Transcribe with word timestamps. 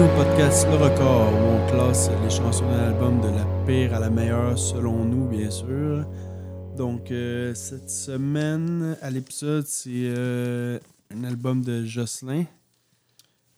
bienvenue 0.00 0.20
au 0.20 0.24
podcast 0.24 0.66
Le 0.66 0.76
Record, 0.76 1.32
où 1.32 1.36
on 1.36 1.70
classe 1.70 2.10
les 2.22 2.30
chansons 2.30 2.66
d'un 2.66 2.88
album 2.88 3.20
de 3.20 3.28
la 3.28 3.44
pire 3.66 3.94
à 3.94 4.00
la 4.00 4.08
meilleure 4.08 4.58
selon 4.58 5.04
nous, 5.04 5.28
bien 5.28 5.50
sûr. 5.50 6.06
Donc, 6.76 7.10
euh, 7.10 7.54
cette 7.54 7.90
semaine, 7.90 8.96
à 9.02 9.10
l'épisode, 9.10 9.66
c'est 9.66 9.90
euh, 9.92 10.78
un 11.14 11.24
album 11.24 11.62
de 11.62 11.84
Jocelyn. 11.84 12.44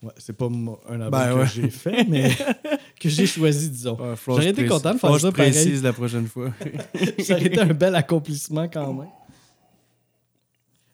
Ouais, 0.02 0.12
c'est 0.16 0.36
pas 0.36 0.46
un 0.46 1.00
album 1.00 1.10
Ben 1.10 1.28
que 1.28 1.38
ouais. 1.38 1.46
j'ai 1.46 1.70
fait, 1.70 2.04
mais 2.08 2.30
que 3.00 3.08
j'ai 3.08 3.26
choisi, 3.26 3.70
disons. 3.70 3.96
Ouais, 3.96 4.16
faut 4.16 4.32
J'aurais 4.32 4.50
été 4.50 4.66
content 4.66 4.94
de 4.94 4.98
faire 4.98 5.20
ça 5.20 5.30
pareil. 5.30 5.52
précise 5.52 5.82
la 5.82 5.92
prochaine 5.92 6.26
fois. 6.26 6.52
Ça 7.20 7.34
aurait 7.34 7.46
été 7.46 7.60
un 7.60 7.66
bel 7.74 7.94
accomplissement 7.94 8.68
quand 8.68 8.92
même. 8.92 9.08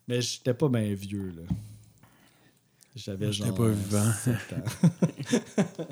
Mais 0.07 0.21
j'étais 0.21 0.55
pas 0.55 0.69
bien 0.69 0.93
vieux, 0.95 1.33
là. 1.37 1.43
J'avais 3.05 3.33
genre. 3.33 3.55
pas 3.55 3.69
vivant. 3.69 4.13
7 4.25 4.35
ans. 4.55 4.65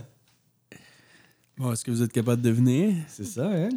bon, 1.59 1.73
est-ce 1.73 1.85
que 1.85 1.91
vous 1.91 2.03
êtes 2.03 2.13
capable 2.13 2.43
de 2.43 2.49
deviner? 2.51 2.97
C'est 3.09 3.25
ça, 3.25 3.49
hein? 3.51 3.69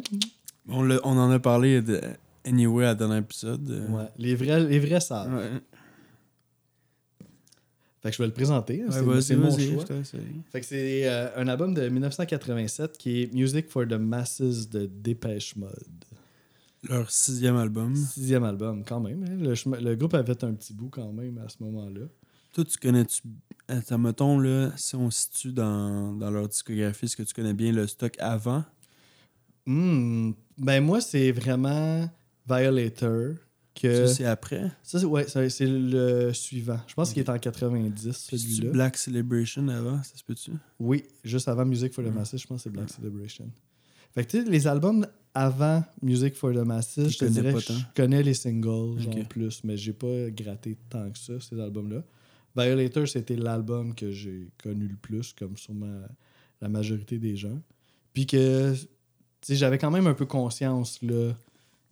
On, 0.68 0.82
l'a- 0.82 1.00
on 1.04 1.16
en 1.16 1.30
a 1.30 1.38
parlé 1.38 1.80
de 1.82 2.00
Anyway 2.44 2.86
à 2.86 2.94
dernier 2.94 3.18
épisode. 3.18 3.68
Euh, 3.70 3.88
Ouais. 3.88 4.08
Les 4.18 4.34
vrais, 4.34 4.60
les 4.64 4.78
vrais 4.78 5.00
savent. 5.00 5.34
Ouais. 5.34 5.50
Fait 8.02 8.10
que 8.10 8.16
je 8.16 8.22
vais 8.22 8.28
le 8.28 8.32
présenter. 8.32 8.82
Ouais, 8.84 9.20
c'est 9.20 9.36
mon 9.36 9.50
choix. 9.56 9.84
Fait 10.50 10.60
que 10.60 10.66
c'est 10.66 11.06
euh, 11.08 11.28
un 11.36 11.48
album 11.48 11.74
de 11.74 11.86
1987 11.88 12.96
qui 12.96 13.22
est 13.22 13.34
Music 13.34 13.68
for 13.68 13.86
the 13.86 13.92
Masses 13.92 14.68
de 14.70 14.86
Dépêche 14.86 15.54
Mode. 15.56 15.72
Leur 16.88 17.10
sixième 17.10 17.56
album. 17.56 17.94
Sixième 17.94 18.44
album, 18.44 18.84
quand 18.86 19.00
même. 19.00 19.22
hein. 19.24 19.36
Le, 19.38 19.80
le 19.82 19.96
groupe 19.96 20.14
avait 20.14 20.42
un 20.44 20.54
petit 20.54 20.72
bout 20.72 20.88
quand 20.88 21.12
même 21.12 21.36
à 21.44 21.48
ce 21.50 21.62
moment-là. 21.62 22.06
Toi, 22.52 22.64
tu 22.64 22.76
connais-tu. 22.78 23.22
Attends, 23.68 23.98
mettons, 23.98 24.38
là, 24.38 24.72
si 24.76 24.96
on 24.96 25.10
situe 25.10 25.52
dans, 25.52 26.12
dans 26.14 26.30
leur 26.30 26.48
discographie, 26.48 27.04
est-ce 27.04 27.16
que 27.16 27.22
tu 27.22 27.32
connais 27.34 27.54
bien 27.54 27.72
le 27.72 27.86
stock 27.86 28.14
avant? 28.18 28.64
Hmm, 29.66 30.32
Ben 30.58 30.80
moi, 30.82 31.00
c'est 31.00 31.30
vraiment 31.32 32.08
Violator. 32.48 33.34
Que... 33.72 34.06
Ça, 34.06 34.14
c'est 34.14 34.24
après? 34.24 34.70
Ça, 34.82 34.98
c'est 34.98 35.06
ouais, 35.06 35.26
c'est 35.28 35.66
le 35.66 36.32
suivant. 36.32 36.80
Je 36.88 36.94
pense 36.94 37.12
qu'il 37.12 37.22
est 37.22 37.30
en 37.30 37.38
90, 37.38 38.10
C'est-tu 38.12 38.38
celui-là. 38.38 38.72
Black 38.72 38.96
Celebration 38.96 39.68
avant, 39.68 40.02
ça 40.02 40.16
se 40.16 40.24
peut-tu? 40.24 40.50
Oui, 40.80 41.04
juste 41.24 41.46
avant 41.48 41.64
Music 41.64 41.92
for 41.94 42.04
the. 42.04 42.08
Masses, 42.08 42.36
je 42.36 42.46
pense 42.46 42.58
que 42.58 42.62
c'est 42.64 42.70
Black 42.70 42.90
Celebration. 42.90 43.48
Fait 44.12 44.24
que 44.24 44.30
tu 44.32 44.42
sais, 44.44 44.50
les 44.50 44.66
albums 44.66 45.06
avant 45.32 45.84
Music 46.02 46.34
for 46.34 46.52
the 46.52 46.56
Masses, 46.66 47.08
je 47.08 47.16
te 47.16 47.24
dirais 47.26 47.54
je 47.60 47.72
connais 47.94 48.24
les 48.24 48.34
singles, 48.34 49.00
genre 49.00 49.16
Ok. 49.16 49.28
plus, 49.28 49.62
mais 49.62 49.76
j'ai 49.76 49.92
pas 49.92 50.28
gratté 50.30 50.76
tant 50.88 51.08
que 51.08 51.18
ça, 51.18 51.34
ces 51.40 51.58
albums-là. 51.60 52.02
Violator, 52.56 53.06
c'était 53.08 53.36
l'album 53.36 53.94
que 53.94 54.10
j'ai 54.10 54.50
connu 54.62 54.86
le 54.88 54.96
plus, 54.96 55.32
comme 55.32 55.56
sûrement 55.56 56.02
la 56.60 56.68
majorité 56.68 57.18
des 57.18 57.36
gens. 57.36 57.60
Puis 58.12 58.26
que, 58.26 58.74
tu 58.74 58.86
sais, 59.42 59.56
j'avais 59.56 59.78
quand 59.78 59.90
même 59.90 60.06
un 60.06 60.14
peu 60.14 60.26
conscience, 60.26 61.00
là, 61.02 61.32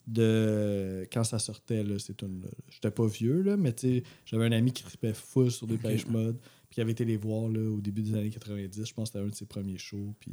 de 0.07 1.07
quand 1.13 1.25
ça 1.25 1.39
sortait, 1.39 1.83
là, 1.85 1.99
ces 1.99 2.15
tunes-là. 2.15 2.49
J'étais 2.71 2.91
pas 2.91 3.07
vieux, 3.07 3.43
là, 3.43 3.57
mais 3.57 3.73
tu 3.73 3.99
sais, 3.99 4.03
j'avais 4.25 4.47
un 4.47 4.53
ami 4.53 4.73
qui 4.73 4.83
tripait 4.83 5.13
full 5.13 5.51
sur 5.51 5.67
des 5.67 5.75
Ok. 5.75 5.83
pêches 5.83 6.07
mode, 6.07 6.39
puis 6.39 6.77
qui 6.77 6.81
avait 6.81 6.93
été 6.93 7.05
les 7.05 7.17
voir, 7.17 7.49
là, 7.49 7.61
au 7.71 7.81
début 7.81 8.03
des 8.03 8.15
années 8.15 8.31
90. 8.31 8.85
Je 8.87 8.95
pense 8.95 9.11
que 9.11 9.13
c'était 9.19 9.25
un 9.25 9.29
de 9.29 9.35
ses 9.35 9.47
premiers 9.47 9.79
shows, 9.79 10.15
puis... 10.19 10.33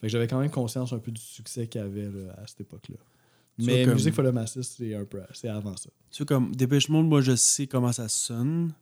Fait 0.00 0.08
que 0.08 0.08
j'avais 0.08 0.26
quand 0.26 0.40
même 0.40 0.50
conscience 0.50 0.92
un 0.92 0.98
peu 0.98 1.10
du 1.12 1.20
succès 1.20 1.66
qu'il 1.66 1.80
avait, 1.80 2.10
là, 2.10 2.34
à 2.36 2.46
cette 2.46 2.60
époque-là. 2.62 2.96
Mais 3.58 3.76
vois, 3.76 3.84
comme- 3.86 3.94
Music 3.94 4.12
for 4.14 4.24
the 4.24 4.34
Masses, 4.34 4.60
c'est 4.62 4.94
un 4.94 5.04
peu... 5.04 5.20
C'est 5.32 5.48
avant 5.48 5.76
ça. 5.76 5.88
Tu 6.10 6.18
sais, 6.18 6.24
comme 6.26 6.54
Dépêche 6.54 6.88
Mode, 6.88 7.06
moi, 7.06 7.20
je 7.22 7.34
sais 7.36 7.66
comment 7.66 7.92
ça 7.92 8.08
sonne. 8.08 8.74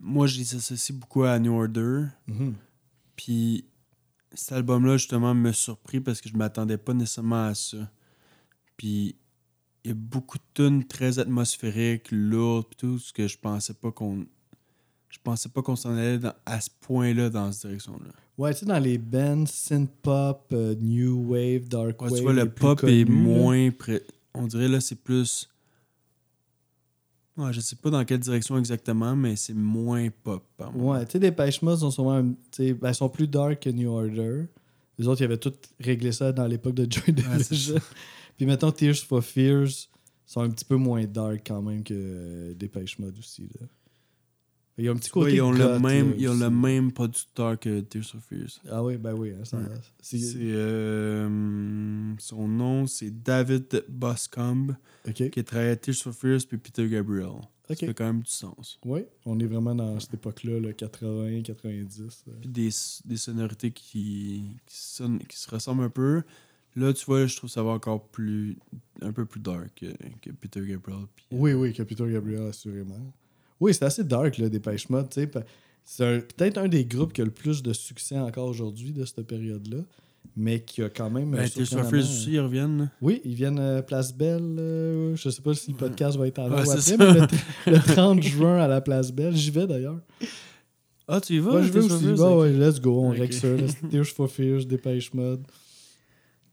Moi, 0.00 0.26
je 0.26 0.38
les 0.38 0.54
associe 0.54 0.96
beaucoup 0.96 1.22
à 1.24 1.38
New 1.38 1.52
Order. 1.52 2.04
Puis 3.16 3.64
cet 4.34 4.52
album-là, 4.52 4.96
justement, 4.98 5.34
me 5.34 5.52
surpris 5.52 6.00
parce 6.00 6.20
que 6.20 6.28
je 6.28 6.36
m'attendais 6.36 6.76
pas 6.78 6.92
nécessairement 6.94 7.46
à 7.46 7.54
ça. 7.54 7.90
Puis 8.76 9.16
il 9.84 9.88
y 9.88 9.90
a 9.92 9.94
beaucoup 9.94 10.36
de 10.38 10.42
tunes 10.54 10.84
très 10.84 11.18
atmosphériques, 11.18 12.08
lourdes, 12.10 12.66
puis 12.66 12.76
tout, 12.76 12.98
ce 12.98 13.12
que 13.12 13.26
je 13.28 13.38
pensais 13.38 13.74
pas 13.74 13.90
qu'on. 13.92 14.26
Je 15.08 15.18
pensais 15.22 15.48
pas 15.48 15.62
qu'on 15.62 15.76
s'en 15.76 15.94
allait 15.96 16.18
dans- 16.18 16.34
à 16.44 16.60
ce 16.60 16.68
point-là 16.80 17.30
dans 17.30 17.50
cette 17.52 17.62
direction-là. 17.68 18.10
Ouais, 18.36 18.52
tu 18.52 18.60
sais, 18.60 18.66
dans 18.66 18.78
les 18.80 18.98
bands 18.98 19.46
synth-pop, 19.46 20.48
euh, 20.52 20.74
new 20.74 21.30
wave, 21.32 21.68
dark 21.68 22.02
Ouais, 22.02 22.08
wave... 22.10 22.16
tu 22.16 22.22
vois, 22.22 22.32
le 22.34 22.50
pop 22.50 22.80
connus, 22.80 23.00
est 23.00 23.04
moins. 23.06 23.70
pré- 23.70 24.02
On 24.34 24.46
dirait 24.46 24.68
là, 24.68 24.80
c'est 24.80 24.96
plus. 25.02 25.48
Ouais, 27.36 27.52
je 27.52 27.60
sais 27.60 27.76
pas 27.76 27.90
dans 27.90 28.04
quelle 28.04 28.18
direction 28.18 28.58
exactement, 28.58 29.14
mais 29.14 29.36
c'est 29.36 29.54
moins 29.54 30.08
pop. 30.22 30.42
Ouais, 30.74 31.04
tu 31.04 31.12
sais, 31.12 31.18
Dépêche 31.18 31.60
Mode 31.60 31.78
sont 31.78 31.90
souvent... 31.90 32.22
ben, 32.22 32.36
ils 32.58 32.94
sont 32.94 33.08
plus 33.08 33.28
dark 33.28 33.60
que 33.62 33.70
New 33.70 33.90
Order. 33.90 34.46
Les 34.98 35.06
autres, 35.06 35.20
ils 35.20 35.24
avaient 35.24 35.36
tout 35.36 35.52
réglé 35.78 36.12
ça 36.12 36.32
dans 36.32 36.46
l'époque 36.46 36.74
de 36.74 36.90
Joy 36.90 37.02
Ouais, 37.08 37.36
Division. 37.38 37.76
Puis 38.36 38.46
mettons, 38.46 38.70
Tears 38.72 38.96
for 38.96 39.22
Fears 39.22 39.88
sont 40.24 40.40
un 40.40 40.50
petit 40.50 40.64
peu 40.64 40.76
moins 40.76 41.04
dark 41.04 41.42
quand 41.46 41.60
même 41.62 41.82
que 41.82 41.94
euh, 41.94 42.54
Dépêche 42.54 42.98
Mode 42.98 43.18
aussi, 43.18 43.48
là. 43.60 43.66
Il 44.78 44.84
y 44.84 44.88
a 44.88 44.90
un 44.92 44.96
petit 44.96 45.08
Ouais, 45.16 45.24
côté 45.24 45.36
ils 45.36 45.40
ont, 45.40 45.52
le 45.52 45.78
même, 45.78 46.14
ils 46.18 46.28
ont 46.28 46.34
le 46.38 46.50
même 46.50 46.92
producteur 46.92 47.58
que 47.58 47.80
Tears 47.80 48.14
of 48.14 48.22
Fears. 48.28 48.60
Ah 48.70 48.84
oui, 48.84 48.98
ben 48.98 49.14
oui. 49.14 49.30
hein, 49.32 49.56
Ouais. 49.58 49.64
c'est- 50.02 50.18
euh, 50.90 52.14
son 52.18 52.46
nom, 52.48 52.86
c'est 52.86 53.10
David 53.22 53.84
Boscombe, 53.88 54.76
qui 55.14 55.24
a 55.38 55.42
travaillé 55.42 55.70
à 55.70 55.76
Tears 55.76 55.96
for 55.96 56.12
Fears 56.14 56.40
puis 56.48 56.58
Peter 56.58 56.86
Gabriel. 56.88 57.32
Ça 57.68 57.74
fait 57.74 57.94
quand 57.94 58.04
même 58.04 58.22
du 58.22 58.30
sens. 58.30 58.78
Oui, 58.84 59.00
on 59.24 59.40
est 59.40 59.46
vraiment 59.46 59.74
dans 59.74 59.98
cette 59.98 60.14
époque-là, 60.14 60.60
là, 60.60 60.72
80, 60.72 61.42
90. 61.42 62.24
euh. 62.28 62.32
Puis 62.40 62.48
des, 62.48 62.68
des 63.06 63.16
sonorités 63.16 63.72
qui, 63.72 64.56
qui, 64.66 64.76
sonnent, 64.76 65.18
qui 65.18 65.36
se 65.36 65.50
ressemblent 65.50 65.82
un 65.82 65.90
peu. 65.90 66.22
Là, 66.76 66.92
tu 66.92 67.04
vois, 67.06 67.26
je 67.26 67.34
trouve 67.36 67.50
ça 67.50 67.62
va 67.64 67.70
encore 67.70 68.06
plus 68.08 68.56
un 69.00 69.10
peu 69.12 69.24
plus 69.24 69.40
dark 69.40 69.70
que, 69.74 69.86
que 70.20 70.30
Peter 70.30 70.60
Gabriel. 70.64 71.06
Puis, 71.16 71.24
Oui, 71.32 71.54
oui, 71.54 71.72
que 71.72 71.82
Peter 71.82 72.04
Gabriel, 72.08 72.42
assurément. 72.48 73.00
Oui, 73.60 73.72
c'est 73.74 73.84
assez 73.84 74.04
dark, 74.04 74.38
là, 74.38 74.48
Dépêche 74.48 74.88
Mode, 74.90 75.08
C'est 75.12 75.26
peut-être 76.36 76.58
un 76.58 76.68
des 76.68 76.84
groupes 76.84 77.12
qui 77.12 77.20
a 77.22 77.24
le 77.24 77.30
plus 77.30 77.62
de 77.62 77.72
succès 77.72 78.18
encore 78.18 78.48
aujourd'hui 78.48 78.92
de 78.92 79.04
cette 79.04 79.22
période-là, 79.26 79.78
mais 80.36 80.60
qui 80.60 80.82
a 80.82 80.88
quand 80.90 81.08
même... 81.10 81.30
ben, 81.30 81.38
euh, 81.38 81.46
surprenamment, 81.46 81.98
aussi, 81.98 82.32
ils 82.32 82.40
reviennent. 82.40 82.90
Oui, 83.00 83.22
ils 83.24 83.34
viennent 83.34 83.58
à 83.60 83.82
Place 83.82 84.12
Belle. 84.14 84.56
euh, 84.58 85.16
je 85.16 85.30
sais 85.30 85.40
pas 85.40 85.54
si 85.54 85.70
le 85.70 85.76
podcast 85.76 86.18
va 86.18 86.26
être 86.26 86.38
avant 86.40 86.56
Ouais, 86.56 86.62
après, 86.68 86.80
ça. 86.80 86.96
mais 86.98 87.20
le, 87.66 87.72
le 87.72 87.78
30 87.94 88.22
juin 88.22 88.58
à 88.58 88.68
la 88.68 88.80
Place 88.80 89.12
Belle. 89.12 89.34
J'y 89.36 89.50
vais 89.50 89.66
d'ailleurs. 89.66 89.98
Ah, 91.08 91.20
tu 91.20 91.34
y 91.34 91.38
vas? 91.38 91.54
Ouais, 91.54 91.62
je 91.62 91.72
vais 91.72 91.80
aussi. 91.80 92.04
Bah 92.18 92.36
ouais, 92.36 92.50
let's 92.52 92.80
go, 92.80 93.00
on 93.00 93.10
Ok. 93.12 93.18
règle 93.18 93.32
ça. 93.32 93.48
for 94.14 94.28
Fears, 94.30 94.66
Dépêche 94.66 95.14
Mode. 95.14 95.44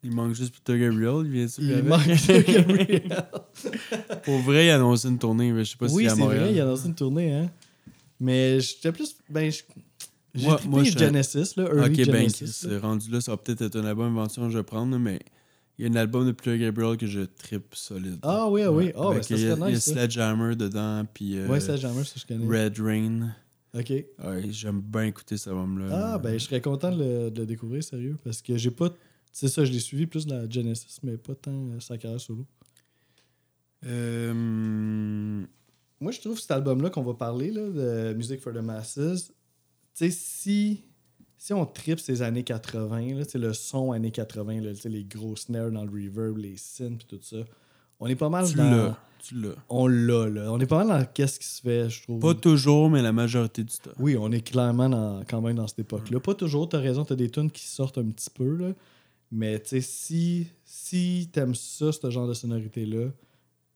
Il 0.03 0.11
manque 0.13 0.33
juste 0.35 0.53
Peter 0.55 0.77
Gabriel. 0.79 1.21
Il 1.25 1.31
vient 1.31 1.47
Il 1.59 1.71
avec? 1.73 1.85
manque 1.85 2.05
Peter 2.05 2.53
Gabriel. 2.53 3.25
Pour 4.23 4.37
vrai, 4.39 4.65
il 4.67 4.69
a 4.69 4.75
annoncé 4.75 5.07
une 5.07 5.17
tournée, 5.19 5.51
mais 5.51 5.63
je 5.63 5.71
sais 5.71 5.77
pas 5.77 5.87
oui, 5.91 6.03
si 6.03 6.09
c'est 6.09 6.15
Montréal. 6.17 6.43
vrai, 6.43 6.53
il 6.53 6.59
a 6.61 6.65
lancé 6.65 6.87
une 6.87 6.95
tournée, 6.95 7.33
hein. 7.33 7.49
Mais 8.19 8.59
j'étais 8.59 8.91
plus. 8.91 9.15
Ben, 9.29 9.51
je- 9.51 9.63
j'ai 10.35 10.45
Moi- 10.47 10.59
moi, 10.65 10.83
je 10.83 10.97
Genesis, 10.97 11.53
là. 11.57 11.63
Early 11.65 12.01
Ok, 12.01 12.07
ben, 12.07 12.15
Genesis. 12.29 12.47
c'est 12.47 12.67
là. 12.69 12.79
rendu 12.79 13.11
là, 13.11 13.21
ça 13.21 13.31
va 13.31 13.37
peut-être 13.37 13.61
être 13.61 13.75
un 13.75 13.85
album 13.85 14.15
que 14.27 14.49
je 14.49 14.57
vais 14.57 14.63
prendre, 14.63 14.97
mais 14.97 15.19
il 15.77 15.85
y 15.85 15.87
a 15.87 15.91
un 15.91 15.95
album 15.95 16.25
de 16.25 16.31
Peter 16.31 16.57
Gabriel 16.57 16.97
que 16.97 17.05
je 17.07 17.21
trippe 17.21 17.73
solide. 17.75 18.19
Ah 18.23 18.47
oui, 18.49 18.61
ah 18.63 18.71
oui. 18.71 18.91
Ah, 18.95 19.07
Avec- 19.07 19.17
ben, 19.17 19.23
ça 19.23 19.35
il 19.35 19.41
y 19.41 19.45
a, 19.47 19.55
serait 19.55 19.59
il 19.69 19.71
y 19.71 19.73
a 19.73 19.75
nice. 19.75 19.85
Sledgehammer 19.91 20.55
dedans, 20.55 21.05
puis 21.13 21.37
euh, 21.37 21.47
Ouais, 21.47 21.59
jamais, 21.59 22.03
ça, 22.03 22.13
je 22.17 22.25
connais. 22.25 22.45
Red 22.65 22.79
Rain. 22.79 23.29
Ok. 23.75 23.89
Ouais, 23.89 24.05
J'aime 24.51 24.81
bien 24.81 25.03
écouter 25.05 25.35
cet 25.37 25.47
album-là. 25.47 26.13
Ah, 26.13 26.17
ben, 26.19 26.33
je 26.33 26.43
serais 26.45 26.61
content 26.61 26.91
de 26.91 27.03
le, 27.03 27.31
de 27.31 27.39
le 27.41 27.45
découvrir, 27.47 27.83
sérieux. 27.83 28.17
Parce 28.23 28.41
que 28.41 28.55
j'ai 28.57 28.71
pas. 28.71 28.89
C'est 29.33 29.47
ça, 29.47 29.65
je 29.65 29.71
l'ai 29.71 29.79
suivi 29.79 30.05
plus 30.05 30.27
dans 30.27 30.37
la 30.37 30.47
Genesis, 30.49 30.99
mais 31.01 31.17
pas 31.17 31.33
tant 31.33 31.51
euh, 31.51 31.79
sa 31.79 31.97
carrière 31.97 32.21
solo. 32.21 32.45
Euh, 33.83 35.43
Moi, 35.99 36.11
je 36.11 36.21
trouve 36.21 36.39
cet 36.39 36.51
album-là 36.51 36.91
qu'on 36.91 37.01
va 37.01 37.15
parler, 37.15 37.51
là, 37.51 37.67
de 37.67 38.13
Music 38.13 38.39
for 38.39 38.53
the 38.53 38.57
Masses, 38.57 38.93
tu 38.95 39.31
sais, 39.93 40.11
si, 40.11 40.83
si 41.35 41.51
on 41.53 41.65
tripe 41.65 41.99
ces 41.99 42.21
années 42.21 42.43
80, 42.43 43.15
là, 43.15 43.25
tu 43.25 43.31
sais, 43.31 43.39
le 43.39 43.53
son 43.53 43.91
années 43.91 44.11
80, 44.11 44.61
là, 44.61 44.73
tu 44.73 44.81
sais, 44.81 44.89
les 44.89 45.03
gros 45.03 45.35
snares 45.35 45.71
dans 45.71 45.83
le 45.83 45.91
reverb, 45.91 46.37
les 46.37 46.55
synths 46.55 46.99
puis 46.99 47.17
tout 47.17 47.23
ça, 47.23 47.37
on 47.99 48.07
est 48.07 48.15
pas 48.15 48.29
mal 48.29 48.47
tu 48.47 48.55
dans... 48.55 48.95
Tu 49.25 49.39
l'as. 49.39 49.55
On 49.69 49.87
l'a, 49.87 50.27
là. 50.27 50.51
On 50.51 50.59
est 50.59 50.65
pas 50.65 50.83
mal 50.83 50.99
dans 50.99 51.05
qu'est-ce 51.05 51.39
qui 51.39 51.47
se 51.47 51.61
fait, 51.61 51.89
je 51.89 52.03
trouve. 52.03 52.19
Pas 52.19 52.33
toujours, 52.33 52.89
mais 52.89 53.01
la 53.01 53.13
majorité 53.13 53.63
du 53.63 53.73
temps. 53.77 53.91
Oui, 53.97 54.17
on 54.19 54.29
est 54.33 54.41
clairement 54.41 54.89
dans, 54.89 55.23
quand 55.23 55.39
même 55.39 55.55
dans 55.55 55.67
cette 55.67 55.79
époque-là. 55.79 56.19
Pas 56.19 56.35
toujours, 56.35 56.67
t'as 56.67 56.79
raison, 56.79 57.05
t'as 57.05 57.15
des 57.15 57.29
tunes 57.29 57.49
qui 57.49 57.65
sortent 57.65 57.97
un 57.97 58.05
petit 58.09 58.29
peu, 58.29 58.57
là. 58.57 58.73
Mais 59.35 59.59
tu 59.59 59.69
sais, 59.69 59.81
si, 59.81 60.47
si 60.63 61.27
t'aimes 61.31 61.55
ça, 61.55 61.91
ce 61.91 62.09
genre 62.11 62.27
de 62.27 62.33
sonorité-là, 62.35 63.07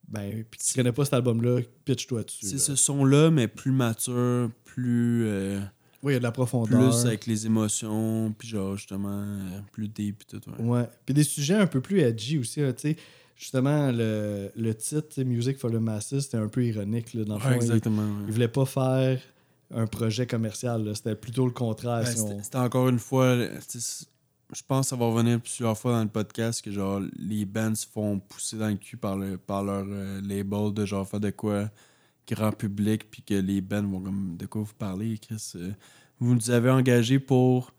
ben, 0.08 0.44
puis 0.50 0.60
tu 0.64 0.74
connais 0.76 0.92
pas 0.92 1.04
cet 1.04 1.16
album-là, 1.16 1.62
pitch-toi 1.84 2.24
dessus. 2.24 2.46
C'est 2.46 2.60
ce 2.60 2.76
son-là, 2.76 3.32
mais 3.32 3.48
plus 3.48 3.72
mature, 3.72 4.50
plus. 4.66 5.26
euh, 5.26 5.60
Oui, 6.04 6.12
il 6.12 6.14
y 6.14 6.16
a 6.16 6.20
de 6.20 6.24
la 6.24 6.32
profondeur. 6.32 6.80
plus 6.92 7.06
avec 7.08 7.26
les 7.26 7.46
émotions, 7.48 8.34
puis 8.38 8.48
genre, 8.50 8.78
justement, 8.78 9.24
euh, 9.24 9.60
plus 9.72 9.88
deep, 9.88 10.24
puis 10.28 10.40
tout. 10.40 10.50
Ouais. 10.62 10.64
Ouais. 10.82 10.90
Puis 11.06 11.14
des 11.16 11.24
sujets 11.24 11.56
un 11.56 11.68
peu 11.68 11.82
plus 11.82 12.00
edgy 12.02 12.38
aussi, 12.38 12.62
tu 12.62 12.74
sais. 12.78 12.96
Justement, 13.36 13.92
le, 13.92 14.52
le 14.56 14.74
titre, 14.76 15.22
Music 15.24 15.58
for 15.58 15.70
the 15.72 15.76
Masses, 15.76 16.20
c'était 16.22 16.38
un 16.38 16.48
peu 16.48 16.66
ironique, 16.66 17.14
là, 17.14 17.24
dans 17.24 17.38
le 17.38 17.44
Ouais, 17.44 17.50
fond. 17.54 17.56
exactement. 17.56 18.04
Il, 18.22 18.26
ouais. 18.26 18.32
voulait 18.32 18.48
pas 18.48 18.66
faire 18.66 19.20
un 19.72 19.86
projet 19.88 20.26
commercial. 20.28 20.84
là. 20.86 20.96
C'était 20.96 21.16
plutôt 21.16 21.46
le 21.46 21.52
contraire. 21.52 22.04
Ben, 22.04 22.06
si 22.12 22.18
c'était 22.18 22.34
on- 22.34 22.44
c'était 22.44 22.58
encore 22.58 22.90
une 22.90 22.98
fois. 23.00 23.36
Je 24.54 24.62
pense 24.66 24.86
que 24.86 24.90
ça 24.92 24.96
va 24.96 25.06
revenir 25.08 25.42
plusieurs 25.42 25.78
fois 25.78 25.92
dans 25.92 26.04
le 26.04 26.08
podcast 26.10 26.62
que 26.64 26.72
genre 26.72 27.02
les 27.18 27.46
bands 27.46 27.76
se 27.76 27.86
font 27.86 28.18
pousser 28.20 28.58
dans 28.58 28.70
le 28.70 28.76
cul 28.76 28.96
par, 28.96 29.18
le, 29.18 29.38
par 29.38 29.64
leur 29.64 29.86
euh, 29.88 30.22
label 30.22 30.74
de 30.74 30.86
genre 30.86 31.06
faire 31.08 31.20
de 31.20 31.32
quoi 31.32 31.70
grand 32.30 32.52
public 32.52 33.10
puis 33.12 33.22
que 33.24 33.34
les 33.34 33.60
bands 33.62 33.84
vont 33.84 34.00
comme 34.00 34.38
de 34.38 34.46
quoi 34.46 34.62
vous 34.62 34.74
parlez, 34.78 35.18
Chris? 35.18 35.52
euh, 35.56 35.72
vous 36.20 36.34
nous 36.34 36.50
avez 36.50 36.70
engagé 36.70 37.20
pour 37.20 37.74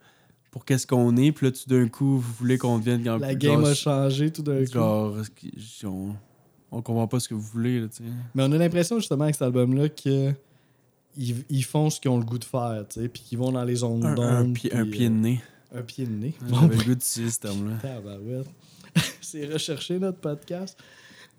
pour 0.50 0.65
qu'est-ce 0.65 0.87
qu'on 0.87 1.17
est, 1.17 1.32
puis 1.32 1.47
là 1.47 1.53
tout 1.53 1.69
d'un 1.69 1.88
coup 1.88 2.19
vous 2.19 2.32
voulez 2.38 2.59
qu'on 2.59 2.79
devienne 2.79 3.03
grand 3.03 3.17
La 3.19 3.31
genre, 3.31 3.38
game 3.38 3.65
a 3.65 3.75
changé 3.75 4.31
tout 4.31 4.43
d'un 4.43 4.65
coup. 4.65 4.73
genre 4.73 5.17
on, 5.85 6.15
on 6.70 6.82
comprend 6.82 7.06
pas 7.06 7.20
ce 7.20 7.29
que 7.29 7.35
vous 7.35 7.41
voulez 7.41 7.81
là. 7.81 7.87
Mais 8.35 8.43
on 8.43 8.53
a 8.53 8.59
l'impression 8.59 8.99
justement 8.99 9.25
avec 9.25 9.35
cet 9.35 9.43
album-là 9.43 9.88
que 9.88 10.32
ils, 11.17 11.44
ils 11.49 11.65
font 11.65 11.91
ce 11.91 12.00
qu'ils 12.00 12.11
ont 12.11 12.19
le 12.19 12.25
goût 12.25 12.38
de 12.38 12.44
faire, 12.44 12.85
tu 12.88 13.00
sais, 13.00 13.09
puis 13.09 13.23
qu'ils 13.23 13.38
vont 13.38 13.53
dans 13.53 13.65
les 13.65 13.76
zones 13.76 14.00
d'ombre. 14.00 14.23
un 14.23 14.53
pied 14.53 14.70
de 14.70 14.76
euh, 14.76 15.09
nez. 15.09 15.41
Un 15.75 15.82
pied 15.82 16.06
de 16.06 16.12
nez. 16.12 16.35
Bon, 16.43 16.61
J'avais 16.62 16.76
le 16.76 16.82
goût 16.85 16.94
d'utiliser 16.94 17.31
ce 17.32 17.41
terme-là. 17.41 17.76
Tabarouette. 17.82 18.47
C'est 19.20 19.47
recherché 19.47 19.99
notre 19.99 20.19
podcast. 20.19 20.79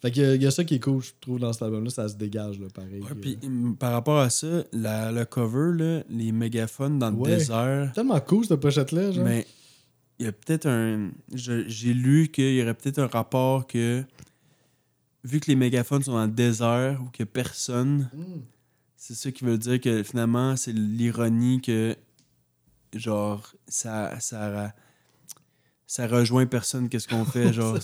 fait 0.00 0.10
que 0.12 0.36
il 0.36 0.42
y 0.42 0.46
a 0.46 0.50
ça 0.50 0.64
qui 0.64 0.76
est 0.76 0.80
cool, 0.80 1.02
je 1.02 1.10
trouve, 1.20 1.38
dans 1.40 1.52
cet 1.52 1.62
album-là, 1.62 1.90
ça 1.90 2.08
se 2.08 2.14
dégage, 2.14 2.58
là, 2.60 2.66
pareil. 2.72 3.00
Ouais, 3.00 3.10
Euh, 3.10 3.14
puis 3.14 3.38
hum, 3.44 3.76
par 3.76 3.92
rapport 3.92 4.18
à 4.20 4.30
ça, 4.30 4.64
la, 4.72 5.10
le 5.12 5.24
cover, 5.24 5.76
là, 5.76 6.02
les 6.08 6.30
mégaphones 6.32 6.98
dans 6.98 7.10
le 7.10 7.16
Ouais. 7.16 7.36
désert, 7.36 7.92
Tellement 7.94 8.20
cool, 8.20 8.44
cette 8.46 8.60
pochette-là, 8.60 9.10
genre. 9.12 9.24
mais 9.24 9.46
il 10.20 10.26
y 10.26 10.28
a 10.28 10.32
peut-être 10.32 10.66
un. 10.66 11.10
je- 11.34 11.68
J'ai 11.68 11.94
lu 11.94 12.28
qu'il 12.28 12.54
y 12.54 12.62
aurait 12.62 12.74
peut-être 12.74 12.98
un 13.00 13.06
rapport 13.08 13.66
que, 13.66 14.04
vu 15.24 15.40
que 15.40 15.46
les 15.48 15.56
mégaphones 15.56 16.02
sont 16.02 16.12
dans 16.12 16.26
le 16.26 16.30
désert 16.32 17.00
ou 17.02 17.10
que 17.10 17.24
personne, 17.24 18.08
Mm. 18.14 18.40
C'est 18.98 19.14
ça 19.14 19.30
qui 19.32 19.44
veut 19.44 19.56
dire 19.56 19.80
que 19.80 20.02
finalement, 20.02 20.56
c'est 20.56 20.72
l'ironie 20.72 21.60
que, 21.62 21.96
genre, 22.94 23.54
ça. 23.66 24.18
ça 24.20 24.74
ça 25.90 26.06
rejoint 26.06 26.44
personne 26.44 26.90
qu'est-ce 26.90 27.08
qu'on 27.08 27.24
fait 27.24 27.50
genre 27.54 27.78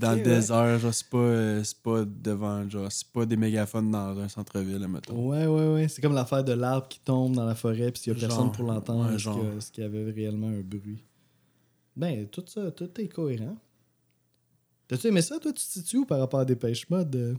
dans 0.00 0.12
le 0.12 0.20
ok, 0.20 0.24
ouais. 0.26 0.32
désert 0.34 0.78
genre 0.78 0.94
c'est 0.94 1.10
pas 1.10 1.18
euh, 1.18 1.62
c'est 1.62 1.76
pas 1.82 2.06
devant 2.06 2.66
genre 2.70 2.90
c'est 2.90 3.06
pas 3.08 3.26
des 3.26 3.36
mégaphones 3.36 3.90
dans 3.90 4.18
un 4.18 4.28
centre-ville 4.30 4.88
mettons 4.88 5.28
Ouais, 5.28 5.44
ouais, 5.44 5.74
ouais. 5.74 5.88
C'est 5.88 6.00
comme 6.00 6.14
l'affaire 6.14 6.42
de 6.42 6.54
l'arbre 6.54 6.88
qui 6.88 7.00
tombe 7.00 7.34
dans 7.34 7.44
la 7.44 7.54
forêt, 7.54 7.92
puis 7.92 8.00
s'il 8.00 8.14
y 8.14 8.16
a 8.16 8.18
personne 8.18 8.50
pour 8.50 8.64
l'entendre, 8.64 9.14
genre. 9.18 9.44
est-ce 9.58 9.70
qu'il 9.70 9.84
y 9.84 9.86
avait 9.86 10.10
réellement 10.10 10.48
un 10.48 10.62
bruit? 10.62 11.04
Ben, 11.94 12.26
tout 12.28 12.44
ça, 12.46 12.70
tout 12.70 12.88
est 12.98 13.08
cohérent. 13.08 13.58
T'as-tu 14.88 15.08
aimé 15.08 15.20
ça, 15.20 15.38
toi? 15.38 15.52
Tu 15.52 15.62
te 15.62 15.68
situes 15.70 15.98
où 15.98 16.06
par 16.06 16.18
rapport 16.18 16.40
à 16.40 16.46
Dépêche 16.46 16.88
Mode? 16.88 17.36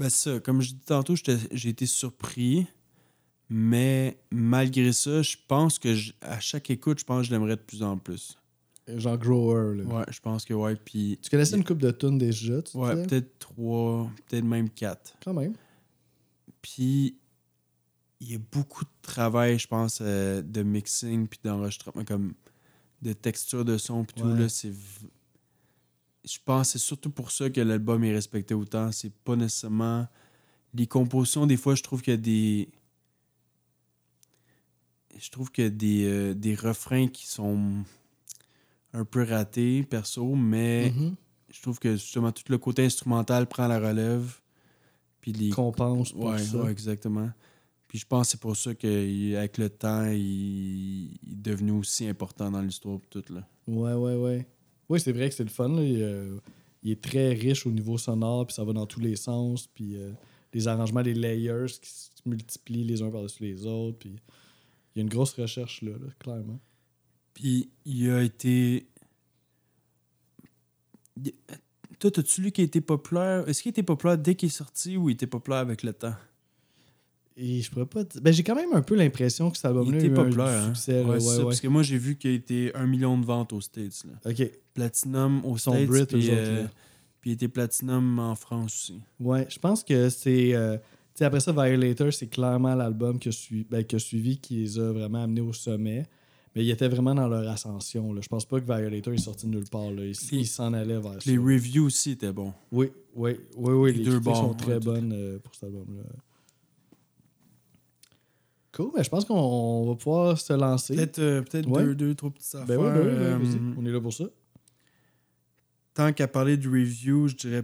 Ben 0.00 0.10
ça, 0.10 0.40
comme 0.40 0.60
je 0.62 0.70
dis 0.72 0.80
tantôt, 0.84 1.14
j'ai 1.52 1.68
été 1.68 1.86
surpris, 1.86 2.66
mais 3.48 4.18
malgré 4.30 4.92
ça, 4.92 5.22
je 5.22 5.36
pense 5.46 5.78
que 5.78 5.94
je- 5.94 6.12
à 6.22 6.40
chaque 6.40 6.70
écoute, 6.70 6.98
je 7.00 7.04
pense 7.04 7.20
que 7.22 7.26
je 7.26 7.30
l'aimerais 7.32 7.56
de 7.56 7.60
plus 7.60 7.82
en 7.82 7.98
plus. 7.98 8.36
Genre 8.88 9.18
Grower, 9.18 9.76
là. 9.76 9.84
Ouais, 9.84 10.04
je 10.10 10.18
pense 10.20 10.44
que 10.44 10.54
ouais, 10.54 10.74
puis 10.74 11.18
Tu 11.22 11.30
connaissais 11.30 11.56
une 11.56 11.64
coupe 11.64 11.78
de 11.82 11.90
tunes 11.90 12.18
déjà, 12.18 12.62
tu 12.62 12.76
ouais, 12.76 13.06
peut-être 13.06 13.38
trois, 13.38 14.10
peut-être 14.28 14.44
même 14.44 14.68
quatre. 14.70 15.14
Quand 15.22 15.34
même. 15.34 15.54
Puis 16.62 17.16
il 18.20 18.32
y 18.32 18.34
a 18.34 18.38
beaucoup 18.50 18.84
de 18.84 18.90
travail, 19.02 19.58
je 19.58 19.66
pense, 19.68 19.98
euh, 20.00 20.42
de 20.42 20.62
mixing 20.62 21.26
puis 21.28 21.38
d'enregistrement, 21.44 22.04
comme 22.04 22.34
de 23.02 23.12
texture 23.12 23.64
de 23.64 23.78
son 23.78 24.04
puis 24.04 24.14
tout 24.20 24.28
là, 24.38 24.48
c'est 24.48 24.72
je 26.24 26.38
pense 26.44 26.68
que 26.68 26.72
c'est 26.78 26.84
surtout 26.84 27.10
pour 27.10 27.30
ça 27.30 27.48
que 27.50 27.60
l'album 27.60 28.02
est 28.04 28.12
respecté 28.12 28.54
autant, 28.54 28.92
c'est 28.92 29.12
pas 29.12 29.36
nécessairement 29.36 30.06
les 30.74 30.86
compositions 30.86 31.46
des 31.46 31.56
fois 31.56 31.74
je 31.74 31.82
trouve 31.82 32.00
qu'il 32.02 32.12
y 32.12 32.14
a 32.14 32.18
des 32.18 32.68
je 35.18 35.30
trouve 35.30 35.50
qu'il 35.50 35.64
y 35.64 35.66
a 35.66 35.70
des, 35.70 36.04
euh, 36.04 36.34
des 36.34 36.54
refrains 36.54 37.08
qui 37.08 37.26
sont 37.26 37.84
un 38.92 39.04
peu 39.04 39.22
ratés 39.24 39.82
perso, 39.82 40.34
mais 40.34 40.92
Mhm. 40.92 41.14
je 41.50 41.62
trouve 41.62 41.78
que 41.78 41.92
justement 41.92 42.32
tout 42.32 42.44
le 42.48 42.58
côté 42.58 42.84
instrumental 42.84 43.46
prend 43.46 43.66
la 43.66 43.78
relève 43.78 44.40
puis 45.20 45.32
les 45.32 45.50
Compense 45.50 46.12
pour 46.12 46.24
Ouais, 46.30 46.38
ça. 46.38 46.58
ouais, 46.62 46.70
exactement. 46.72 47.30
Puis 47.88 47.98
je 47.98 48.06
pense 48.06 48.28
que 48.28 48.30
c'est 48.32 48.40
pour 48.40 48.56
ça 48.56 48.74
qu'avec 48.74 49.58
le 49.58 49.68
temps, 49.68 50.06
il, 50.06 51.12
il 51.22 51.32
est 51.32 51.34
devenu 51.42 51.72
aussi 51.72 52.06
important 52.08 52.50
dans 52.50 52.62
l'histoire 52.62 53.00
tout. 53.10 53.24
Là. 53.30 53.46
Ouais, 53.66 53.92
ouais, 53.94 54.14
ouais. 54.16 54.46
Oui, 54.90 54.98
c'est 54.98 55.12
vrai 55.12 55.28
que 55.28 55.34
c'est 55.36 55.44
le 55.44 55.50
fun. 55.50 55.70
euh, 55.78 56.36
il 56.82 56.90
est 56.90 57.00
très 57.00 57.32
riche 57.32 57.64
au 57.64 57.70
niveau 57.70 57.96
sonore, 57.96 58.46
puis 58.46 58.54
ça 58.54 58.64
va 58.64 58.72
dans 58.72 58.86
tous 58.86 58.98
les 58.98 59.14
sens. 59.14 59.68
Puis 59.68 59.96
euh, 59.96 60.10
les 60.52 60.66
arrangements, 60.66 61.00
les 61.00 61.14
layers 61.14 61.66
qui 61.80 61.88
se 61.88 62.10
multiplient 62.26 62.84
les 62.84 63.00
uns 63.00 63.08
par-dessus 63.08 63.44
les 63.44 63.66
autres. 63.66 63.98
Puis 64.00 64.16
il 64.94 64.98
y 64.98 65.00
a 65.00 65.02
une 65.02 65.08
grosse 65.08 65.32
recherche 65.34 65.82
là, 65.82 65.92
clairement. 66.18 66.58
Puis 67.34 67.70
il 67.84 68.10
a 68.10 68.22
été. 68.22 68.88
Toi, 72.00 72.10
as-tu 72.16 72.42
lu 72.42 72.50
qu'il 72.50 72.64
été 72.64 72.80
populaire? 72.80 73.48
Est-ce 73.48 73.62
qu'il 73.62 73.70
était 73.70 73.84
populaire 73.84 74.18
dès 74.18 74.34
qu'il 74.34 74.48
est 74.48 74.50
sorti 74.50 74.96
ou 74.96 75.08
il 75.08 75.12
était 75.12 75.26
populaire 75.28 75.60
avec 75.60 75.84
le 75.84 75.92
temps? 75.92 76.14
Et 77.42 77.62
je 77.62 77.70
pourrais 77.70 77.86
pas. 77.86 78.02
Ben, 78.20 78.32
j'ai 78.32 78.42
quand 78.42 78.54
même 78.54 78.72
un 78.74 78.82
peu 78.82 78.94
l'impression 78.94 79.50
que 79.50 79.56
cet 79.56 79.64
album-là 79.64 79.94
a 79.96 79.98
était 79.98 80.08
eu 80.08 80.12
un 80.12 80.24
populaire, 80.24 80.46
hein? 80.48 80.74
succès. 80.74 80.92
là. 80.92 81.02
Ouais, 81.04 81.08
Ouais, 81.14 81.20
c'est 81.20 81.26
ça, 81.26 81.36
ouais. 81.38 81.44
Parce 81.44 81.60
que 81.60 81.68
moi, 81.68 81.82
j'ai 81.82 81.96
vu 81.96 82.16
qu'il 82.16 82.30
a 82.30 82.34
été 82.34 82.74
un 82.76 82.86
million 82.86 83.16
de 83.18 83.24
ventes 83.24 83.52
aux 83.54 83.60
States. 83.62 84.04
Là. 84.04 84.30
Ok. 84.30 84.50
Platinum 84.74 85.42
aux 85.46 85.56
sont 85.56 85.72
States. 85.72 85.86
Brit, 85.88 86.06
puis, 86.06 86.28
autres, 86.28 86.36
euh, 86.38 86.66
puis 87.20 87.30
il 87.30 87.32
était 87.34 87.48
platinum 87.48 88.18
en 88.18 88.34
France 88.34 88.74
aussi. 88.90 89.00
Ouais, 89.18 89.46
je 89.48 89.58
pense 89.58 89.82
que 89.82 90.08
c'est. 90.10 90.54
euh, 90.54 90.76
après 91.22 91.40
ça, 91.40 91.52
Violator, 91.52 92.12
c'est 92.12 92.28
clairement 92.28 92.74
l'album 92.74 93.18
que, 93.18 93.30
suis- 93.30 93.66
ben, 93.70 93.84
que 93.84 93.98
suivi 93.98 94.38
qui 94.38 94.56
les 94.56 94.78
a 94.78 94.90
vraiment 94.92 95.22
amenés 95.24 95.40
au 95.42 95.52
sommet. 95.52 96.06
Mais 96.56 96.64
ils 96.64 96.70
étaient 96.70 96.88
vraiment 96.88 97.14
dans 97.14 97.28
leur 97.28 97.48
ascension. 97.48 98.12
Là. 98.12 98.20
Je 98.22 98.28
pense 98.28 98.44
pas 98.44 98.60
que 98.60 98.64
Violator 98.66 99.14
est 99.14 99.18
sorti 99.18 99.46
de 99.46 99.52
nulle 99.52 99.68
part. 99.70 99.90
Là. 99.92 100.04
Ils 100.04 100.14
Les- 100.32 100.44
s'en 100.44 100.72
allaient 100.72 100.98
vers 100.98 101.22
ça. 101.22 101.30
Les 101.30 101.38
reviews 101.38 101.84
aussi 101.86 102.10
étaient 102.12 102.32
bons. 102.32 102.52
Oui, 102.72 102.88
oui, 103.14 103.36
oui, 103.56 103.72
oui. 103.74 103.92
Les 103.92 103.98
Les, 103.98 104.04
deux 104.04 104.18
bords, 104.18 104.36
sont 104.36 104.54
très 104.54 104.80
bonnes 104.80 105.12
euh, 105.14 105.38
pour 105.38 105.54
cet 105.54 105.64
album-là. 105.64 106.02
Cool, 108.72 108.90
mais 108.96 109.02
je 109.02 109.10
pense 109.10 109.24
qu'on 109.24 109.86
va 109.88 109.94
pouvoir 109.96 110.38
se 110.38 110.52
lancer. 110.52 110.94
Peut-être 110.94 111.18
euh, 111.18 111.42
Ouais. 111.66 111.84
deux, 111.84 111.94
deux, 111.94 112.14
trois 112.14 112.30
petites 112.30 112.54
Ben 112.54 112.62
affaires. 112.62 112.78
ouais, 112.80 112.86
ouais, 112.92 113.36
vas-y. 113.38 113.56
euh, 113.56 113.74
on 113.76 113.84
est 113.84 113.90
là 113.90 114.00
pour 114.00 114.12
ça. 114.12 114.24
tant 115.94 116.12
qu'à 116.12 116.28
parler 116.28 116.56
de 116.56 116.68
review, 116.68 117.26
je 117.28 117.34
dirais 117.36 117.62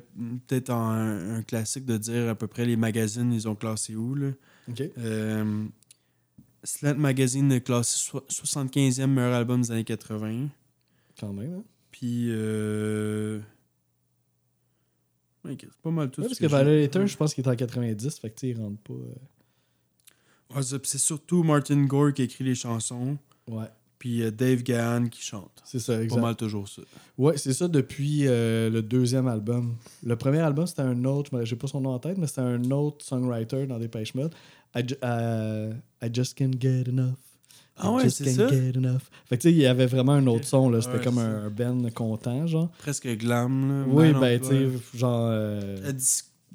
peut-être 0.48 0.70
un, 0.70 1.36
un 1.36 1.42
classique 1.42 1.84
de 1.86 1.96
dire 1.96 2.28
à 2.28 2.34
peu 2.34 2.48
près 2.48 2.64
les 2.66 2.76
magazines, 2.76 3.32
ils 3.32 3.48
ont 3.48 3.54
classé 3.54 3.94
où. 3.94 4.14
Là. 4.16 4.30
OK. 4.68 4.82
Euh, 4.98 5.64
Slant 6.64 6.96
Magazine 6.96 7.52
a 7.52 7.60
classé 7.60 7.96
so- 7.96 8.24
75e 8.28 9.06
meilleur 9.06 9.32
album 9.34 9.60
des 9.62 9.70
années 9.70 9.84
80. 9.84 10.48
Quand 11.20 11.32
même. 11.32 11.54
Hein? 11.60 11.64
Puis. 11.92 12.26
Euh... 12.30 13.38
ouais, 15.44 15.56
c'est 15.60 15.70
pas 15.82 15.90
mal 15.92 16.10
tout. 16.10 16.22
Parce 16.22 16.36
que 16.38 16.48
j'ai. 16.48 16.54
Violator, 16.64 17.06
je 17.06 17.16
pense 17.16 17.32
qu'il 17.34 17.44
est 17.44 17.48
en 17.48 17.54
90, 17.54 18.18
fait 18.18 18.30
que 18.30 18.40
tu 18.40 18.46
il 18.48 18.58
rentre 18.60 18.78
pas. 18.82 18.94
Ouais, 20.54 20.62
c'est 20.62 20.98
surtout 20.98 21.42
Martin 21.42 21.84
Gore 21.84 22.12
qui 22.12 22.22
écrit 22.22 22.44
les 22.44 22.54
chansons. 22.54 23.16
Ouais, 23.50 23.66
Puis 23.98 24.22
euh, 24.22 24.30
Dave 24.30 24.62
Gahan 24.62 25.06
qui 25.08 25.22
chante. 25.22 25.50
c'est 25.64 25.78
ça, 25.80 25.94
Pas 25.96 26.02
exact. 26.02 26.20
mal 26.20 26.36
toujours 26.36 26.68
ça. 26.68 26.82
Ouais, 27.18 27.36
c'est 27.36 27.52
ça 27.52 27.66
depuis 27.68 28.22
euh, 28.26 28.70
le 28.70 28.82
deuxième 28.82 29.26
album. 29.28 29.76
Le 30.04 30.16
premier 30.16 30.38
album, 30.40 30.66
c'était 30.66 30.82
un 30.82 31.04
autre, 31.04 31.30
je 31.40 31.44
j'ai 31.44 31.56
pas 31.56 31.66
son 31.66 31.80
nom 31.80 31.90
en 31.90 31.98
tête, 31.98 32.18
mais 32.18 32.26
c'était 32.26 32.42
un 32.42 32.70
autre 32.70 33.04
songwriter 33.04 33.66
dans 33.66 33.78
Dépêche 33.78 34.14
Mode. 34.14 34.34
I, 34.76 34.84
euh, 35.02 35.72
I 36.02 36.10
just 36.12 36.34
can't 36.36 36.54
get 36.60 36.84
enough. 36.88 37.14
I 37.78 37.82
Ah 37.82 37.92
ouais, 37.92 38.04
just 38.04 38.18
c'est 38.18 38.24
can't 38.24 38.36
ça? 38.36 38.48
get 38.48 38.76
enough. 38.76 39.02
Fait 39.26 39.36
que 39.36 39.42
tu 39.42 39.48
sais, 39.48 39.52
il 39.54 39.58
y 39.58 39.66
avait 39.66 39.86
vraiment 39.86 40.12
un 40.12 40.26
autre 40.28 40.46
son, 40.46 40.70
là. 40.70 40.80
C'était 40.80 40.98
Ouais, 40.98 41.04
comme 41.04 41.18
un, 41.18 41.46
un 41.46 41.50
Ben 41.50 41.90
content, 41.92 42.46
genre. 42.46 42.70
Presque 42.78 43.06
glam. 43.16 43.68
Là. 43.68 43.84
Oui, 43.88 44.12
ben, 44.12 44.40
tu 44.40 44.46
sais, 44.48 44.68
genre. 44.94 45.28
euh, 45.30 45.92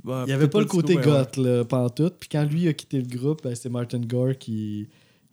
ouais, 0.03 0.21
il 0.23 0.25
n'y 0.27 0.31
avait 0.33 0.47
pas 0.47 0.59
le 0.59 0.65
côté 0.65 0.95
ouais, 0.95 1.03
goth, 1.03 1.37
là, 1.37 1.63
pantoute. 1.65 2.15
Puis 2.19 2.29
quand 2.29 2.43
lui 2.43 2.67
a 2.67 2.73
quitté 2.73 2.99
le 2.99 3.07
groupe, 3.07 3.43
ben, 3.43 3.55
c'est 3.55 3.69
Martin 3.69 3.99
Gore 3.99 4.37
qui, 4.37 4.87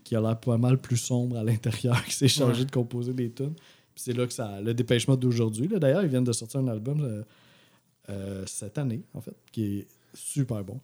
qui 0.05 0.17
a 0.17 0.21
l'air 0.21 0.39
pas 0.39 0.59
mal 0.59 0.79
plus 0.79 0.97
sombre 0.97 1.37
à 1.37 1.45
l'intérieur, 1.45 2.03
qui 2.07 2.15
s'est 2.15 2.29
chargé 2.29 2.65
de 2.65 2.71
composer 2.71 3.13
des 3.13 3.31
tunes. 3.31 3.55
Puis 3.55 4.05
c'est 4.05 4.13
là 4.13 4.27
que 4.27 4.33
ça. 4.33 4.61
Le 4.61 4.75
dépêchement 4.75 5.17
d'aujourd'hui, 5.17 5.69
là, 5.69 5.79
d'ailleurs, 5.79 6.03
ils 6.03 6.09
viennent 6.09 6.25
de 6.25 6.33
sortir 6.33 6.61
un 6.61 6.69
album 6.69 7.01
euh, 7.01 7.23
euh, 8.11 8.45
cette 8.47 8.79
année, 8.79 9.03
en 9.15 9.21
fait, 9.21 9.37
qui 9.53 9.65
est 9.65 9.87
super 10.15 10.65
bon. 10.65 10.81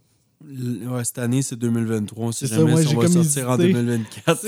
Ouais, 0.46 1.04
cette 1.04 1.18
année, 1.18 1.42
c'est 1.42 1.56
2023. 1.56 2.26
On 2.26 2.32
sait 2.32 2.46
C'est 2.46 2.54
ça, 2.54 2.60
jamais 2.60 2.72
moi, 2.72 2.82
si 2.82 2.94
on 2.96 3.00
va 3.00 3.08
sortir 3.08 3.50
en 3.50 3.58
hésité. 3.58 3.72
2024. 3.72 4.46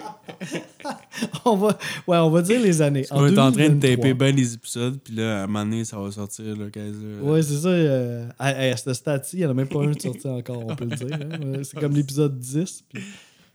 on 1.44 1.56
va, 1.56 1.78
ouais, 2.06 2.16
on 2.18 2.30
va 2.30 2.42
dire 2.42 2.60
les 2.60 2.80
années. 2.82 3.04
on 3.10 3.26
est 3.26 3.38
en 3.38 3.50
train 3.52 3.68
de 3.68 3.74
2023. 3.74 3.96
taper 3.96 4.14
bien 4.14 4.30
les 4.32 4.54
épisodes, 4.54 4.98
puis 5.02 5.14
là, 5.14 5.40
à 5.40 5.44
un 5.44 5.46
moment 5.46 5.64
donné, 5.64 5.84
ça 5.84 5.98
va 5.98 6.10
sortir. 6.10 6.56
Là, 6.56 6.66
euh, 6.76 7.20
Ouais, 7.22 7.42
c'est 7.42 7.56
ça. 7.58 7.68
euh, 7.68 8.28
à, 8.38 8.46
à 8.48 8.76
ce 8.76 8.94
stade-ci, 8.94 9.36
il 9.36 9.40
n'y 9.40 9.46
en 9.46 9.50
a 9.50 9.54
même 9.54 9.68
pas 9.68 9.82
un 9.82 9.90
de 9.90 10.00
sorti 10.00 10.28
encore, 10.28 10.64
on 10.66 10.76
peut 10.76 10.84
le 10.84 10.96
dire. 10.96 11.08
hein. 11.14 11.40
Ouais, 11.56 11.64
C'est 11.64 11.78
comme 11.78 11.92
l'épisode 11.94 12.38
10. 12.38 12.84
Puis 12.92 13.02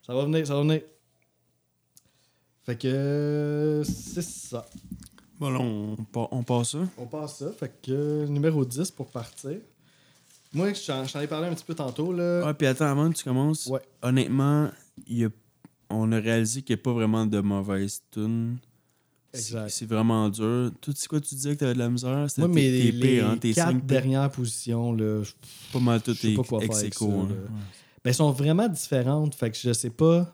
ça 0.05 0.13
va 0.13 0.25
venir, 0.25 0.45
ça 0.45 0.55
va 0.55 0.62
venir. 0.62 0.81
Fait 2.65 2.75
que 2.77 3.84
c'est 3.86 4.24
ça. 4.24 4.65
Bon, 5.39 5.50
là, 5.50 5.60
on, 5.60 5.95
on 6.31 6.43
passe 6.43 6.72
ça. 6.72 6.79
On 6.98 7.05
passe 7.05 7.38
ça. 7.39 7.51
Fait 7.60 7.72
que 7.84 8.25
numéro 8.25 8.65
10 8.65 8.89
pour 8.91 9.07
partir. 9.07 9.57
Moi, 10.55 10.74
je 10.74 10.85
t'en 11.12 11.19
ai 11.19 11.27
parlé 11.27 11.47
un 11.47 11.53
petit 11.53 11.63
peu 11.65 11.75
tantôt. 11.75 12.12
Là. 12.13 12.43
Ah, 12.47 12.53
puis 12.53 12.65
attends, 12.65 12.85
avant 12.85 13.12
que 13.12 13.17
tu 13.17 13.24
commences, 13.24 13.67
Ouais. 13.67 13.81
honnêtement, 14.01 14.69
il 15.05 15.17
y 15.19 15.25
a- 15.25 15.29
on 15.89 16.12
a 16.12 16.19
réalisé 16.19 16.62
qu'il 16.63 16.75
n'y 16.75 16.79
a 16.81 16.83
pas 16.83 16.93
vraiment 16.93 17.25
de 17.27 17.39
mauvaise 17.41 18.01
tune. 18.12 18.57
Exact. 19.33 19.69
C'est 19.69 19.85
vraiment 19.85 20.29
dur. 20.29 20.71
Tout, 20.79 20.93
c'est 20.95 21.07
quoi 21.09 21.19
tu 21.19 21.35
disais 21.35 21.53
que 21.53 21.59
tu 21.59 21.63
avais 21.65 21.74
de 21.74 21.79
la 21.79 21.89
misère? 21.89 22.25
C'était 22.29 22.43
tes- 22.43 22.53
mais 22.53 22.62
tes 22.62 22.91
les, 22.91 23.00
pires, 23.00 23.29
hein, 23.29 23.38
tes 23.38 23.53
quatre 23.53 23.67
cinq 23.71 23.85
dernières 23.85 24.31
positions, 24.31 24.93
là, 24.93 25.21
Pas 25.74 25.79
mal 25.81 26.01
tout 26.01 26.12
est 26.12 26.24
ex 26.31 26.51
hein. 27.01 27.05
Ouais. 27.05 27.27
ben, 27.27 27.38
elles 28.05 28.13
sont 28.13 28.31
vraiment 28.31 28.69
différentes. 28.69 29.35
Fait 29.35 29.51
que 29.51 29.57
je 29.57 29.74
sais 29.74 29.89
pas 29.89 30.33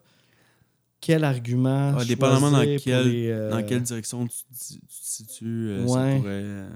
quel 0.99 1.23
argument. 1.23 1.95
Ah, 1.97 2.05
dépendamment 2.05 2.51
dans 2.51 2.57
choisir 2.57 2.75
pour 2.75 2.83
quel- 2.83 3.09
les, 3.09 3.29
euh, 3.31 3.49
Dans 3.49 3.63
quelle 3.65 3.81
direction 3.81 4.27
tu, 4.27 4.35
tu- 4.53 4.73
tu 4.75 4.79
te 4.79 4.85
situes, 4.91 5.69
euh, 5.69 5.83
Ouais. 5.85 5.87
ça 5.87 6.17
pourrait... 6.17 6.29
euh, 6.29 6.69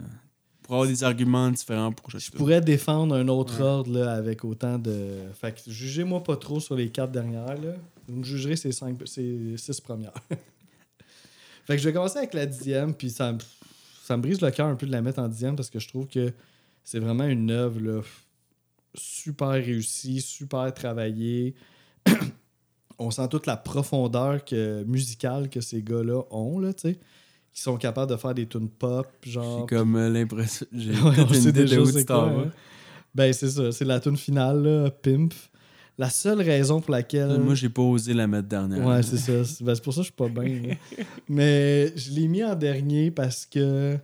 pour 0.65 0.75
avoir 0.75 0.87
des 0.87 1.03
arguments 1.03 1.49
différents 1.51 1.91
pour 1.91 2.09
chaque 2.11 2.21
Je 2.21 2.31
pourrais 2.31 2.59
défendre 2.61 3.13
un 3.15 3.27
autre 3.27 3.57
Ouais. 3.57 3.63
ordre 3.63 3.91
là, 3.99 4.13
avec 4.13 4.43
autant 4.43 4.77
de. 4.79 5.19
Fait 5.39 5.51
que 5.53 5.69
jugez-moi 5.71 6.23
pas 6.23 6.35
trop 6.37 6.59
sur 6.59 6.75
les 6.75 6.89
quatre 6.89 7.11
dernières. 7.11 7.55
Là. 7.61 7.75
Vous 8.07 8.15
me 8.17 8.23
jugerez 8.23 8.55
ces, 8.55 8.71
cinq, 8.71 8.97
ces 9.05 9.55
six 9.57 9.79
premières. 9.81 10.13
fait 11.65 11.75
que 11.75 11.77
je 11.77 11.87
vais 11.87 11.93
commencer 11.93 12.17
avec 12.17 12.33
la 12.33 12.45
dixième, 12.45 12.93
puis 12.93 13.09
ça, 13.09 13.33
me- 13.33 13.39
ça 14.03 14.17
me 14.17 14.21
brise 14.23 14.41
le 14.41 14.49
cœur 14.51 14.67
un 14.67 14.75
peu 14.75 14.85
de 14.87 14.91
la 14.91 15.01
mettre 15.01 15.19
en 15.19 15.27
dixième 15.27 15.55
parce 15.55 15.69
que 15.69 15.79
je 15.79 15.87
trouve 15.87 16.07
que 16.07 16.33
c'est 16.83 16.99
vraiment 16.99 17.25
une 17.25 17.51
œuvre 17.51 17.79
là, 17.79 18.01
super 18.95 19.49
réussie, 19.49 20.21
super 20.21 20.73
travaillée. 20.73 21.53
On 22.97 23.11
sent 23.11 23.27
toute 23.29 23.45
la 23.45 23.57
profondeur 23.57 24.45
que, 24.45 24.83
musicale 24.83 25.49
que 25.49 25.59
ces 25.61 25.81
gars-là 25.83 26.21
ont, 26.31 26.59
là, 26.59 26.73
tu 26.73 26.89
sais. 26.93 26.99
Qui 27.55 27.61
sont 27.61 27.77
capables 27.77 28.11
de 28.11 28.17
faire 28.17 28.33
des 28.35 28.45
tunes 28.45 28.67
pop, 28.69 29.07
genre. 29.25 29.61
J'ai 29.61 29.75
comme 29.77 29.95
euh, 29.95 30.09
l'impression... 30.09 30.65
J'ai 30.73 30.91
Ouais, 31.01 31.15
on 31.17 31.33
une 31.33 31.43
idée 31.49 31.63
de 31.63 31.79
où 31.79 31.85
c'est 31.85 31.99
tu 31.99 32.05
t'en 32.05 32.27
vas. 32.27 32.41
hein. 32.41 32.51
Ben, 33.15 33.31
c'est 33.31 33.49
ça. 33.49 33.71
C'est 33.71 33.85
la 33.85 34.01
tune 34.01 34.17
finale, 34.17 34.61
là, 34.61 34.91
Pimp. 34.91 35.33
La 35.97 36.09
seule 36.09 36.41
raison 36.41 36.81
pour 36.81 36.91
laquelle. 36.91 37.39
Moi, 37.39 37.55
j'ai 37.55 37.69
pas 37.69 37.81
osé 37.81 38.13
la 38.13 38.27
mettre 38.27 38.49
dernière. 38.49 38.85
Ouais, 38.85 39.01
c'est 39.01 39.15
ça. 39.17 39.45
C'est 39.45 39.63
ben, 39.63 39.73
c'est 39.73 39.81
pour 39.81 39.93
ça 39.93 40.01
que 40.01 40.07
je 40.07 40.11
suis 40.11 40.11
pas 40.11 40.27
bien. 40.27 40.75
Mais 41.29 41.95
je 41.95 42.11
l'ai 42.11 42.27
mis 42.27 42.43
en 42.43 42.55
dernier 42.55 43.09
parce 43.09 43.45
que 43.45 43.97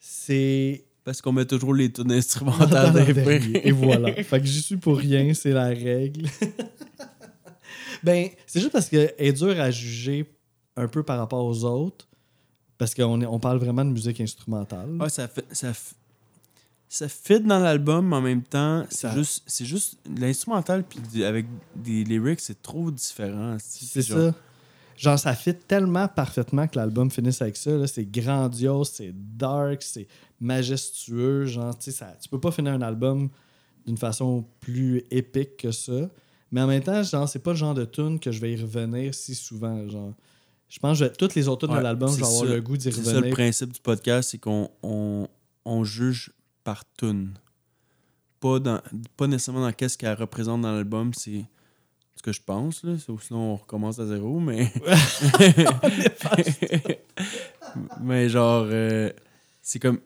c'est. 0.00 0.84
Parce 1.04 1.22
qu'on 1.22 1.30
met 1.30 1.44
toujours 1.44 1.74
les 1.74 1.92
tunes 1.92 2.10
en 2.12 2.16
instrumentales 2.16 3.04
des 3.06 3.12
dernier. 3.12 3.68
Et 3.68 3.70
voilà. 3.70 4.12
Fait 4.24 4.40
que 4.40 4.46
j'y 4.46 4.60
suis 4.60 4.76
pour 4.76 4.98
rien, 4.98 5.32
c'est 5.34 5.52
la 5.52 5.66
règle. 5.68 6.26
ben, 8.02 8.26
c'est 8.48 8.58
juste 8.58 8.72
parce 8.72 8.88
qu'elle 8.88 9.14
est 9.18 9.32
dure 9.32 9.60
à 9.60 9.70
juger 9.70 10.28
un 10.76 10.88
peu 10.88 11.04
par 11.04 11.18
rapport 11.18 11.44
aux 11.44 11.62
autres. 11.64 12.08
Parce 12.82 12.94
qu'on 12.96 13.22
on 13.22 13.38
parle 13.38 13.58
vraiment 13.58 13.84
de 13.84 13.90
musique 13.90 14.20
instrumentale. 14.20 14.90
Ouais, 15.00 15.08
ça 15.08 15.28
fait. 15.28 15.44
Ça, 15.52 15.72
ça 16.88 17.08
fit 17.08 17.38
dans 17.38 17.60
l'album, 17.60 18.08
mais 18.08 18.16
en 18.16 18.20
même 18.20 18.42
temps, 18.42 18.84
c'est 18.90 19.02
Ça- 19.06 19.14
juste. 19.14 19.44
C'est 19.46 19.64
juste. 19.64 19.96
L'instrumental, 20.18 20.82
puis 20.82 21.22
avec 21.24 21.46
des 21.76 22.02
lyrics, 22.02 22.40
c'est 22.40 22.60
trop 22.60 22.90
différent. 22.90 23.56
C'est 23.60 24.02
ça. 24.02 24.34
Genre, 24.96 25.16
ça 25.16 25.32
fit 25.36 25.54
tellement 25.54 26.08
parfaitement 26.08 26.66
que 26.66 26.76
l'album 26.76 27.08
finisse 27.08 27.40
avec 27.40 27.56
ça. 27.56 27.86
C'est 27.86 28.04
grandiose, 28.10 28.90
c'est 28.92 29.12
dark, 29.14 29.80
c'est 29.84 30.08
majestueux. 30.40 31.46
Genre, 31.46 31.78
tu 31.78 31.92
ça- 31.92 32.16
tu 32.20 32.28
peux 32.28 32.40
pas 32.40 32.50
finir 32.50 32.72
un 32.72 32.82
album 32.82 33.28
d'une 33.86 33.96
façon 33.96 34.44
plus 34.58 35.04
épique 35.12 35.56
que 35.56 35.70
ça. 35.70 36.10
Mais 36.50 36.60
en 36.60 36.66
même 36.66 36.82
temps, 36.82 37.00
genre, 37.04 37.28
c'est 37.28 37.38
pas 37.38 37.52
le 37.52 37.56
genre 37.58 37.74
de 37.74 37.84
tune 37.84 38.18
que 38.18 38.32
je 38.32 38.40
vais 38.40 38.54
y 38.54 38.60
revenir 38.60 39.14
si 39.14 39.36
souvent. 39.36 39.88
Genre, 39.88 40.14
je 40.72 40.78
pense 40.78 40.98
que 41.00 41.04
toutes 41.04 41.34
les 41.34 41.48
autres 41.48 41.68
Ouais, 41.68 41.76
de 41.76 41.82
l'album, 41.82 42.08
je 42.10 42.16
vais 42.16 42.22
avoir 42.24 42.46
ça. 42.46 42.54
le 42.54 42.60
goût 42.62 42.78
d'y 42.78 42.90
C'est 42.90 43.02
ça 43.02 43.10
le 43.10 43.16
revenir. 43.18 43.34
principe 43.34 43.72
du 43.72 43.80
podcast, 43.80 44.30
c'est 44.30 44.38
qu'on 44.38 44.70
on, 44.82 45.28
on 45.66 45.84
juge 45.84 46.32
par 46.64 46.82
tune. 46.96 47.34
Pas, 48.40 48.58
dans, 48.58 48.80
pas 49.16 49.26
nécessairement 49.26 49.60
dans 49.60 49.72
qu'est-ce 49.72 49.98
qu'elle 49.98 50.14
représente 50.16 50.62
dans 50.62 50.72
l'album, 50.72 51.12
c'est 51.14 51.44
ce 52.16 52.22
que 52.22 52.32
je 52.32 52.40
pense, 52.40 52.82
là. 52.84 52.96
Sauf 52.98 53.22
sinon 53.24 53.52
on 53.52 53.56
recommence 53.56 53.98
à 53.98 54.06
zéro, 54.06 54.40
mais. 54.40 54.72
mais 58.00 58.28
genre, 58.28 58.66
euh, 58.70 59.10
c'est 59.60 59.78
comme. 59.78 60.00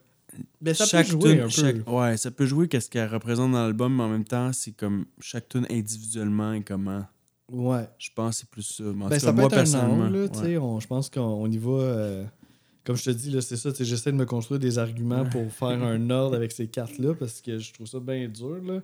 Mais 0.61 0.75
ça 0.75 0.85
chaque 0.85 1.06
peut 1.06 1.12
jouer 1.12 1.30
tune- 1.32 1.40
un 1.40 1.44
peu. 1.44 1.49
chaque- 1.50 1.88
ouais, 1.88 2.16
ça 2.18 2.30
peut 2.30 2.44
jouer 2.46 2.68
qu'est-ce 2.68 2.90
qu'elle 2.90 3.08
représente 3.08 3.52
dans 3.52 3.62
l'album, 3.62 3.94
mais 3.96 4.02
en 4.02 4.08
même 4.08 4.25
temps, 4.25 4.52
c'est 4.52 4.73
comme 4.73 5.06
chaque 5.20 5.49
tune 5.49 5.66
individuellement 5.70 6.52
et 6.52 6.62
comment. 6.62 7.06
Ouais. 7.52 7.88
Je 7.98 8.10
pense 8.14 8.34
que 8.36 8.40
c'est 8.40 8.48
plus 8.50 8.62
ça. 8.62 8.82
Mais 8.84 9.04
en 9.04 9.08
Ben, 9.08 9.14
tout 9.18 9.20
ça 9.20 9.26
cas, 9.26 9.32
peut 9.32 9.36
moi, 9.38 9.46
être 9.46 9.52
un 9.52 9.56
personnellement. 9.56 10.04
angle, 10.06 10.16
là, 10.22 10.28
tu 10.28 10.38
ouais. 10.38 10.44
sais, 10.44 10.58
on- 10.58 10.80
je 10.80 10.86
pense 10.86 11.08
qu'on 11.10 11.20
on 11.20 11.50
y 11.50 11.58
va. 11.58 11.70
euh, 11.70 12.24
comme 12.84 12.96
je 12.96 13.04
te 13.04 13.10
dis, 13.10 13.30
là, 13.30 13.40
c'est 13.40 13.56
ça. 13.56 13.70
J'essaie 13.78 14.12
de 14.12 14.16
me 14.16 14.26
construire 14.26 14.60
des 14.60 14.78
arguments 14.78 15.24
pour 15.24 15.50
faire 15.52 15.68
un 15.82 16.10
ordre 16.10 16.36
avec 16.36 16.52
ces 16.52 16.66
cartes-là 16.68 17.14
parce 17.14 17.40
que 17.40 17.58
je 17.58 17.72
trouve 17.72 17.86
ça 17.86 17.98
bien 18.00 18.28
dur. 18.28 18.60
Là. 18.64 18.80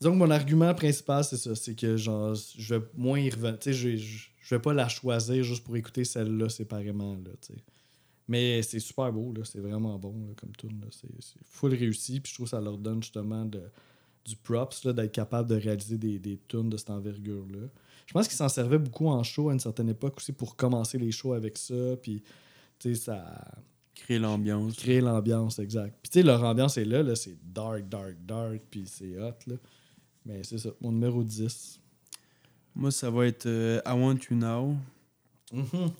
Disons 0.00 0.12
que 0.12 0.18
mon 0.18 0.30
argument 0.30 0.72
principal, 0.74 1.24
c'est 1.24 1.36
ça. 1.36 1.54
C'est 1.56 1.74
que 1.74 1.96
genre, 1.96 2.34
je 2.56 2.74
vais 2.76 2.84
moins 2.96 3.18
y 3.18 3.30
revenir. 3.30 3.58
Je, 3.64 3.72
je, 3.96 4.28
je 4.40 4.54
vais 4.54 4.60
pas 4.60 4.72
la 4.72 4.88
choisir 4.88 5.42
juste 5.42 5.64
pour 5.64 5.76
écouter 5.76 6.04
celle-là 6.04 6.48
séparément. 6.48 7.14
Là. 7.14 7.30
Mais 8.28 8.62
c'est 8.62 8.78
super 8.78 9.12
beau, 9.12 9.32
là. 9.32 9.42
C'est 9.44 9.58
vraiment 9.60 9.98
bon 9.98 10.14
là, 10.28 10.34
comme. 10.36 10.52
C'est 10.92 11.08
c'est 11.20 11.44
full 11.44 11.74
réussi. 11.74 12.20
Puis 12.20 12.30
je 12.30 12.34
trouve 12.36 12.46
que 12.46 12.50
ça 12.50 12.60
leur 12.60 12.76
donne 12.78 13.02
justement 13.02 13.44
de, 13.44 13.62
du 14.24 14.36
props 14.36 14.86
d'être 14.86 15.12
capable 15.12 15.48
de 15.48 15.56
réaliser 15.56 15.98
des, 15.98 16.18
des 16.18 16.38
tunes 16.48 16.68
de 16.68 16.76
cette 16.76 16.90
envergure-là. 16.90 17.68
Je 18.06 18.12
pense 18.12 18.26
qu'ils 18.26 18.36
s'en 18.36 18.48
servaient 18.48 18.78
beaucoup 18.78 19.08
en 19.08 19.22
show 19.22 19.50
à 19.50 19.52
une 19.52 19.60
certaine 19.60 19.88
époque 19.88 20.16
aussi 20.16 20.32
pour 20.32 20.56
commencer 20.56 20.98
les 20.98 21.10
shows 21.12 21.34
avec 21.34 21.58
ça. 21.58 21.96
Puis, 22.02 22.22
tu 22.78 22.94
sais, 22.94 23.00
ça 23.00 23.24
Créer 23.94 24.18
l'ambiance. 24.18 24.76
crée 24.76 25.00
l'ambiance, 25.00 25.58
exact. 25.58 25.98
Puis, 26.02 26.10
tu 26.10 26.20
sais, 26.20 26.22
leur 26.22 26.42
ambiance 26.44 26.78
est 26.78 26.84
là, 26.84 27.02
là 27.02 27.16
c'est 27.16 27.36
dark, 27.42 27.88
dark, 27.88 28.14
dark, 28.24 28.60
puis 28.70 28.84
c'est 28.86 29.18
hot, 29.18 29.34
là. 29.46 29.56
Mais 30.24 30.44
c'est 30.44 30.58
ça, 30.58 30.70
mon 30.80 30.92
numéro 30.92 31.22
10. 31.24 31.80
Moi, 32.74 32.90
ça 32.90 33.10
va 33.10 33.26
être 33.26 33.46
euh, 33.46 33.80
I 33.84 33.90
Want 33.90 34.18
You 34.30 34.36
Now. 34.36 34.76
Mhm. 35.52 35.90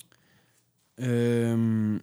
Euh, 1.01 1.99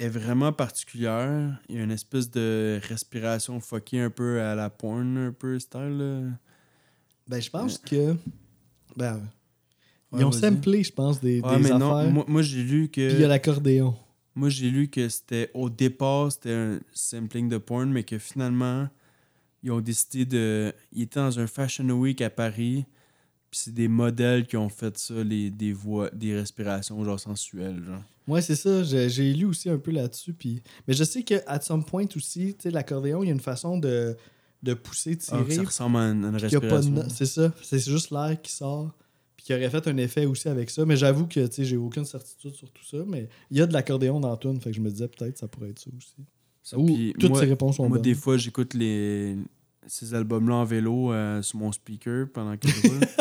est 0.00 0.08
vraiment 0.08 0.52
particulière. 0.52 1.58
Il 1.68 1.76
y 1.76 1.78
a 1.78 1.82
une 1.84 1.90
espèce 1.90 2.30
de 2.30 2.80
respiration 2.88 3.60
fuckée 3.60 4.00
un 4.00 4.10
peu 4.10 4.40
à 4.40 4.54
la 4.54 4.70
porn, 4.70 5.16
un 5.16 5.32
peu 5.32 5.58
style. 5.58 5.98
là. 5.98 6.20
Ben, 7.28 7.40
je 7.40 7.50
pense 7.50 7.78
que. 7.78 8.14
Ben, 8.96 9.20
Ouais, 10.12 10.22
ils 10.22 10.24
ont 10.24 10.32
samplé, 10.32 10.82
je 10.82 10.92
pense, 10.92 11.20
des, 11.20 11.40
Ouais, 11.40 11.56
des 11.58 11.62
mais 11.62 11.78
non, 11.78 11.96
affaires. 11.96 12.10
moi, 12.10 12.24
moi, 12.26 12.42
j'ai 12.42 12.64
lu 12.64 12.88
Puis 12.88 13.02
il 13.02 13.10
y 13.12 13.14
a 13.14 13.18
que. 13.20 13.24
l'accordéon. 13.26 13.94
Moi, 14.34 14.48
j'ai 14.48 14.68
lu 14.68 14.88
que 14.88 15.08
c'était. 15.08 15.52
Au 15.54 15.70
départ, 15.70 16.32
c'était 16.32 16.52
un 16.52 16.80
sampling 16.92 17.48
de 17.48 17.58
porn, 17.58 17.88
mais 17.92 18.02
que 18.02 18.18
finalement, 18.18 18.88
ils 19.62 19.70
ont 19.70 19.80
décidé 19.80 20.24
de. 20.24 20.72
Ils 20.92 21.02
étaient 21.02 21.20
dans 21.20 21.38
un 21.38 21.46
Fashion 21.46 21.88
Week 21.90 22.20
à 22.22 22.28
Paris. 22.30 22.86
Puis 23.50 23.60
c'est 23.64 23.74
des 23.74 23.88
modèles 23.88 24.46
qui 24.46 24.56
ont 24.56 24.68
fait 24.68 24.96
ça, 24.96 25.24
les, 25.24 25.50
des 25.50 25.72
voix, 25.72 26.08
des 26.10 26.36
respirations 26.36 27.02
genre 27.04 27.18
sensuelles. 27.18 27.82
Genre. 27.84 28.02
Ouais, 28.28 28.42
c'est 28.42 28.54
ça. 28.54 28.84
J'ai 28.84 29.08
j'ai 29.08 29.32
lu 29.32 29.44
aussi 29.46 29.68
un 29.68 29.78
peu 29.78 29.90
là-dessus. 29.90 30.32
Puis... 30.32 30.62
Mais 30.86 30.94
je 30.94 31.02
sais 31.02 31.24
qu'à 31.24 31.60
some 31.60 31.84
point 31.84 32.04
aussi, 32.14 32.54
tu 32.54 32.62
sais, 32.62 32.70
l'accordéon, 32.70 33.22
il 33.24 33.26
y 33.26 33.30
a 33.30 33.32
une 33.32 33.40
façon 33.40 33.76
de, 33.78 34.16
de 34.62 34.74
pousser, 34.74 35.18
Ah, 35.32 35.38
tirer. 35.42 35.54
ça 35.56 35.62
ressemble 35.64 35.96
à 35.96 36.00
une, 36.10 36.30
de 36.30 36.38
respiration. 36.38 37.04
C'est 37.08 37.26
ça. 37.26 37.52
C'est 37.62 37.80
juste 37.80 38.12
l'air 38.12 38.36
qui 38.40 38.52
sort. 38.52 38.92
Puis 39.36 39.46
qui 39.46 39.54
aurait 39.54 39.70
fait 39.70 39.88
un 39.88 39.96
effet 39.96 40.26
aussi 40.26 40.48
avec 40.48 40.70
ça. 40.70 40.84
Mais 40.86 40.96
j'avoue 40.96 41.26
que 41.26 41.44
tu 41.46 41.52
sais, 41.52 41.64
j'ai 41.64 41.76
aucune 41.76 42.04
certitude 42.04 42.54
sur 42.54 42.70
tout 42.70 42.84
ça. 42.84 42.98
Mais 43.08 43.28
il 43.50 43.56
y 43.58 43.60
a 43.62 43.66
de 43.66 43.72
l'accordéon 43.72 44.20
dans 44.20 44.36
tune. 44.36 44.60
Fait 44.60 44.70
que 44.70 44.76
je 44.76 44.80
me 44.80 44.90
disais 44.90 45.08
peut-être 45.08 45.38
ça 45.38 45.48
pourrait 45.48 45.70
être 45.70 45.80
ça 45.80 45.90
aussi. 45.96 46.14
Ça, 46.62 46.78
Ou 46.78 46.86
toutes 47.18 47.30
moi- 47.30 47.40
ces 47.40 47.46
réponses 47.46 47.76
sont 47.78 47.88
Moi, 47.88 47.96
bonnes. 47.96 48.02
des 48.02 48.14
fois, 48.14 48.36
j'écoute 48.36 48.74
les 48.74 49.36
ces 49.86 50.14
albums-là 50.14 50.54
en 50.56 50.64
vélo 50.64 51.10
euh, 51.12 51.40
sur 51.42 51.58
mon 51.58 51.72
speaker 51.72 52.28
pendant 52.32 52.56
que 52.56 52.68
je 52.68 52.86
roule. 52.88 53.00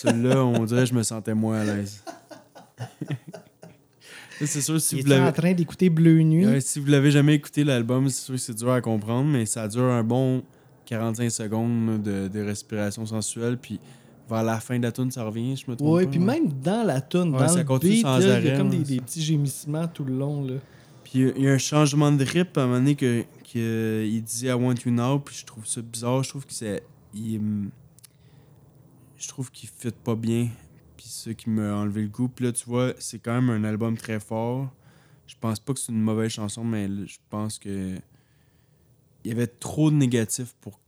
Celui-là, 0.00 0.44
on 0.44 0.64
dirait 0.64 0.82
que 0.82 0.90
je 0.90 0.94
me 0.94 1.02
sentais 1.02 1.34
moins 1.34 1.60
à 1.60 1.64
l'aise. 1.64 2.02
C'est 4.40 4.60
sûr, 4.60 4.80
si 4.80 4.96
Il 4.96 5.02
vous 5.02 5.06
était 5.08 5.20
en 5.20 5.24
l'avez 5.24 5.32
train 5.36 5.52
d'écouter 5.52 5.90
Bleu 5.90 6.22
Nuit. 6.22 6.46
Ouais, 6.46 6.60
si 6.60 6.78
vous 6.78 6.86
l'avez 6.86 7.10
jamais 7.10 7.34
écouté, 7.34 7.64
l'album, 7.64 8.08
c'est 8.08 8.22
sûr 8.26 8.34
que 8.36 8.40
c'est 8.40 8.54
dur 8.54 8.70
à 8.70 8.80
comprendre, 8.80 9.28
mais 9.28 9.46
ça 9.46 9.66
dure 9.66 9.82
un 9.82 10.04
bon 10.04 10.44
45 10.86 11.28
secondes 11.30 12.02
de, 12.02 12.28
de 12.28 12.40
respiration 12.44 13.04
sensuelle, 13.04 13.58
puis 13.58 13.80
vers 14.30 14.44
la 14.44 14.60
fin 14.60 14.78
de 14.78 14.84
la 14.84 14.92
tune, 14.92 15.10
ça 15.10 15.24
revient, 15.24 15.56
je 15.56 15.68
me 15.68 15.74
trompe 15.76 15.88
Ouais, 15.90 16.04
pas, 16.04 16.10
puis 16.10 16.20
même 16.20 16.52
dans 16.62 16.86
la 16.86 17.00
tune, 17.00 17.32
Ouais, 17.34 17.40
dans 17.40 17.48
ça 17.48 17.58
le 17.58 17.64
continue 17.64 17.92
beat, 17.94 18.02
sans 18.02 18.18
là, 18.18 18.24
il 18.24 18.28
y 18.28 18.30
arrêt, 18.30 18.50
a 18.52 18.58
comme 18.58 18.70
des, 18.70 18.76
ouais. 18.78 18.84
des 18.84 19.00
petits 19.00 19.22
gémissements 19.22 19.88
tout 19.88 20.04
le 20.04 20.16
long. 20.16 20.44
Là. 20.44 20.54
Puis 21.02 21.32
il 21.36 21.42
y 21.42 21.48
a 21.48 21.52
un 21.52 21.58
changement 21.58 22.12
de 22.12 22.22
rythme 22.24 22.60
à 22.60 22.62
un 22.62 22.66
moment 22.66 22.78
donné 22.78 22.94
que, 22.94 23.24
que 23.52 24.04
il 24.06 24.22
disait 24.22 24.48
I 24.48 24.52
want 24.52 24.74
you 24.86 24.92
now, 24.92 25.18
puis 25.18 25.34
je 25.40 25.46
trouve 25.46 25.66
ça 25.66 25.80
bizarre. 25.82 26.22
Je 26.22 26.28
trouve 26.28 26.46
que 26.46 26.52
c'est. 26.52 26.82
il, 27.12 27.40
je 29.18 29.28
trouve 29.28 29.50
qu'il 29.50 29.68
fit 29.68 29.90
pas 29.90 30.14
bien. 30.14 30.48
Puis 30.96 31.06
ça 31.06 31.34
qui 31.34 31.50
m'a 31.50 31.74
enlevé 31.76 32.02
le 32.02 32.08
goût. 32.08 32.28
Puis 32.28 32.44
là, 32.46 32.52
tu 32.52 32.64
vois, 32.66 32.92
c'est 32.98 33.18
quand 33.18 33.34
même 33.40 33.50
un 33.50 33.64
album 33.64 33.96
très 33.96 34.20
fort. 34.20 34.68
Je 35.26 35.34
pense 35.40 35.60
pas 35.60 35.74
que 35.74 35.80
c'est 35.80 35.92
une 35.92 36.00
mauvaise 36.00 36.30
chanson, 36.32 36.64
mais 36.64 36.88
je 37.06 37.18
pense 37.28 37.58
que. 37.58 37.96
Il 39.24 39.28
y 39.28 39.32
avait 39.32 39.46
trop 39.46 39.90
de 39.90 39.96
négatifs 39.96 40.54
pour. 40.60 40.80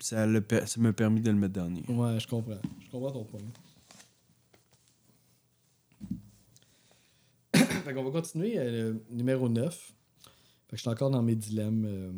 Ça 0.00 0.26
m'a 0.26 0.92
permis 0.92 1.20
de 1.20 1.30
le 1.30 1.36
mettre 1.36 1.54
dernier. 1.54 1.82
Ouais, 1.88 2.20
je 2.20 2.28
comprends. 2.28 2.60
Je 2.84 2.90
comprends 2.90 3.10
ton 3.10 3.24
point. 3.24 3.40
fait 7.84 7.94
qu'on 7.94 8.04
va 8.04 8.10
continuer. 8.10 8.58
euh, 8.58 8.92
le 9.10 9.16
numéro 9.16 9.48
9. 9.48 9.74
Fait 9.74 10.70
que 10.72 10.76
je 10.76 10.80
suis 10.82 10.90
encore 10.90 11.10
dans 11.10 11.22
mes 11.22 11.34
dilemmes. 11.34 11.84
euh. 11.86 12.12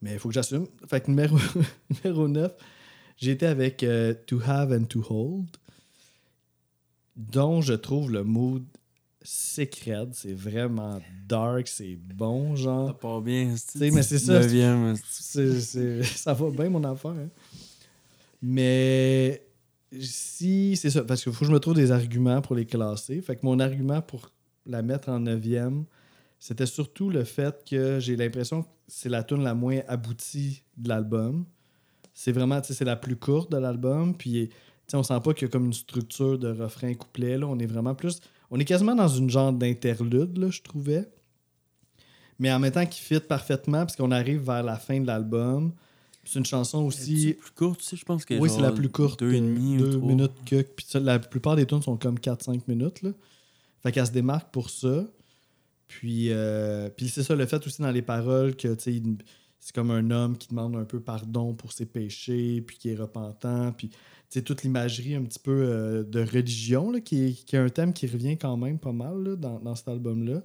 Mais 0.00 0.12
il 0.12 0.18
faut 0.20 0.28
que 0.28 0.34
j'assume. 0.34 0.66
Fait 0.86 1.00
que 1.00 1.08
numéro, 1.10 1.36
numéro 2.04 2.28
9, 2.28 2.52
j'ai 3.18 3.32
été 3.32 3.44
avec 3.46 3.82
euh, 3.82 4.14
To 4.26 4.40
Have 4.46 4.72
and 4.72 4.84
To 4.84 5.04
Hold, 5.10 5.48
dont 7.16 7.60
je 7.60 7.74
trouve 7.74 8.10
le 8.12 8.24
mood 8.24 8.64
secret. 9.22 10.06
C'est 10.12 10.32
vraiment 10.32 11.00
dark, 11.26 11.66
c'est 11.68 11.96
bon, 11.96 12.56
Ça 12.56 12.62
genre. 12.62 12.98
part 12.98 13.20
bien. 13.20 13.54
sais, 13.56 13.90
mais 13.90 14.02
c'est 14.02 14.18
ça, 14.18 14.40
Neuvième, 14.40 14.94
C'est- 15.04 15.60
c'est- 15.60 16.02
ça 16.16 16.32
va 16.32 16.48
bien, 16.50 16.70
mon 16.70 16.84
affaire. 16.84 17.10
hein. 17.10 17.28
Mais 18.40 19.44
si, 20.00 20.76
c'est 20.76 20.90
ça, 20.90 21.02
parce 21.02 21.22
qu'il 21.22 21.32
faut 21.32 21.40
que 21.40 21.46
je 21.46 21.52
me 21.52 21.58
trouve 21.58 21.74
des 21.74 21.90
arguments 21.90 22.40
pour 22.40 22.54
les 22.54 22.66
classer. 22.66 23.20
Fait 23.20 23.36
que 23.36 23.44
mon 23.44 23.58
argument 23.58 24.00
pour 24.00 24.30
la 24.66 24.82
mettre 24.82 25.08
en 25.08 25.18
neuvième, 25.18 25.84
c'était 26.38 26.66
surtout 26.66 27.10
le 27.10 27.24
fait 27.24 27.64
que 27.68 27.98
j'ai 27.98 28.14
l'impression 28.14 28.62
que 28.62 28.68
c'est 28.86 29.08
la 29.08 29.24
tune 29.24 29.42
la 29.42 29.54
moins 29.54 29.80
aboutie 29.88 30.62
de 30.76 30.88
l'album. 30.88 31.44
C'est 32.20 32.32
vraiment, 32.32 32.60
tu 32.60 32.66
sais, 32.66 32.74
c'est 32.74 32.84
la 32.84 32.96
plus 32.96 33.14
courte 33.14 33.52
de 33.52 33.58
l'album. 33.58 34.12
Puis, 34.12 34.48
tu 34.48 34.54
sais, 34.88 34.96
on 34.96 35.04
sent 35.04 35.20
pas 35.22 35.34
qu'il 35.34 35.46
y 35.46 35.48
a 35.48 35.52
comme 35.52 35.66
une 35.66 35.72
structure 35.72 36.36
de 36.36 36.48
refrain-couplet. 36.48 37.38
Là. 37.38 37.46
On 37.46 37.56
est 37.60 37.66
vraiment 37.66 37.94
plus. 37.94 38.18
On 38.50 38.58
est 38.58 38.64
quasiment 38.64 38.96
dans 38.96 39.06
une 39.06 39.30
genre 39.30 39.52
d'interlude, 39.52 40.36
là, 40.36 40.50
je 40.50 40.60
trouvais. 40.60 41.08
Mais 42.40 42.50
en 42.52 42.58
même 42.58 42.72
temps, 42.72 42.84
qui 42.86 43.00
fit 43.00 43.20
parfaitement, 43.20 43.78
parce 43.86 43.94
qu'on 43.94 44.10
arrive 44.10 44.40
vers 44.40 44.64
la 44.64 44.74
fin 44.74 44.98
de 45.00 45.06
l'album. 45.06 45.70
C'est 46.24 46.40
une 46.40 46.44
chanson 46.44 46.78
aussi. 46.84 47.22
C'est 47.22 47.34
plus 47.34 47.50
courte, 47.52 47.80
tu 47.88 47.96
je 47.96 48.04
pense 48.04 48.24
que 48.24 48.34
Oui, 48.34 48.50
c'est 48.50 48.62
la 48.62 48.72
plus 48.72 48.88
courte. 48.88 49.20
Deux 49.20 49.32
et 49.34 49.40
demi 49.40 49.76
ou 49.76 49.82
deux 49.82 49.90
trois. 49.98 50.08
minutes 50.08 50.44
que. 50.44 50.62
Puis 50.62 50.86
la 50.94 51.20
plupart 51.20 51.54
des 51.54 51.66
tunes 51.66 51.82
sont 51.82 51.96
comme 51.96 52.18
4-5 52.18 52.62
minutes. 52.66 53.02
Là. 53.02 53.10
Fait 53.84 53.92
qu'elle 53.92 54.06
se 54.08 54.10
démarque 54.10 54.50
pour 54.50 54.70
ça. 54.70 55.04
Puis, 55.86 56.32
euh, 56.32 56.90
puis 56.90 57.08
c'est 57.08 57.22
ça, 57.22 57.36
le 57.36 57.46
fait 57.46 57.64
aussi 57.64 57.80
dans 57.80 57.92
les 57.92 58.02
paroles 58.02 58.56
que 58.56 58.74
tu 58.74 58.82
sais, 58.82 58.92
il- 58.92 59.18
c'est 59.60 59.74
comme 59.74 59.90
un 59.90 60.10
homme 60.10 60.36
qui 60.38 60.48
demande 60.48 60.76
un 60.76 60.84
peu 60.84 61.00
pardon 61.00 61.54
pour 61.54 61.72
ses 61.72 61.86
péchés, 61.86 62.60
puis 62.62 62.76
qui 62.78 62.90
est 62.90 62.96
repentant. 62.96 63.72
Puis 63.72 63.88
tu 63.88 63.96
sais, 64.30 64.42
toute 64.42 64.62
l'imagerie 64.62 65.14
un 65.14 65.22
petit 65.22 65.38
peu 65.38 65.50
euh, 65.52 66.04
de 66.04 66.20
religion, 66.20 66.90
là, 66.90 67.00
qui, 67.00 67.24
est, 67.24 67.32
qui 67.32 67.56
est 67.56 67.58
un 67.58 67.68
thème 67.70 67.92
qui 67.92 68.06
revient 68.06 68.36
quand 68.36 68.56
même 68.56 68.78
pas 68.78 68.92
mal 68.92 69.22
là, 69.22 69.36
dans, 69.36 69.58
dans 69.58 69.74
cet 69.74 69.88
album-là. 69.88 70.42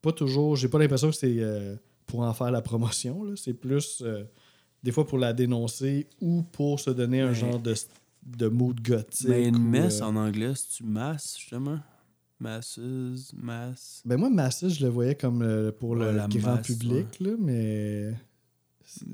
Pas 0.00 0.12
toujours, 0.12 0.56
j'ai 0.56 0.68
pas 0.68 0.78
l'impression 0.80 1.10
que 1.10 1.16
c'est 1.16 1.36
euh, 1.38 1.76
pour 2.06 2.20
en 2.20 2.32
faire 2.34 2.50
la 2.50 2.60
promotion. 2.62 3.22
là. 3.22 3.34
C'est 3.36 3.54
plus 3.54 4.02
euh, 4.04 4.24
des 4.82 4.90
fois 4.90 5.06
pour 5.06 5.18
la 5.18 5.32
dénoncer 5.32 6.08
ou 6.20 6.42
pour 6.42 6.80
se 6.80 6.90
donner 6.90 7.20
un 7.20 7.32
genre 7.32 7.60
de, 7.60 7.74
de 8.26 8.48
mood 8.48 8.80
gothique. 8.82 9.28
Mais 9.28 9.46
une 9.46 9.62
messe 9.62 10.00
en 10.00 10.16
anglais, 10.16 10.52
c'est-tu 10.56 10.84
masse, 10.84 11.36
justement? 11.38 11.78
Masses, 12.40 12.80
masse? 13.36 14.02
Ben 14.04 14.16
moi, 14.16 14.28
Massage, 14.28 14.80
je 14.80 14.84
le 14.84 14.90
voyais 14.90 15.14
comme 15.14 15.70
pour 15.78 15.94
le 15.94 16.06
Ouais, 16.06 16.26
grand 16.28 16.54
masse, 16.56 16.66
public, 16.66 17.20
là, 17.20 17.30
mais. 17.38 18.12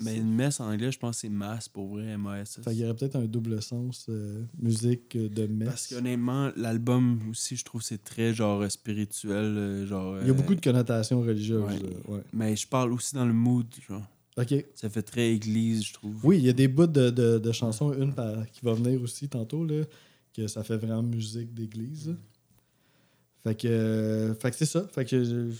Mais 0.03 0.17
une 0.17 0.33
messe 0.35 0.61
en 0.61 0.71
anglais, 0.71 0.91
je 0.93 0.99
pense 0.99 1.17
que 1.17 1.21
c'est 1.23 1.29
masse 1.29 1.69
pour 1.69 1.89
vrai, 1.89 2.05
M-A-S-S. 2.07 2.65
Fait 2.65 2.71
qu'il 2.71 2.81
y 2.81 2.85
aurait 2.85 2.95
peut-être 2.97 3.17
un 3.17 3.25
double 3.27 3.61
sens 3.63 4.07
euh, 4.09 4.43
musique 4.59 5.15
euh, 5.17 5.29
de 5.29 5.47
messe. 5.47 5.69
Parce 5.69 5.87
qu'honnêtement, 5.89 6.51
l'album 6.57 7.21
aussi, 7.31 7.57
je 7.57 7.65
trouve 7.65 7.81
que 7.81 7.87
c'est 7.87 8.03
très 8.03 8.35
genre 8.35 8.61
euh, 8.63 8.69
spirituel. 8.69 9.87
Genre, 9.87 10.19
Il 10.21 10.27
y 10.27 10.31
a 10.31 10.33
euh, 10.33 10.37
beaucoup 10.37 10.55
de 10.55 10.61
connotations 10.61 11.21
religieuses. 11.21 11.63
ouais. 12.09 12.21
Mais 12.33 12.57
je 12.57 12.67
parle 12.67 12.93
aussi 12.93 13.15
dans 13.15 13.27
le 13.27 13.33
mood, 13.33 13.67
genre. 13.89 14.07
OK. 14.37 14.55
Ça 14.75 14.89
fait 14.89 15.03
très 15.03 15.31
église, 15.33 15.85
je 15.85 15.93
trouve. 15.95 16.15
Oui, 16.25 16.39
il 16.39 16.45
y 16.45 16.49
a 16.49 16.53
des 16.53 16.69
bouts 16.69 16.87
de, 16.87 17.11
de- 17.11 17.39
de 17.39 17.53
chansons, 17.53 17.93
une 17.93 18.15
par- 18.15 18.47
qui 18.51 18.61
va 18.65 18.73
venir 18.75 19.03
aussi 19.03 19.29
tantôt, 19.29 19.65
là, 19.65 19.83
que 20.33 20.47
ça 20.47 20.63
fait 20.63 20.77
vraiment 20.77 21.03
musique 21.03 21.53
d'église. 21.55 22.15
Fait 23.43 23.55
que, 23.55 23.67
euh, 23.69 24.35
fait 24.35 24.51
que 24.51 24.57
c'est 24.57 24.67
ça. 24.67 24.87
Fait 24.93 25.05
que 25.05 25.51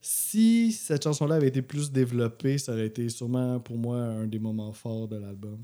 si 0.00 0.72
cette 0.72 1.04
chanson-là 1.04 1.36
avait 1.36 1.48
été 1.48 1.62
plus 1.62 1.90
développée, 1.90 2.58
ça 2.58 2.72
aurait 2.72 2.86
été 2.86 3.08
sûrement 3.08 3.60
pour 3.60 3.76
moi 3.76 3.98
un 3.98 4.26
des 4.26 4.38
moments 4.38 4.72
forts 4.72 5.08
de 5.08 5.16
l'album. 5.16 5.62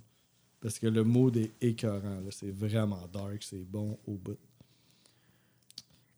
Parce 0.60 0.78
que 0.78 0.86
le 0.86 1.04
mood 1.04 1.36
est 1.36 1.52
écœurant. 1.60 2.20
C'est 2.30 2.50
vraiment 2.50 3.06
dark, 3.12 3.42
c'est 3.42 3.64
bon 3.64 3.98
au 4.06 4.14
bout. 4.14 4.38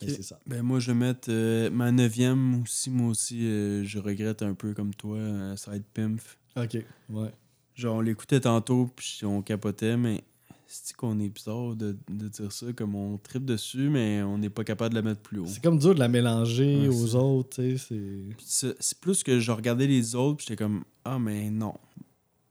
Mais 0.00 0.08
Ok. 0.10 0.14
c'est 0.16 0.22
ça. 0.22 0.38
Ben 0.46 0.62
moi, 0.62 0.78
je 0.78 0.92
vais 0.92 0.96
mettre 0.98 1.28
euh, 1.30 1.70
ma 1.70 1.90
neuvième 1.90 2.62
aussi. 2.62 2.90
Moi 2.90 3.08
aussi, 3.10 3.44
euh, 3.46 3.82
je 3.84 3.98
regrette 3.98 4.42
un 4.42 4.54
peu 4.54 4.72
comme 4.74 4.94
toi, 4.94 5.16
euh, 5.16 5.56
ça 5.56 5.70
va 5.72 5.78
être 5.78 5.86
Pimpf. 5.86 6.38
Ok, 6.56 6.76
ouais. 7.10 7.32
Genre, 7.74 7.96
on 7.96 8.00
l'écoutait 8.00 8.40
tantôt, 8.40 8.88
puis 8.94 9.20
on 9.24 9.42
capotait, 9.42 9.96
mais 9.96 10.22
c'est 10.66 10.96
qu'on 10.96 11.18
est 11.20 11.28
bizarre 11.28 11.76
de, 11.76 11.96
de 12.10 12.28
dire 12.28 12.50
ça, 12.52 12.72
comme 12.72 12.94
on 12.94 13.18
tripe 13.18 13.44
dessus, 13.44 13.88
mais 13.88 14.22
on 14.22 14.38
n'est 14.38 14.50
pas 14.50 14.64
capable 14.64 14.90
de 14.94 14.98
la 15.00 15.02
mettre 15.02 15.20
plus 15.20 15.38
haut. 15.40 15.46
C'est 15.46 15.62
comme 15.62 15.78
dur 15.78 15.94
de 15.94 16.00
la 16.00 16.08
mélanger 16.08 16.88
Ouais, 16.88 16.88
aux 16.88 17.14
autres, 17.14 17.62
tu 17.62 17.78
sais. 17.78 18.74
c'est- 18.74 19.00
plus 19.00 19.22
que 19.22 19.38
je 19.40 19.52
regardais 19.52 19.86
les 19.86 20.14
autres, 20.14 20.38
puis 20.38 20.46
j'étais 20.48 20.62
comme, 20.62 20.82
ah, 21.04 21.18
mais 21.18 21.50
non. 21.50 21.74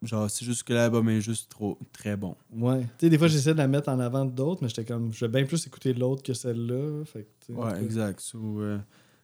Genre, 0.01 0.30
c'est 0.30 0.45
juste 0.45 0.63
que 0.63 0.73
l'album 0.73 1.10
est 1.10 1.21
juste 1.21 1.49
trop, 1.49 1.80
très 1.91 2.15
bon. 2.15 2.36
Ouais. 2.56 2.82
Tu 2.82 2.88
sais, 3.01 3.10
des 3.10 3.17
fois, 3.17 3.28
j'essaie 3.28 3.54
de 3.54 3.58
la 3.58 3.67
mettre 3.67 3.89
en 3.89 3.99
avant 3.99 4.23
d'autres, 4.25 4.62
mais 4.62 4.69
j'étais 4.69 4.86
comme, 4.86 5.12
je 5.12 5.25
vais 5.25 5.32
bien 5.32 5.45
plus 5.45 5.65
écouter 5.65 5.93
l'autre 5.93 6.21
que 6.21 6.34
celle-là. 6.34 7.04
Ouais, 7.49 7.84
exact. 7.84 8.19
So, 8.19 8.38
euh, 8.62 8.78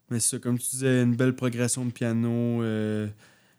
mais 0.09 0.19
c'est 0.19 0.37
ça, 0.37 0.39
comme 0.39 0.57
tu 0.57 0.69
disais, 0.71 1.03
une 1.03 1.15
belle 1.15 1.35
progression 1.35 1.85
de 1.85 1.91
piano. 1.91 2.61
euh, 2.63 3.07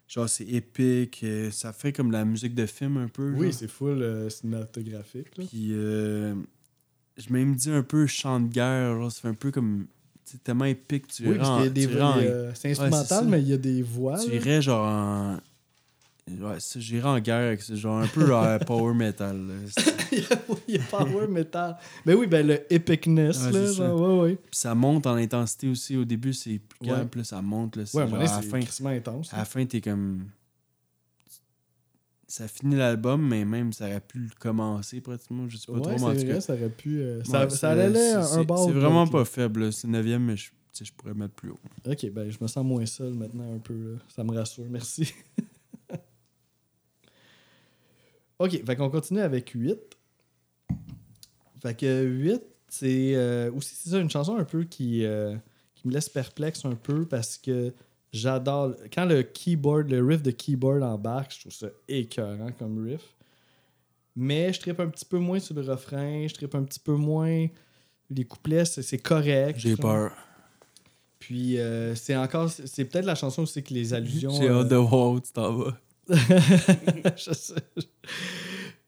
genre, 0.07 0.29
c'est 0.29 0.45
épique. 0.47 1.21
euh, 1.23 1.51
ça 1.51 1.73
fait 1.73 1.91
comme 1.93 2.11
la 2.11 2.25
musique 2.25 2.55
de 2.55 2.65
film 2.65 2.97
un 2.97 3.07
peu. 3.07 3.31
Oui, 3.35 3.47
genre. 3.47 3.53
c'est 3.59 3.67
full 3.67 4.01
euh, 4.01 4.29
cinématographique. 4.29 5.37
Là. 5.37 5.45
Puis, 5.49 5.69
euh, 5.71 6.35
je 7.17 7.31
même 7.31 7.55
dit 7.55 7.69
un 7.71 7.83
peu 7.83 8.05
chant 8.07 8.39
de 8.39 8.47
guerre. 8.47 8.95
Genre, 8.99 9.11
ça 9.11 9.21
fait 9.21 9.27
un 9.29 9.33
peu 9.33 9.51
comme. 9.51 9.87
C'est 10.25 10.41
tellement 10.43 10.65
épique. 10.65 11.07
Tu 11.07 11.23
Oui, 11.23 11.29
irais 11.29 11.37
parce 11.39 11.49
en- 11.49 11.55
qu'il 11.57 11.65
y 11.65 11.67
a 11.67 11.71
des 11.71 11.81
y 11.81 12.27
a- 12.27 12.55
C'est 12.55 12.71
instrumental, 12.71 13.27
mais 13.27 13.41
il 13.41 13.47
y 13.49 13.53
a 13.53 13.57
des 13.57 13.81
voix. 13.81 14.17
Tu 14.19 14.29
là. 14.29 14.35
irais 14.35 14.61
genre 14.61 14.87
en. 14.87 15.37
Ouais, 16.29 16.55
j'irais 16.77 17.09
en 17.09 17.19
guerre 17.19 17.47
avec. 17.47 17.73
Genre 17.75 17.99
un 17.99 18.07
peu 18.07 18.33
euh, 18.33 18.57
power 18.59 18.93
metal. 18.93 19.37
là. 19.37 19.53
Il, 20.67 20.75
y 20.75 20.77
a, 20.77 20.81
power 20.89 21.27
metal. 21.27 21.77
Mais 22.05 22.13
oui, 22.13 22.27
ben 22.27 22.45
le 22.45 22.73
epicness, 22.73 23.45
Ouais, 23.45 23.51
là, 23.51 23.71
genre, 23.71 24.01
ouais, 24.01 24.21
ouais. 24.21 24.35
Puis 24.35 24.59
ça 24.59 24.75
monte 24.75 25.07
en 25.07 25.15
intensité 25.15 25.67
aussi. 25.69 25.97
Au 25.97 26.05
début, 26.05 26.33
c'est 26.33 26.59
plus 26.59 26.87
calme. 26.87 27.07
Puis 27.09 27.21
là, 27.21 27.25
ça 27.25 27.41
monte. 27.41 27.75
Là, 27.75 27.83
Ouais, 27.93 28.07
genre, 28.07 28.19
à, 28.19 28.23
la 28.23 28.41
fin, 28.41 28.59
intense. 28.87 29.33
à 29.33 29.37
la 29.37 29.45
fin, 29.45 29.65
t'es 29.65 29.81
comme. 29.81 30.27
Ça 32.27 32.47
finit 32.47 32.75
l'album, 32.75 33.27
mais 33.27 33.45
même 33.45 33.73
ça 33.73 33.85
aurait 33.85 34.01
pu 34.01 34.27
commencer 34.39 35.01
pratiquement. 35.01 35.47
Je 35.47 35.57
sais 35.57 35.71
pas 35.71 35.79
trop, 35.79 35.95
vrai, 35.97 36.25
cas. 36.25 36.41
ça 36.41 36.53
aurait 36.53 36.69
pu... 36.69 36.99
euh, 36.99 37.23
ça, 37.23 37.47
ça 37.49 37.71
allait 37.71 38.13
un 38.13 38.43
bord. 38.43 38.65
C'est 38.65 38.71
vraiment 38.71 39.05
pas 39.05 39.23
faible. 39.23 39.71
C'est 39.71 39.87
9 39.87 40.03
mais 40.19 40.35
je, 40.35 40.49
je 40.81 40.91
pourrais 40.93 41.13
mettre 41.13 41.35
plus 41.35 41.51
haut. 41.51 41.59
Ok, 41.87 42.09
ben 42.09 42.31
je 42.31 42.37
me 42.41 42.47
sens 42.47 42.65
moins 42.65 42.87
seul 42.87 43.13
maintenant 43.13 43.53
un 43.53 43.59
peu. 43.59 43.73
là. 43.73 43.99
Ça 44.07 44.23
me 44.23 44.35
rassure, 44.35 44.65
merci. 44.67 45.13
ok, 48.39 48.65
fait 48.65 48.75
qu'on 48.75 48.89
continue 48.89 49.19
avec 49.19 49.49
8. 49.49 49.77
Fait 51.63 51.73
que 51.75 52.03
8, 52.03 52.41
c'est 52.67 53.15
euh, 53.15 53.49
aussi 53.53 53.73
c'est 53.73 53.91
ça, 53.91 53.99
une 53.99 54.09
chanson 54.09 54.35
un 54.35 54.43
peu 54.43 54.65
qui, 54.65 55.05
euh, 55.05 55.33
qui 55.75 55.87
me 55.87 55.93
laisse 55.93 56.09
perplexe 56.09 56.65
un 56.65 56.75
peu 56.75 57.05
parce 57.05 57.37
que 57.37 57.73
j'adore. 58.11 58.73
Quand 58.93 59.05
le 59.05 59.23
keyboard, 59.23 59.89
le 59.89 60.05
riff 60.05 60.21
de 60.21 60.31
keyboard 60.31 60.83
embarque, 60.83 61.33
je 61.33 61.39
trouve 61.39 61.53
ça 61.53 61.67
écœurant 61.87 62.51
comme 62.59 62.85
riff. 62.85 63.15
Mais 64.17 64.51
je 64.51 64.59
trippe 64.59 64.81
un 64.81 64.89
petit 64.89 65.05
peu 65.05 65.17
moins 65.19 65.39
sur 65.39 65.55
le 65.55 65.61
refrain, 65.61 66.27
je 66.27 66.33
trippe 66.33 66.53
un 66.53 66.63
petit 66.63 66.81
peu 66.81 66.95
moins. 66.95 67.47
Les 68.09 68.25
couplets, 68.25 68.65
c'est 68.65 68.97
correct. 68.97 69.57
J'ai 69.57 69.77
peur. 69.77 70.11
Puis 71.19 71.57
euh, 71.57 71.95
c'est 71.95 72.17
encore. 72.17 72.49
C'est 72.49 72.83
peut-être 72.83 73.05
la 73.05 73.15
chanson 73.15 73.43
aussi 73.43 73.63
que 73.63 73.73
les 73.73 73.93
allusions. 73.93 74.33
J'ai 74.33 74.49
hâte 74.49 74.67
de 74.67 74.75
voir 74.75 75.11
où 75.11 75.21
tu 75.21 75.31
t'en 75.31 75.53
vas. 75.53 75.77
je 76.09 77.33
sais. 77.33 77.55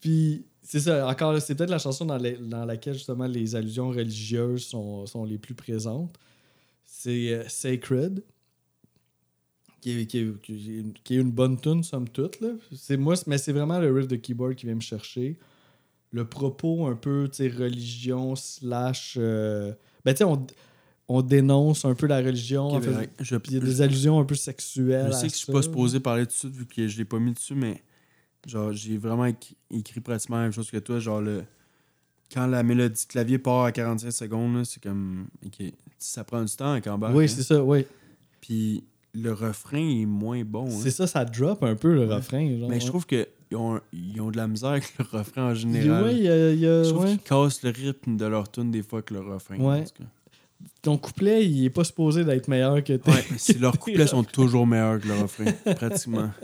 Puis 0.02 0.46
c'est 0.68 0.80
ça, 0.80 1.08
encore, 1.08 1.40
c'est 1.42 1.56
peut-être 1.56 1.70
la 1.70 1.78
chanson 1.80 2.06
dans, 2.06 2.18
la- 2.18 2.32
dans 2.38 2.66
laquelle 2.66 2.96
justement 2.96 3.28
les 3.28 3.56
allusions 3.56 3.90
religieuses 3.90 4.66
sont, 4.66 5.06
sont 5.06 5.24
les 5.24 5.38
plus 5.38 5.54
présentes. 5.54 6.16
C'est 6.86 7.34
euh, 7.34 7.48
Sacred, 7.48 8.24
qui 9.82 9.92
est, 10.02 10.06
qui, 10.08 10.18
est, 10.20 10.42
qui 11.04 11.16
est 11.16 11.20
une- 11.20 11.32
bonne 11.32 11.60
tune 11.60 11.84
somme 11.84 12.10
toute. 12.10 12.42
Là. 12.42 12.50
C'est 12.76 12.98
moi, 12.98 13.16
mais 13.28 13.38
c'est 13.38 13.52
vraiment 13.54 13.80
le 13.80 13.92
riff 13.94 14.08
de 14.08 14.16
keyboard 14.16 14.56
qui 14.56 14.66
vient 14.66 14.76
me 14.76 14.82
chercher. 14.82 15.38
Le 16.12 16.26
propos 16.28 16.88
un 16.88 16.96
peu, 16.96 17.28
tu 17.32 17.38
sais, 17.38 17.48
religion 17.50 18.36
slash... 18.36 19.16
euh, 19.20 19.74
ben 20.04 20.14
tu 20.14 20.20
sais, 20.20 20.24
on, 20.24 20.46
on 21.08 21.22
dénonce 21.22 21.86
un 21.86 21.94
peu 21.94 22.08
la 22.08 22.18
religion. 22.18 22.64
en 22.70 22.78
Ok, 22.78 22.84
fait, 22.84 23.10
je, 23.20 23.36
il 23.48 23.54
y 23.54 23.58
a 23.58 23.60
des 23.60 23.82
allusions 23.82 24.20
un 24.20 24.26
peu 24.26 24.36
sexuelles. 24.36 25.08
je 25.08 25.12
sais 25.12 25.26
à 25.26 25.28
que 25.28 25.34
je 25.34 25.38
suis 25.38 25.46
ça. 25.48 25.52
pas 25.54 25.62
supposé 25.62 26.00
parler 26.00 26.26
de 26.26 26.48
vu 26.50 26.66
que 26.66 26.88
je 26.88 26.98
l'ai 26.98 27.06
pas 27.06 27.20
mis 27.20 27.34
dessus, 27.34 27.54
mais 27.56 27.84
genre 28.46 28.72
j'ai 28.74 28.98
vraiment 28.98 29.26
éc- 29.26 29.54
écrit 29.72 30.00
pratiquement 30.02 30.38
la 30.38 30.44
même 30.44 30.52
chose 30.54 30.70
que 30.72 30.78
toi. 30.78 31.00
Genre 31.00 31.22
le 31.22 31.44
quand 32.34 32.48
la 32.48 32.64
mélodie 32.64 33.04
de 33.06 33.08
clavier 33.12 33.38
part 33.38 33.66
à 33.66 33.72
45 33.72 34.12
secondes, 34.12 34.64
c'est 34.66 34.82
comme 34.82 35.28
ça 36.00 36.24
prend 36.24 36.44
du 36.44 36.56
temps 36.56 36.72
avec 36.72 36.88
embarque. 36.88 37.16
Oui, 37.16 37.26
hein. 37.26 37.28
c'est 37.28 37.44
ça, 37.44 37.64
oui. 37.64 37.86
Puis 38.42 38.84
le 39.14 39.32
refrain 39.32 39.78
est 40.02 40.06
moins 40.06 40.44
bon. 40.44 40.66
hein. 40.68 40.80
C'est 40.82 40.92
ça, 40.92 41.08
ça 41.08 41.24
drop 41.24 41.64
un 41.64 41.76
peu 41.76 41.94
le 41.94 42.06
Ouais. 42.08 42.16
refrain. 42.16 42.58
Genre, 42.60 42.70
Mais 42.70 42.80
je 42.80 42.88
trouve 42.88 43.06
qu'ils 43.06 43.26
ont, 43.54 43.80
ils 43.94 44.20
ont 44.20 44.30
de 44.32 44.38
la 44.38 44.48
misère 44.48 44.70
avec 44.72 44.92
le 44.98 45.06
refrain 45.10 45.52
en 45.52 45.54
général. 45.54 46.04
Ouais, 46.04 46.16
il 46.16 46.24
y 46.24 46.30
a, 46.30 46.52
il 46.52 46.60
y 46.60 46.68
a- 46.68 46.84
je 46.84 46.90
trouve 46.90 47.04
ouais. 47.06 47.12
qu'ils 47.12 47.20
cassent 47.20 47.64
le 47.64 47.70
rythme 47.70 48.18
de 48.18 48.26
leur 48.26 48.52
tune 48.52 48.72
des 48.72 48.82
fois 48.84 49.02
que 49.02 49.14
le 49.14 49.22
refrain. 49.22 49.58
Ouais. 49.58 49.86
Ton 50.82 50.98
couplet, 50.98 51.46
il 51.46 51.66
est 51.66 51.70
pas 51.70 51.84
supposé 51.84 52.24
d'être 52.26 52.48
meilleur 52.48 52.84
que 52.84 52.94
tes. 52.94 53.12
Ouais, 53.12 53.24
si 53.38 53.54
leurs 53.60 53.78
couplets 53.80 54.08
sont 54.08 54.24
toujours 54.24 54.66
meilleurs 54.66 55.00
que 55.00 55.08
le 55.08 55.14
refrain, 55.16 55.52
pratiquement. 55.76 56.32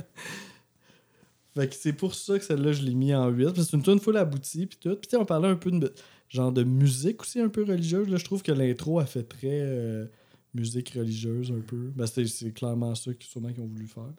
Fait 1.53 1.67
que 1.67 1.75
c'est 1.75 1.93
pour 1.93 2.15
ça 2.15 2.39
que 2.39 2.45
celle-là, 2.45 2.71
je 2.71 2.81
l'ai 2.83 2.95
mis 2.95 3.13
en 3.13 3.29
8. 3.29 3.45
Parce 3.45 3.57
que 3.57 3.63
c'est 3.63 3.77
une 3.77 3.83
tune 3.83 3.99
full 3.99 4.17
aboutie, 4.17 4.67
puis 4.67 4.77
tout. 4.79 4.95
Puis 4.95 5.17
on 5.17 5.25
parlait 5.25 5.49
un 5.49 5.55
peu 5.55 5.71
de 5.71 5.93
genre 6.29 6.51
de 6.51 6.63
musique 6.63 7.21
aussi 7.21 7.39
un 7.39 7.49
peu 7.49 7.63
religieuse. 7.63 8.07
Là, 8.07 8.17
je 8.17 8.23
trouve 8.23 8.41
que 8.41 8.51
l'intro 8.51 8.99
a 8.99 9.05
fait 9.05 9.23
très 9.23 9.61
euh, 9.61 10.05
musique 10.53 10.91
religieuse 10.91 11.51
un 11.51 11.59
peu. 11.59 11.91
Ben, 11.95 12.07
c'est, 12.07 12.53
clairement 12.53 12.95
ça 12.95 13.13
qu'ils, 13.13 13.29
sûrement 13.29 13.51
qu'ils 13.51 13.63
ont 13.63 13.67
voulu 13.67 13.87
faire. 13.87 14.13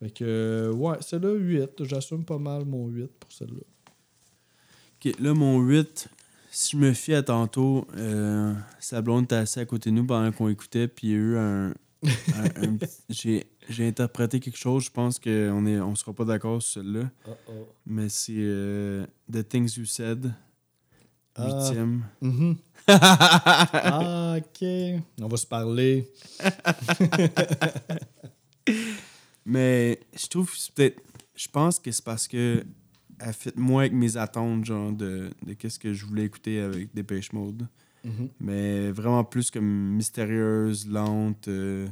Fait 0.00 0.10
que, 0.10 0.24
euh, 0.24 0.72
ouais, 0.72 0.96
celle-là, 1.00 1.32
8. 1.34 1.84
J'assume 1.84 2.24
pas 2.24 2.38
mal 2.38 2.64
mon 2.64 2.88
8 2.88 3.06
pour 3.20 3.30
celle-là. 3.32 3.62
Ok, 4.96 5.14
là, 5.20 5.34
mon 5.34 5.60
8, 5.60 6.08
si 6.50 6.72
je 6.72 6.76
me 6.76 6.92
fie 6.92 7.14
à 7.14 7.22
tantôt, 7.22 7.86
euh, 7.96 8.52
était 8.80 9.34
assise 9.36 9.58
à 9.58 9.64
côté 9.64 9.90
de 9.90 9.94
nous 9.94 10.06
pendant 10.06 10.30
qu'on 10.32 10.48
écoutait, 10.48 10.88
puis 10.88 11.08
il 11.08 11.10
y 11.10 11.14
a 11.14 11.18
eu 11.18 11.36
un. 11.36 11.74
Petit- 12.02 13.44
j'ai, 13.68 13.86
interprété 13.86 14.40
quelque 14.40 14.58
chose, 14.58 14.84
je 14.84 14.90
pense 14.90 15.18
qu'on 15.18 15.66
est, 15.66 15.80
on 15.80 15.94
sera 15.94 16.12
pas 16.12 16.24
d'accord 16.24 16.60
sur 16.62 16.82
celle-là, 16.82 17.10
mais 17.86 18.08
c'est 18.08 18.32
euh, 18.36 19.06
The 19.32 19.48
Things 19.48 19.74
You 19.76 19.84
Said, 19.84 20.32
Ah. 21.34 21.46
huitième. 21.46 22.04
Ah, 22.88 24.36
ok. 24.38 24.68
On 25.20 25.28
va 25.28 25.36
se 25.36 25.46
parler. 25.46 26.10
Mais 29.44 29.98
je 30.16 30.26
trouve 30.28 30.50
que 30.50 30.56
c'est 30.56 30.72
peut-être. 30.72 31.02
Je 31.34 31.48
pense 31.48 31.78
que 31.78 31.90
c'est 31.90 32.04
parce 32.04 32.28
que 32.28 32.64
elle 33.18 33.32
fait 33.32 33.56
moins 33.56 33.82
avec 33.82 33.92
mes 33.92 34.16
attentes, 34.16 34.64
genre, 34.64 34.92
de, 34.92 35.30
de 35.44 35.54
qu'est-ce 35.54 35.78
que 35.78 35.92
je 35.92 36.04
voulais 36.06 36.24
écouter 36.24 36.60
avec 36.60 36.94
Dépêche 36.94 37.32
Mode. 37.32 37.66
Mhm. 38.04 38.28
Mais 38.40 38.90
vraiment 38.90 39.24
plus 39.24 39.50
comme 39.50 39.94
mystérieuse, 39.94 40.88
lente. 40.88 41.48
euh, 41.48 41.86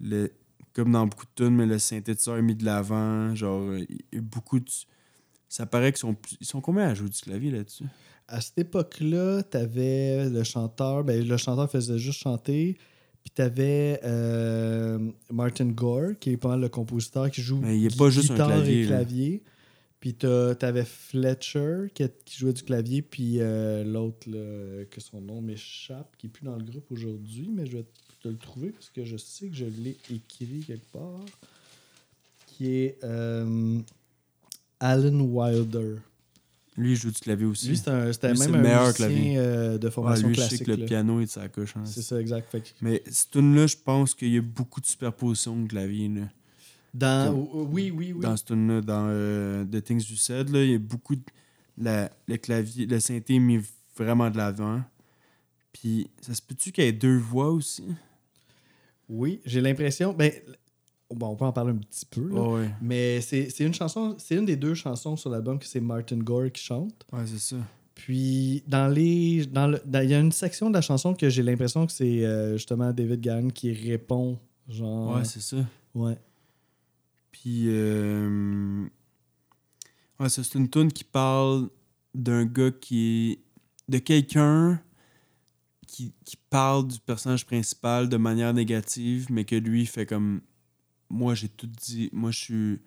le, 0.00 0.30
comme 0.72 0.92
dans 0.92 1.06
beaucoup 1.06 1.24
de 1.24 1.44
tunes, 1.44 1.54
mais 1.54 1.66
le 1.66 1.78
synthétiseur 1.78 2.36
est 2.36 2.42
mis 2.42 2.54
de 2.54 2.64
l'avant. 2.64 3.34
Genre, 3.34 3.76
il 4.12 4.20
beaucoup 4.20 4.58
de. 4.58 4.68
Ça 5.48 5.66
paraît 5.66 5.92
qu'ils 5.92 6.00
sont, 6.00 6.16
ils 6.40 6.46
sont 6.46 6.60
combien 6.60 6.88
à 6.88 6.94
jouer 6.94 7.08
du 7.08 7.20
clavier 7.20 7.50
là-dessus? 7.52 7.84
À 8.26 8.40
cette 8.40 8.58
époque-là, 8.58 9.42
t'avais 9.44 10.28
le 10.28 10.42
chanteur. 10.42 11.04
Ben, 11.04 11.26
le 11.26 11.36
chanteur 11.36 11.70
faisait 11.70 11.98
juste 11.98 12.18
chanter. 12.18 12.76
Puis 13.22 13.30
t'avais 13.34 14.00
euh, 14.04 14.98
Martin 15.32 15.66
Gore, 15.66 16.18
qui 16.20 16.30
est 16.30 16.36
pas 16.36 16.48
mal 16.48 16.60
le 16.60 16.68
compositeur, 16.68 17.30
qui 17.30 17.40
joue 17.40 17.58
Mais 17.58 17.78
il 17.78 17.86
est 17.86 17.96
pas 17.96 18.10
juste 18.10 18.32
un 18.32 18.34
clavier, 18.34 18.82
et 18.82 18.86
là. 18.86 19.02
Puis 20.04 20.12
t'avais 20.12 20.84
Fletcher, 20.84 21.86
qui, 21.94 22.04
qui 22.26 22.38
jouait 22.38 22.52
du 22.52 22.62
clavier, 22.62 23.00
puis 23.00 23.36
euh, 23.40 23.82
l'autre, 23.84 24.26
que 24.90 25.00
son 25.00 25.22
nom 25.22 25.40
m'échappe, 25.40 26.14
qui 26.18 26.26
est 26.26 26.28
plus 26.28 26.44
dans 26.44 26.56
le 26.56 26.62
groupe 26.62 26.84
aujourd'hui, 26.92 27.48
mais 27.50 27.64
je 27.64 27.78
vais 27.78 27.86
te 28.22 28.28
le 28.28 28.36
trouver 28.36 28.68
parce 28.68 28.90
que 28.90 29.02
je 29.02 29.16
sais 29.16 29.48
que 29.48 29.54
je 29.54 29.64
l'ai 29.64 29.96
écrit 30.12 30.62
quelque 30.66 30.92
part. 30.92 31.24
Qui 32.46 32.70
est 32.76 32.98
euh, 33.02 33.78
Alan 34.78 35.20
Wilder. 35.20 35.94
Lui, 36.76 36.90
il 36.92 36.96
joue 36.96 37.10
du 37.10 37.18
clavier 37.20 37.46
aussi. 37.46 37.68
Lui, 37.68 37.76
c'était 37.78 38.34
même 38.34 38.52
le 38.52 38.58
un 38.58 38.62
meilleur 38.62 38.92
clavier. 38.92 39.38
euh, 39.38 39.78
de 39.78 39.86
Ouais, 39.86 39.90
formation 39.90 40.28
lui, 40.28 40.34
je 40.34 40.40
sais 40.42 40.48
classique. 40.48 40.66
que 40.66 40.72
le 40.72 40.84
piano 40.84 41.20
est 41.20 41.24
de 41.24 41.30
sa 41.30 41.48
couche. 41.48 41.76
hein. 41.78 41.84
C'est 41.86 42.02
ça, 42.02 42.20
exact. 42.20 42.52
Que 42.52 42.58
Mais 42.82 43.02
cette 43.10 43.30
tune-là, 43.30 43.66
je 43.68 43.76
pense 43.82 44.14
qu'il 44.14 44.34
y 44.34 44.36
a 44.36 44.42
beaucoup 44.42 44.82
de 44.82 44.86
superposition 44.86 45.62
de 45.62 45.66
clavier. 45.66 46.08
Là. 46.10 46.28
Dans, 46.94 47.34
oui, 47.52 47.90
oui, 47.90 48.12
oui. 48.12 48.20
Dans 48.22 48.36
tune-là, 48.36 48.80
dans 48.80 49.06
euh, 49.10 49.64
The 49.64 49.82
Things 49.82 50.04
You 50.10 50.16
Said, 50.16 50.48
là, 50.50 50.62
il 50.62 50.70
y 50.70 50.74
a 50.74 50.78
beaucoup 50.78 51.16
de. 51.16 51.22
la- 51.76 52.10
le 52.28 52.36
clavier, 52.36 52.86
le 52.86 53.00
synthé 53.00 53.34
est 53.34 53.38
mis 53.40 53.60
vraiment 53.96 54.30
de 54.30 54.36
l'avant. 54.36 54.80
Puis, 55.72 56.08
ça 56.20 56.32
se 56.34 56.40
peut-tu 56.40 56.70
qu'il 56.70 56.84
y 56.84 56.86
ait 56.86 56.92
deux 56.92 57.18
voix 57.18 57.50
aussi? 57.50 57.84
Oui, 59.08 59.40
j'ai 59.44 59.60
l'impression. 59.60 60.12
Ben, 60.12 60.32
bon, 61.10 61.28
on 61.30 61.36
peut 61.36 61.44
en 61.44 61.52
parler 61.52 61.72
un 61.72 61.76
petit 61.76 62.06
peu. 62.06 62.28
là. 62.28 62.40
Ouais. 62.40 62.70
Mais 62.80 63.20
c'est 63.20 63.50
c'est 63.50 63.64
une 63.64 63.74
chanson, 63.74 64.14
c'est 64.18 64.36
une 64.36 64.46
des 64.46 64.56
deux 64.56 64.74
chansons 64.74 65.16
sur 65.16 65.30
l'album 65.30 65.58
que 65.58 65.66
c'est 65.66 65.80
Martin 65.80 66.18
Gore 66.18 66.50
qui 66.52 66.62
chante. 66.62 67.04
Ouais, 67.12 67.26
c'est 67.26 67.38
ça. 67.40 67.56
Puis 67.94 68.62
dans 68.66 68.88
les, 68.88 69.46
dans 69.46 69.68
le, 69.68 69.80
il 70.02 70.10
y 70.10 70.14
a 70.14 70.18
une 70.20 70.32
section 70.32 70.68
de 70.68 70.74
la 70.74 70.80
chanson 70.80 71.14
que 71.14 71.28
j'ai 71.28 71.42
l'impression 71.42 71.86
que 71.86 71.92
c'est 71.92 72.24
euh, 72.24 72.52
justement 72.56 72.92
David 72.92 73.20
Gann 73.20 73.52
qui 73.52 73.72
répond, 73.72 74.38
genre. 74.68 75.16
Ouais, 75.16 75.24
c'est 75.24 75.42
ça. 75.42 75.58
ouais. 75.94 76.16
Puis, 77.44 77.64
euh, 77.66 78.86
ouais, 80.18 80.30
ça, 80.30 80.42
c'est 80.42 80.58
une 80.58 80.70
tune 80.70 80.90
qui 80.90 81.04
parle 81.04 81.68
d'un 82.14 82.46
gars 82.46 82.70
qui 82.70 83.32
est. 83.32 83.92
de 83.92 83.98
quelqu'un 83.98 84.80
qui, 85.86 86.14
qui 86.24 86.38
parle 86.48 86.88
du 86.88 86.98
personnage 87.00 87.44
principal 87.44 88.08
de 88.08 88.16
manière 88.16 88.54
négative, 88.54 89.26
mais 89.28 89.44
que 89.44 89.56
lui 89.56 89.84
fait 89.84 90.06
comme. 90.06 90.40
Moi, 91.10 91.34
j'ai 91.34 91.50
tout 91.50 91.66
dit. 91.66 92.08
Moi, 92.14 92.30
je 92.30 92.38
suis. 92.38 92.80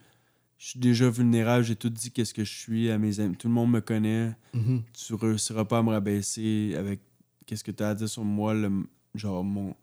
Je 0.58 0.70
suis 0.70 0.80
déjà 0.80 1.08
vulnérable, 1.08 1.64
j'ai 1.64 1.76
tout 1.76 1.92
dit 1.92 2.10
qu'est-ce 2.10 2.34
que 2.34 2.44
je 2.44 2.52
suis 2.52 2.90
à 2.90 2.98
mes 2.98 3.20
amis. 3.20 3.38
Tout 3.38 3.50
le 3.50 3.54
monde 3.54 3.70
me 3.70 3.80
connaît. 3.80 4.36
Mhm. 4.56 4.82
Tu 4.92 5.14
réussiras 5.14 5.66
pas 5.66 5.78
à 5.78 5.84
me 5.84 5.92
rabaisser 5.92 6.74
avec 6.76 7.00
qu'est-ce 7.46 7.64
que 7.64 7.70
tu 7.70 7.84
as 7.84 7.90
à 7.90 7.94
dire 7.94 8.10
sur 8.10 8.24
moi. 8.24 8.56
Le, 8.56 8.72
genre, 9.14 9.44
mon. 9.44 9.76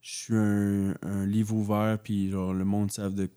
Je 0.00 0.10
suis 0.10 0.34
un, 0.34 0.96
un 1.02 1.26
livre 1.26 1.54
ouvert, 1.54 1.96
puis 2.02 2.28
genre, 2.28 2.52
le 2.52 2.64
monde 2.64 2.90
savent 2.90 3.14
de 3.14 3.30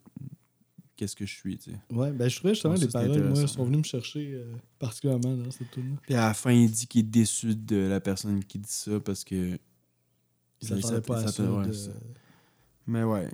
qu'est-ce 0.95 1.15
que 1.15 1.25
je 1.25 1.33
suis, 1.33 1.57
tu 1.57 1.71
sais. 1.71 1.77
Ouais, 1.91 2.11
ben 2.11 2.29
je 2.29 2.37
trouvais 2.37 2.53
justement 2.53 2.75
les 2.75 2.87
paroles, 2.87 3.29
moi, 3.29 3.47
sont 3.47 3.65
venues 3.65 3.77
me 3.77 3.83
chercher 3.83 4.33
euh, 4.33 4.53
particulièrement 4.79 5.35
dans 5.35 5.51
cette 5.51 5.71
tune 5.71 5.97
Puis 6.01 6.13
à 6.15 6.27
la 6.27 6.33
fin, 6.33 6.51
il 6.51 6.69
dit 6.71 6.87
qu'il 6.87 7.01
est 7.01 7.03
déçu 7.09 7.55
de 7.55 7.87
la 7.87 7.99
personne 7.99 8.43
qui 8.43 8.59
dit 8.59 8.69
ça 8.71 8.99
parce 8.99 9.23
que. 9.23 9.57
Il 10.61 10.67
s'attendaient 10.67 10.81
s'att- 10.95 11.05
pas 11.05 11.17
à 11.17 11.27
ça. 11.27 11.43
de- 11.43 11.71
ça. 11.73 11.91
Mais 12.87 13.03
ouais. 13.03 13.27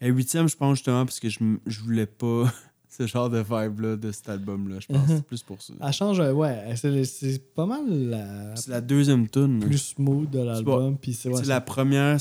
Et 0.00 0.08
huitième, 0.08 0.48
je 0.48 0.56
pense 0.56 0.76
justement 0.78 1.04
parce 1.06 1.18
que 1.20 1.28
je, 1.28 1.38
je 1.66 1.80
voulais 1.80 2.06
pas 2.06 2.52
ce 2.88 3.06
genre 3.06 3.30
de 3.30 3.38
vibe-là 3.38 3.96
de 3.96 4.12
cet 4.12 4.28
album-là. 4.28 4.78
Je 4.80 4.86
pense 4.86 5.08
que 5.08 5.16
c'est 5.16 5.26
plus 5.26 5.42
pour 5.42 5.60
ça. 5.62 5.72
Elle 5.80 5.92
change, 5.92 6.20
euh, 6.20 6.32
ouais, 6.32 6.74
c'est 6.76 7.04
c'est 7.04 7.54
pas 7.54 7.66
mal 7.66 7.88
la 7.90 8.54
C'est 8.56 8.70
la 8.70 8.80
deuxième 8.80 9.28
tune. 9.28 9.60
plus 9.60 9.78
smooth 9.78 10.28
de 10.30 10.40
l'album. 10.40 10.98
Puis 10.98 11.14
c'est 11.14 11.28
ouais, 11.30 11.40
C'est 11.40 11.46
la 11.48 11.60
première. 11.60 12.18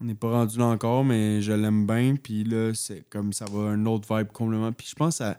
On 0.00 0.04
n'est 0.06 0.14
pas 0.14 0.30
rendu 0.30 0.58
là 0.58 0.66
encore, 0.66 1.04
mais 1.04 1.40
je 1.40 1.52
l'aime 1.52 1.86
bien. 1.86 2.16
Puis 2.20 2.44
là, 2.44 2.72
c'est 2.74 3.04
comme 3.08 3.32
ça 3.32 3.44
va 3.46 3.60
un 3.70 3.86
autre 3.86 4.06
vibe 4.16 4.28
complètement. 4.32 4.72
Puis 4.72 4.88
je 4.90 4.94
pense 4.94 5.14
que 5.18 5.24
ça- 5.24 5.38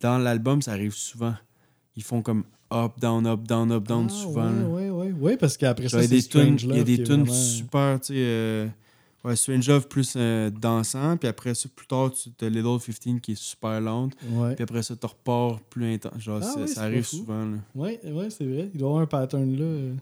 dans 0.00 0.18
l'album, 0.18 0.60
ça 0.62 0.72
arrive 0.72 0.94
souvent. 0.94 1.34
Ils 1.96 2.02
font 2.02 2.22
comme 2.22 2.44
up, 2.72 2.92
down, 2.98 3.26
up, 3.26 3.42
down, 3.46 3.70
up, 3.70 3.86
down 3.86 4.06
Ah, 4.10 4.12
souvent. 4.12 4.44
là. 4.50 4.66
Ouais, 4.66 4.90
ouais, 4.90 4.90
ouais, 4.90 5.12
ouais, 5.12 5.36
parce 5.36 5.56
qu'après 5.56 5.88
ça, 5.88 5.98
il 5.98 6.02
y 6.02 6.04
a 6.04 6.08
c'est 6.08 6.14
des 6.16 6.22
tunes, 6.22 6.58
Strange 6.58 6.64
il 6.64 6.76
y 6.76 6.80
a 6.80 6.84
des 6.84 7.02
tunes 7.02 7.22
vraiment- 7.24 7.32
super, 7.34 8.00
tu 8.00 8.06
sais. 8.06 8.12
euh, 8.16 8.66
ouais, 9.24 9.36
Strange 9.36 9.68
Love 9.68 9.86
plus 9.88 10.14
euh, 10.16 10.48
dansant. 10.50 11.16
Puis 11.18 11.28
après 11.28 11.54
ça, 11.54 11.68
plus 11.76 11.86
tard, 11.86 12.10
tu 12.12 12.30
as 12.44 12.48
Little 12.48 12.78
15 12.80 13.20
qui 13.20 13.32
est 13.32 13.40
super 13.40 13.78
lente. 13.80 14.14
Ouais, 14.30 14.54
Puis 14.54 14.62
après 14.64 14.82
ça, 14.82 14.96
tu 14.96 15.06
repars 15.06 15.60
plus 15.60 15.92
intense. 15.94 16.18
Genre, 16.18 16.40
Ah 16.42 16.54
oui, 16.56 16.66
ça 16.68 16.82
arrive 16.84 17.04
souvent. 17.04 17.44
Là. 17.44 17.58
ouais, 17.74 18.00
ouais, 18.10 18.30
c'est 18.30 18.46
vrai. 18.46 18.70
Il 18.72 18.78
doit 18.80 18.88
y 18.88 18.90
avoir 18.90 19.02
un 19.02 19.06
pattern 19.06 19.54
là. 19.56 19.94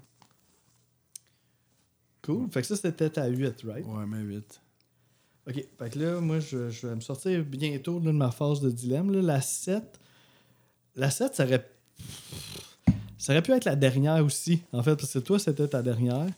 Cool. 2.31 2.51
Fait 2.51 2.61
que 2.61 2.67
ça, 2.67 2.77
c'était 2.77 3.19
à 3.19 3.27
8, 3.27 3.65
right? 3.67 3.87
Ouais, 3.87 4.07
mais 4.07 4.25
vite. 4.25 4.61
Ok, 5.49 5.65
fait 5.79 5.91
que 5.91 5.99
là, 5.99 6.21
moi, 6.21 6.39
je, 6.39 6.71
je 6.71 6.87
vais 6.87 6.95
me 6.95 7.01
sortir 7.01 7.45
bientôt 7.45 7.99
là, 7.99 8.07
de 8.07 8.11
ma 8.13 8.31
phase 8.31 8.61
de 8.61 8.71
dilemme. 8.71 9.11
là. 9.11 9.21
La 9.23 9.41
7, 9.41 9.83
la 10.97 11.11
7, 11.11 11.35
ça 11.35 11.45
aurait... 11.45 11.69
ça 13.19 13.33
aurait 13.33 13.43
pu 13.43 13.53
être 13.53 13.65
la 13.65 13.77
dernière 13.77 14.25
aussi, 14.25 14.63
en 14.73 14.83
fait, 14.83 14.97
parce 14.97 15.13
que 15.13 15.19
toi, 15.19 15.39
c'était 15.39 15.67
ta 15.67 15.83
dernière. 15.83 16.29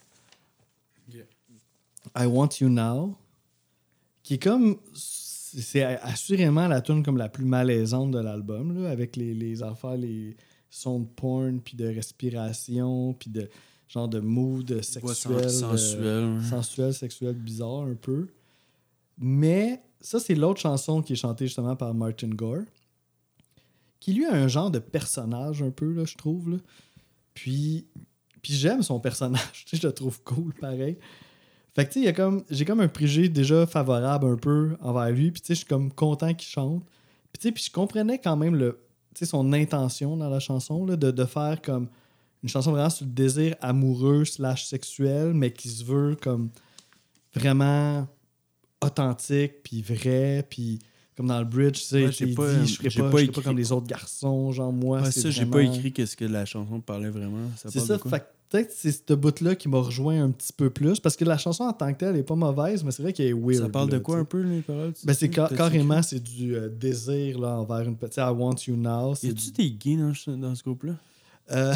Yeah. 1.10 1.24
I 2.16 2.26
Want 2.26 2.50
You 2.60 2.68
Now, 2.68 3.16
qui 4.22 4.34
est 4.34 4.42
comme... 4.42 4.78
C'est 4.94 5.84
assurément 5.84 6.66
la 6.66 6.80
tune 6.80 7.02
comme 7.02 7.18
la 7.18 7.28
plus 7.28 7.44
malaisante 7.44 8.10
de 8.12 8.18
l'album, 8.18 8.86
avec 8.86 9.16
les, 9.16 9.34
les 9.34 9.62
affaires, 9.62 9.98
les 9.98 10.34
sons 10.70 11.00
de 11.00 11.04
porn, 11.04 11.60
puis 11.60 11.76
de 11.76 11.86
respiration, 11.86 13.12
puis 13.12 13.28
de 13.28 13.50
genre 13.92 14.08
de 14.08 14.20
mood 14.20 14.80
sexuel. 14.82 15.36
euh, 15.36 15.48
sensuelle. 15.48 16.24
ouais. 16.24 16.44
sensuel, 16.48 16.94
sexuel, 16.94 17.34
bizarre 17.34 17.82
un 17.82 17.94
peu. 17.94 18.28
Mais 19.18 19.82
ça, 20.00 20.18
c'est 20.18 20.34
l'autre 20.34 20.60
chanson 20.60 21.02
qui 21.02 21.12
est 21.12 21.16
chantée 21.16 21.46
justement 21.46 21.76
par 21.76 21.92
Martin 21.94 22.28
Gore, 22.30 22.64
qui 24.00 24.14
lui 24.14 24.24
a 24.24 24.32
un 24.32 24.48
genre 24.48 24.70
de 24.70 24.78
personnage 24.78 25.62
un 25.62 25.70
peu, 25.70 25.92
là, 25.92 26.04
je 26.04 26.16
trouve. 26.16 26.50
là. 26.50 26.56
Puis, 27.34 27.86
puis 28.40 28.54
j'aime 28.54 28.82
son 28.82 28.98
personnage, 28.98 29.66
je 29.72 29.86
le 29.86 29.92
trouve 29.92 30.22
cool, 30.22 30.54
pareil. 30.54 30.96
Fait 31.74 31.86
que 31.86 31.92
tu 31.92 31.94
sais, 31.94 32.00
il 32.00 32.04
y 32.04 32.08
a 32.08 32.12
comme, 32.12 32.44
j'ai 32.50 32.64
comme 32.64 32.80
un 32.80 32.88
préjugé 32.88 33.28
déjà 33.28 33.66
favorable 33.66 34.26
un 34.26 34.36
peu 34.36 34.76
envers 34.80 35.10
lui, 35.10 35.30
puis 35.30 35.40
tu 35.40 35.46
sais, 35.48 35.54
je 35.54 35.58
suis 35.58 35.66
comme 35.68 35.90
content 35.92 36.34
qu'il 36.34 36.48
chante. 36.48 36.82
Puis 37.32 37.40
tu 37.40 37.48
sais, 37.48 37.52
puis 37.52 37.64
je 37.64 37.70
comprenais 37.70 38.18
quand 38.18 38.36
même 38.36 38.56
le, 38.56 38.80
tu 39.14 39.20
sais, 39.20 39.26
son 39.26 39.52
intention 39.52 40.16
dans 40.16 40.28
la 40.28 40.40
chanson, 40.40 40.84
là, 40.84 40.96
de, 40.96 41.10
de 41.10 41.24
faire 41.24 41.62
comme 41.62 41.88
une 42.42 42.48
chanson 42.48 42.72
vraiment 42.72 42.90
sur 42.90 43.06
le 43.06 43.12
désir 43.12 43.54
amoureux 43.60 44.24
slash 44.24 44.64
sexuel, 44.66 45.32
mais 45.34 45.52
qui 45.52 45.68
se 45.68 45.84
veut 45.84 46.16
comme 46.20 46.50
vraiment 47.34 48.06
authentique, 48.80 49.62
puis 49.62 49.82
vrai, 49.82 50.44
puis 50.48 50.78
comme 51.16 51.26
dans 51.28 51.38
le 51.38 51.44
bridge, 51.44 51.74
tu 51.74 51.80
sais, 51.84 52.04
Ouais, 52.06 52.12
j'ai 52.12 52.26
il 52.28 52.34
pas- 52.34 52.54
dit, 52.58 52.66
je 52.66 52.74
serai 52.78 52.90
j'ai 52.90 53.00
pas, 53.02 53.10
pas 53.10 53.26
pas 53.32 53.42
comme 53.42 53.56
les 53.56 53.70
autres 53.70 53.86
garçons, 53.86 54.50
genre 54.50 54.72
moi. 54.72 55.02
Ouais, 55.02 55.10
c'est 55.12 55.20
ça, 55.22 55.30
j'ai 55.30 55.46
pas 55.46 55.62
écrit 55.62 55.92
qu'est-ce 55.92 56.16
que 56.16 56.24
la 56.24 56.44
chanson 56.44 56.80
parlait 56.80 57.10
vraiment. 57.10 57.48
C'est 57.56 57.78
ça, 57.80 57.98
peut-être 57.98 58.68
que 58.68 58.74
c'est 58.76 58.92
ce 58.92 59.14
bout-là 59.14 59.54
qui 59.54 59.68
m'a 59.68 59.78
rejoint 59.78 60.22
un 60.24 60.30
petit 60.30 60.52
peu 60.52 60.68
plus. 60.70 61.00
Parce 61.00 61.16
que 61.16 61.24
la 61.24 61.38
chanson 61.38 61.64
en 61.64 61.72
tant 61.72 61.92
que 61.92 61.98
telle 61.98 62.16
est 62.16 62.22
pas 62.22 62.34
mauvaise, 62.34 62.82
mais 62.82 62.90
c'est 62.90 63.02
vrai 63.02 63.12
qu'elle 63.12 63.28
est 63.28 63.32
weird. 63.32 63.62
Ça 63.62 63.68
parle 63.68 63.88
de 63.90 63.98
quoi 63.98 64.18
un 64.18 64.24
peu, 64.24 64.42
les 64.42 64.60
paroles? 64.62 64.92
Ben, 65.04 65.14
c'est 65.14 65.32
ca- 65.34 65.48
carrément, 65.56 66.02
c'est 66.02 66.20
du 66.22 66.54
euh, 66.56 66.68
désir 66.68 67.38
là, 67.38 67.58
envers 67.58 67.80
une 67.82 67.96
petite. 67.96 68.16
I 68.18 68.30
want 68.34 68.56
you 68.66 68.76
now. 68.76 69.14
Y 69.22 69.28
a-tu 69.28 69.50
des 69.52 69.70
gays 69.70 69.96
dans, 69.96 70.36
dans 70.36 70.54
ce 70.54 70.62
groupe-là? 70.62 70.94
Euh, 71.52 71.74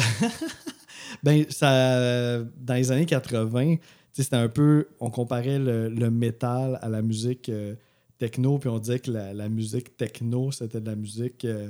ben, 1.23 1.45
ça, 1.49 2.39
dans 2.57 2.73
les 2.73 2.91
années 2.91 3.05
80, 3.05 3.75
tu 3.75 3.81
sais, 4.13 4.23
c'était 4.23 4.35
un 4.35 4.49
peu. 4.49 4.87
On 4.99 5.09
comparait 5.09 5.59
le, 5.59 5.89
le 5.89 6.09
métal 6.09 6.79
à 6.81 6.89
la 6.89 7.01
musique 7.01 7.49
euh, 7.49 7.75
techno, 8.17 8.57
puis 8.57 8.69
on 8.69 8.79
disait 8.79 8.99
que 8.99 9.11
la, 9.11 9.33
la 9.33 9.49
musique 9.49 9.95
techno, 9.97 10.51
c'était 10.51 10.81
de 10.81 10.89
la 10.89 10.95
musique 10.95 11.45
euh, 11.45 11.69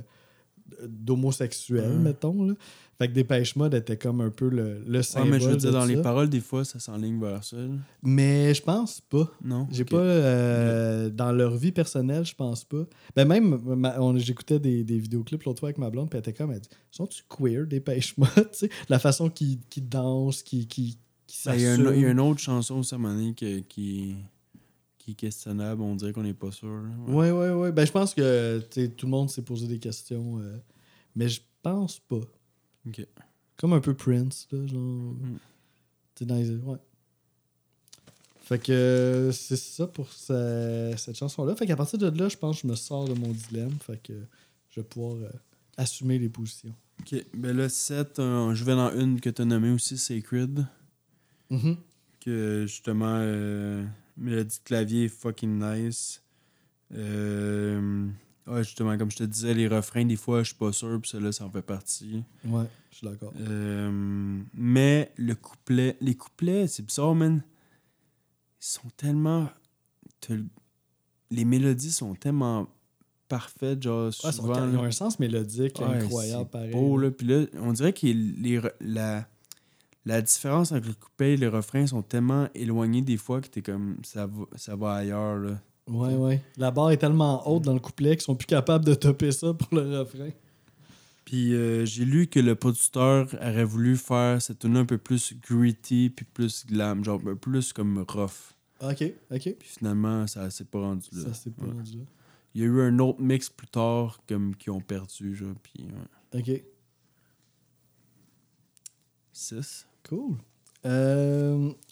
d'homosexuel, 0.87 1.89
Ouais. 1.91 1.97
mettons. 1.97 2.43
Là. 2.45 2.53
Fait 2.97 3.07
que 3.07 3.13
Dépêche 3.13 3.55
Mode 3.55 3.75
était 3.75 3.95
comme 3.97 4.21
un 4.21 4.31
peu 4.31 4.49
le, 4.49 4.79
le 4.87 4.97
Ouais, 4.97 5.03
symbole. 5.03 5.29
mais 5.31 5.39
je 5.39 5.49
veux 5.49 5.55
dire, 5.57 5.71
dans 5.71 5.85
les 5.85 5.97
ça. 5.97 6.01
paroles, 6.01 6.29
des 6.29 6.39
fois, 6.39 6.65
ça 6.65 6.79
s'enligne 6.79 7.19
vers 7.19 7.43
ça. 7.43 7.57
là. 7.57 7.67
Mais 8.01 8.53
je 8.55 8.61
pense 8.63 9.01
pas. 9.01 9.29
Non? 9.43 9.67
J'ai 9.71 9.85
pas. 9.85 9.97
euh, 9.97 11.09
Dans 11.09 11.31
leur 11.31 11.55
vie 11.57 11.71
personnelle, 11.71 12.25
je 12.25 12.33
pense 12.33 12.63
pas. 12.63 12.85
Ben 13.15 13.25
même, 13.25 13.59
j'écoutais 14.17 14.59
des, 14.59 14.83
des 14.83 14.97
vidéoclips 14.97 15.43
l'autre 15.43 15.59
fois 15.59 15.67
avec 15.69 15.77
ma 15.77 15.89
blonde, 15.91 16.09
puis 16.09 16.17
elle 16.17 16.21
était 16.27 16.33
comme, 16.33 16.51
elle 16.51 16.59
dit 16.59 16.69
Sont-tu 16.91 17.21
queer, 17.29 17.67
dépêche 17.67 18.15
sais, 18.51 18.69
La 18.89 18.97
façon 18.99 19.29
qu'ils 19.29 19.59
qu'ils 19.69 19.87
dansent, 19.87 20.41
qu'ils 20.41 20.67
qui, 20.67 20.97
Ben, 21.45 21.53
Il 21.55 21.61
y, 21.61 21.65
a 21.67 21.75
y 21.75 22.03
une 22.11 22.19
autre 22.19 22.39
chanson 22.39 22.81
moment 22.97 23.13
donné 23.13 23.33
que- 23.35 23.59
qui, 23.59 24.15
qui 25.07 25.11
est 25.11 25.15
questionnable. 25.15 25.81
On 25.81 25.95
dirait 25.95 26.11
qu'on 26.13 26.23
n'est 26.23 26.33
pas 26.33 26.51
sûr. 26.51 26.67
là. 26.67 26.89
Ouais, 27.07 27.31
ouais, 27.31 27.49
ouais. 27.51 27.71
Ben 27.71 27.85
je 27.85 27.91
pense 27.91 28.13
que 28.13 28.59
tout 28.87 29.05
le 29.05 29.09
monde 29.11 29.29
s'est 29.29 29.41
posé 29.41 29.65
des 29.67 29.79
questions, 29.79 30.39
euh, 30.39 30.57
mais 31.15 31.29
je 31.29 31.39
pense 31.61 31.99
pas. 31.99 32.19
Ok. 32.87 33.05
Comme 33.55 33.73
un 33.73 33.79
peu 33.79 33.93
Prince, 33.93 34.47
là, 34.51 34.65
genre. 34.67 34.79
Mm. 34.81 35.37
Tu 36.15 36.19
sais, 36.19 36.25
dans 36.25 36.35
les. 36.35 36.49
Ouais. 36.57 36.77
Fait 38.41 38.59
que 38.59 38.71
euh, 38.71 39.31
c'est 39.31 39.57
ça 39.57 39.87
pour 39.87 40.11
ce- 40.11 40.93
cette 40.97 41.17
chanson-là. 41.17 41.55
Fait 41.55 41.65
qu'à 41.67 41.75
partir 41.75 41.99
de 41.99 42.09
là, 42.09 42.29
je 42.29 42.37
pense 42.37 42.57
que 42.57 42.61
je 42.63 42.71
me 42.71 42.75
sors 42.75 43.05
de 43.07 43.13
mon 43.13 43.31
dilemme. 43.31 43.77
Fait 43.81 44.01
que 44.01 44.13
je 44.69 44.79
vais 44.79 44.85
pouvoir 44.85 45.15
euh, 45.15 45.29
assumer 45.77 46.17
les 46.19 46.29
positions. 46.29 46.73
Ok. 47.01 47.15
Ben 47.33 47.55
là, 47.55 47.67
7, 47.69 48.17
je 48.17 48.63
vais 48.63 48.75
dans 48.75 48.91
une 48.97 49.19
que 49.19 49.29
tu 49.29 49.41
as 49.41 49.45
nommée 49.45 49.71
aussi, 49.71 49.97
Sacred. 49.97 50.65
Mhm. 51.49 51.77
Que 52.21 52.65
justement, 52.67 53.17
euh, 53.19 53.85
mélodie 54.17 54.57
de 54.57 54.63
clavier 54.63 55.05
est 55.05 55.09
fucking 55.09 55.59
nice. 55.63 56.21
Euh, 56.93 58.07
ouais, 58.47 58.63
justement, 58.63 58.97
comme 58.97 59.11
je 59.11 59.17
te 59.17 59.23
disais, 59.23 59.53
les 59.53 59.67
refrains, 59.67 60.05
des 60.05 60.15
fois, 60.15 60.43
je 60.43 60.47
suis 60.47 60.55
pas 60.55 60.71
sûr, 60.71 60.99
puis 61.01 61.09
celui-là, 61.09 61.31
ça 61.31 61.45
en 61.45 61.49
fait 61.51 61.61
partie. 61.61 62.23
Ouais, 62.45 62.65
je 62.91 62.97
suis 62.97 63.07
d'accord. 63.07 63.33
Euh, 63.39 64.41
mais 64.53 65.11
le 65.17 65.35
couplet, 65.35 65.97
les 66.01 66.15
couplets, 66.15 66.67
c'est 66.67 66.83
bizarre, 66.85 67.15
man. 67.15 67.41
Ils 68.61 68.65
sont 68.65 68.89
tellement. 68.95 69.49
Les 71.29 71.45
mélodies 71.45 71.91
sont 71.91 72.15
tellement 72.15 72.67
parfaites, 73.27 73.83
genre, 73.83 74.05
Ouais, 74.07 74.11
ils 74.23 74.33
souvent. 74.33 74.53
ont 74.61 74.83
un 74.83 74.91
sens 74.91 75.19
mélodique 75.19 75.79
Ouais, 75.79 75.85
incroyable, 75.97 76.49
pareil. 76.49 76.71
beau, 76.71 76.97
là. 76.97 77.11
Puis 77.11 77.27
là, 77.27 77.45
on 77.55 77.73
dirait 77.73 77.91
que 77.93 78.07
les, 78.07 78.61
la, 78.79 79.27
la 80.07 80.21
différence 80.21 80.71
entre 80.71 80.87
le 80.87 80.93
couplet 80.93 81.33
et 81.33 81.37
le 81.37 81.49
refrain 81.49 81.85
sont 81.85 82.01
tellement 82.01 82.47
éloignés 82.55 83.01
des 83.01 83.17
fois 83.17 83.41
que 83.41 83.47
t'es 83.47 83.61
comme. 83.61 83.97
Ça 84.03 84.25
va, 84.27 84.45
ça 84.55 84.75
va 84.75 84.93
ailleurs, 84.93 85.37
là. 85.37 85.59
Ouais, 85.87 86.15
ouais. 86.15 86.41
La 86.57 86.71
barre 86.71 86.91
est 86.91 86.97
tellement 86.97 87.47
haute 87.47 87.63
dans 87.63 87.73
le 87.73 87.79
couplet 87.79 88.11
qu'ils 88.15 88.23
sont 88.23 88.35
plus 88.35 88.45
capables 88.47 88.83
de 88.85 88.93
topper 88.93 89.31
ça 89.31 89.53
pour 89.53 89.67
le 89.77 89.99
refrain. 89.99 90.29
Puis 91.25 91.53
euh, 91.53 91.85
j'ai 91.85 92.05
lu 92.05 92.27
que 92.27 92.39
le 92.39 92.55
producteur 92.55 93.27
aurait 93.41 93.63
voulu 93.65 93.97
faire 93.97 94.41
cette 94.41 94.59
tune 94.59 94.77
un 94.77 94.85
peu 94.85 94.97
plus 94.97 95.33
gritty 95.41 96.09
puis 96.09 96.25
plus 96.25 96.65
glam, 96.65 97.03
genre 97.03 97.19
un 97.19 97.23
peu 97.23 97.35
plus 97.35 97.73
comme 97.73 98.03
rough. 98.07 98.53
Ok, 98.81 99.03
ok. 99.31 99.55
Puis 99.59 99.69
finalement, 99.77 100.25
ça 100.27 100.49
s'est 100.49 100.65
pas 100.65 100.79
rendu 100.79 101.09
là. 101.13 101.23
Ça, 101.23 101.33
c'est 101.33 101.53
pas 101.55 101.65
Ouais. 101.65 101.71
rendu 101.73 101.97
là. 101.97 102.03
Il 102.53 102.61
y 102.61 102.63
a 102.63 102.67
eu 102.67 102.81
un 102.81 102.99
autre 102.99 103.21
mix 103.21 103.49
plus 103.49 103.67
tard 103.67 104.19
comme 104.27 104.55
qui 104.55 104.69
ont 104.69 104.79
perdu, 104.81 105.35
genre, 105.35 105.53
puis 105.63 105.85
ouais. 106.33 106.39
Ok. 106.39 106.63
6. 109.33 109.86
Cool. 110.07 110.35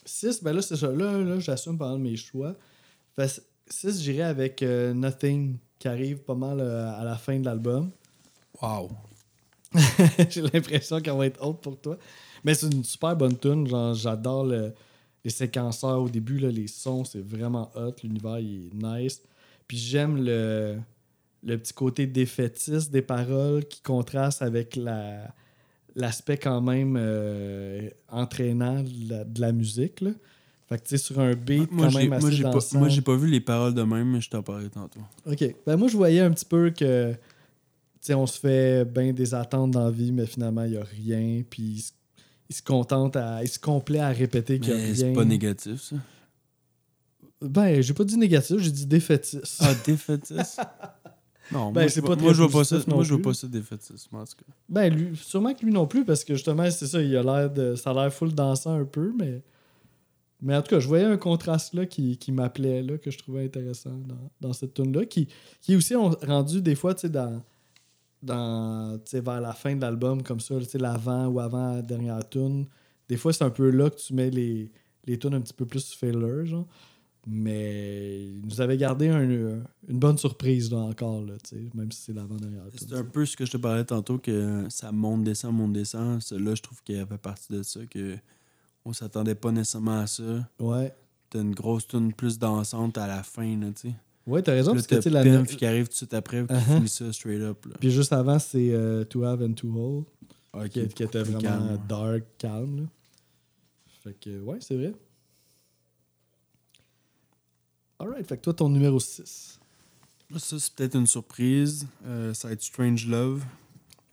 6, 0.06 0.44
ben 0.44 0.54
là, 0.54 0.62
c'est 0.62 0.76
ça. 0.78 0.92
Là, 0.92 1.18
là 1.18 1.40
j'assume 1.40 1.78
pendant 1.78 1.98
mes 1.98 2.16
choix. 2.16 2.56
6, 3.68 4.02
j'irai 4.02 4.24
avec 4.24 4.62
euh, 4.62 4.94
Nothing, 4.94 5.58
qui 5.80 5.88
arrive 5.88 6.20
pas 6.20 6.36
mal 6.36 6.60
euh, 6.60 6.92
à 6.94 7.04
la 7.04 7.16
fin 7.16 7.40
de 7.40 7.46
l'album. 7.46 7.92
Wow. 8.62 8.90
J'ai 10.30 10.42
l'impression 10.42 11.02
qu'elle 11.02 11.18
va 11.18 11.26
être 11.26 11.44
haute 11.46 11.62
pour 11.62 11.80
toi. 11.80 11.98
Mais 12.44 12.54
c'est 12.54 12.68
une 12.68 12.84
super 12.84 13.16
bonne 13.16 13.38
tune. 13.38 13.68
J'adore 13.96 14.46
le- 14.46 14.74
les 15.24 15.32
séquenceurs 15.32 16.02
au 16.02 16.10
début, 16.10 16.38
là, 16.38 16.50
les 16.50 16.68
sons, 16.68 17.04
c'est 17.04 17.26
vraiment 17.26 17.72
hot. 17.76 17.96
L'univers, 18.04 18.40
il 18.40 18.68
est 18.68 18.74
nice. 18.76 19.22
Puis 19.68 19.78
j'aime 19.78 20.24
le, 20.24 20.78
le 21.44 21.58
petit 21.58 21.74
côté 21.74 22.06
défaitiste 22.06 22.92
des 22.92 23.02
paroles 23.02 23.66
qui 23.66 23.82
contraste 23.82 24.44
avec 24.44 24.76
la 24.76 25.34
l'aspect 25.96 26.38
quand 26.38 26.62
même 26.62 26.96
euh, 26.98 27.90
entraînant 28.10 28.84
de 28.84 29.10
la, 29.10 29.24
de 29.24 29.42
la 29.42 29.52
musique. 29.52 30.02
Là. 30.02 30.12
Fait 30.68 30.78
que 30.78 30.84
tu 30.84 30.90
sais, 30.90 30.98
sur 30.98 31.20
un 31.20 31.34
beat 31.34 31.72
Moi, 31.72 31.88
quand 31.88 31.98
même 31.98 32.10
moi, 32.10 32.18
assez 32.18 32.32
j'ai 32.32 32.44
pas, 32.44 32.60
moi, 32.74 32.90
j'ai 32.90 33.02
pas 33.02 33.16
vu 33.16 33.28
les 33.28 33.40
paroles 33.40 33.74
de 33.74 33.84
même, 33.84 34.12
mais 34.12 34.22
je 34.22 34.30
t'en 34.30 34.42
parlais 34.42 34.70
tantôt. 34.70 35.00
OK. 35.26 35.56
Ben 35.66 35.78
moi, 35.78 35.88
je 35.88 35.96
voyais 35.96 36.22
un 36.22 36.32
petit 36.32 36.46
peu 36.46 36.72
que, 36.72 37.12
tu 37.14 37.18
sais, 38.02 38.14
on 38.16 38.26
se 38.26 38.40
fait 38.40 38.84
bien 38.84 39.14
des 39.14 39.36
attentes 39.36 39.72
dans 39.72 39.86
la 39.86 39.92
vie, 39.92 40.12
mais 40.12 40.26
finalement, 40.26 40.64
il 40.64 40.72
n'y 40.72 40.78
a 40.78 40.84
rien. 40.84 41.44
Puis 41.48 41.86
il 42.50 42.56
se, 42.56 42.64
contente 42.64 43.16
à. 43.16 43.44
Il 43.44 43.48
se 43.48 43.60
complaît 43.60 44.00
à 44.00 44.10
répéter 44.10 44.60
qu'il 44.60 44.74
n'y 44.74 44.82
a 44.82 44.84
rien. 44.86 44.96
c'est 44.96 45.14
pas 45.14 45.26
négatif, 45.26 45.82
ça? 45.82 45.98
Ben, 47.42 47.82
j'ai 47.82 47.94
pas 47.94 48.04
dit 48.04 48.18
négatif, 48.18 48.58
j'ai 48.60 48.72
dit 48.72 48.88
défaitiste. 48.88 49.58
Ah, 49.60 49.74
défaitiste? 49.86 50.62
Non, 51.52 51.72
Ben, 51.72 51.82
moi, 51.82 51.90
c'est 51.90 52.02
pas 52.02 52.16
moi, 52.16 52.34
je 52.34 52.42
vois 52.44 52.52
pas 52.52 52.64
ça, 52.64 52.78
moi, 52.88 53.04
je 53.04 53.14
vois 53.14 53.22
pas 53.22 53.34
ça 53.34 53.48
défaitisme, 53.48 54.16
en 54.16 54.24
tout 54.26 54.36
cas. 54.38 54.52
Ben, 54.68 54.94
lui, 54.94 55.16
sûrement 55.16 55.54
que 55.54 55.64
lui 55.66 55.72
non 55.72 55.86
plus, 55.88 56.04
parce 56.06 56.24
que 56.24 56.34
justement, 56.34 56.70
c'est 56.72 56.88
ça, 56.88 57.02
il 57.02 57.16
a 57.16 57.24
l'air 57.24 57.50
de. 57.52 57.76
Ça 57.76 57.92
a 57.92 57.94
l'air 57.94 58.14
full 58.14 58.34
dansant 58.34 58.80
un 58.80 58.86
peu, 58.86 59.14
mais. 59.18 59.42
Mais 60.42 60.56
en 60.56 60.62
tout 60.62 60.70
cas, 60.70 60.80
je 60.80 60.88
voyais 60.88 61.06
un 61.06 61.18
contraste 61.18 61.74
là 61.74 61.86
qui, 61.86 62.18
qui 62.18 62.32
m'appelait, 62.32 62.84
là, 62.84 62.98
que 62.98 63.10
je 63.10 63.18
trouvais 63.18 63.46
intéressant 63.46 63.98
dans, 64.06 64.30
dans 64.42 64.54
cette 64.54 64.74
tune-là, 64.74 65.06
qui, 65.06 65.28
qui 65.62 65.74
est 65.74 65.76
aussi 65.76 65.96
rendu 65.96 66.62
des 66.62 66.76
fois, 66.76 66.94
tu 66.94 67.02
sais, 67.02 67.10
dans. 67.10 67.42
dans 68.22 69.00
vers 69.14 69.42
la 69.42 69.54
fin 69.54 69.76
de 69.76 69.82
l'album, 69.82 70.24
comme 70.24 70.40
ça, 70.40 70.58
tu 70.60 70.66
sais, 70.66 70.78
l'avant 70.78 71.28
ou 71.28 71.40
avant 71.40 71.76
la 71.76 71.82
dernière 71.82 72.28
tune. 72.28 72.66
Des 73.08 73.18
fois, 73.18 73.32
c'est 73.34 73.44
un 73.44 73.50
peu 73.52 73.70
là 73.70 73.90
que 73.90 73.98
tu 73.98 74.14
mets 74.14 74.32
les, 74.32 74.72
les 75.06 75.20
tunes 75.20 75.36
un 75.36 75.42
petit 75.42 75.54
peu 75.54 75.66
plus 75.66 75.94
filler, 75.94 76.46
genre. 76.46 76.66
Mais 77.28 78.24
il 78.26 78.42
nous 78.46 78.62
avait 78.62 78.78
gardé 78.78 79.08
un- 79.10 79.22
une 79.24 80.00
bonne 80.00 80.18
surprise, 80.18 80.72
là, 80.72 80.78
encore, 80.78 81.22
là, 81.22 81.34
même 81.74 81.92
si 81.92 82.02
c'est 82.02 82.14
l'avant-dernière. 82.14 82.64
C'est 82.76 82.94
un 82.94 83.04
peu 83.04 83.26
ce 83.26 83.36
que 83.36 83.46
je 83.46 83.52
te 83.52 83.58
parlais 83.58 83.84
tantôt, 83.84 84.20
que 84.20 84.66
ça 84.70 84.92
monte, 84.92 85.24
descend, 85.24 85.56
monte, 85.56 85.74
descend. 85.74 86.22
Là, 86.32 86.54
je 86.56 86.62
trouve 86.62 86.82
qu'il 86.84 86.96
y 86.98 87.00
avait 87.00 87.18
partie 87.18 87.52
de 87.52 87.64
ça, 87.64 87.80
que 87.90 88.16
on 88.86 88.94
s'attendait 88.94 89.34
pas 89.36 89.52
nécessairement 89.52 90.00
à 90.02 90.08
ça. 90.08 90.48
Ouais. 90.60 90.94
T'as 91.32 91.42
une 91.42 91.56
grosse 91.56 91.88
tune 91.88 92.14
plus 92.14 92.38
dansante 92.38 92.98
à 93.00 93.08
la 93.08 93.24
fin, 93.24 93.58
là, 93.60 93.68
tu 93.72 93.90
sais. 93.90 93.96
Ouais, 94.28 94.42
t'as 94.44 94.54
raison, 94.54 94.72
Là, 94.72 94.76
parce 94.76 94.88
que 94.88 94.96
tu 94.96 95.10
la 95.10 95.24
Pimp 95.24 95.48
qui 95.48 95.66
arrive 95.66 95.86
tout 95.86 95.92
de 95.92 95.96
suite 95.96 96.14
après, 96.14 96.46
qui 96.46 96.54
Uh-huh. 96.54 96.76
finit 96.78 96.90
ça 96.90 97.12
straight 97.14 97.42
up, 97.42 97.66
là. 97.66 97.76
Puis 97.80 97.90
juste 97.92 98.14
avant, 98.14 98.38
c'est 98.40 98.72
euh, 98.72 99.04
To 99.06 99.24
Have 99.24 99.42
and 99.44 99.54
To 99.54 99.68
Hold, 99.76 100.06
Ah, 100.54 100.68
qui, 100.70 100.88
qui 100.90 101.04
était 101.04 101.22
vraiment 101.24 101.40
calme. 101.40 101.80
dark, 101.90 102.24
calme. 102.38 102.78
Là. 102.78 102.84
Fait 104.04 104.14
que, 104.20 104.40
ouais, 104.42 104.58
c'est 104.62 104.76
vrai. 104.78 104.94
Alright, 108.00 108.28
fait 108.28 108.38
que 108.38 108.42
toi, 108.44 108.54
ton 108.54 108.70
numéro 108.70 109.00
6. 109.00 109.60
Là, 110.32 110.40
Ça, 110.40 110.60
c'est 110.60 110.74
peut-être 110.74 110.96
une 110.96 111.08
surprise. 111.08 111.88
Euh, 112.06 112.34
ça 112.34 112.48
va 112.48 112.54
être 112.54 112.62
Strange 112.64 113.08
Love. 113.08 113.44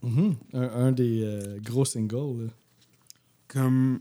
un, 0.03 0.35
un 0.53 0.91
des 0.91 1.21
euh, 1.23 1.59
gros 1.59 1.85
singles. 1.85 2.43
là. 2.45 2.49
Comme. 3.47 3.99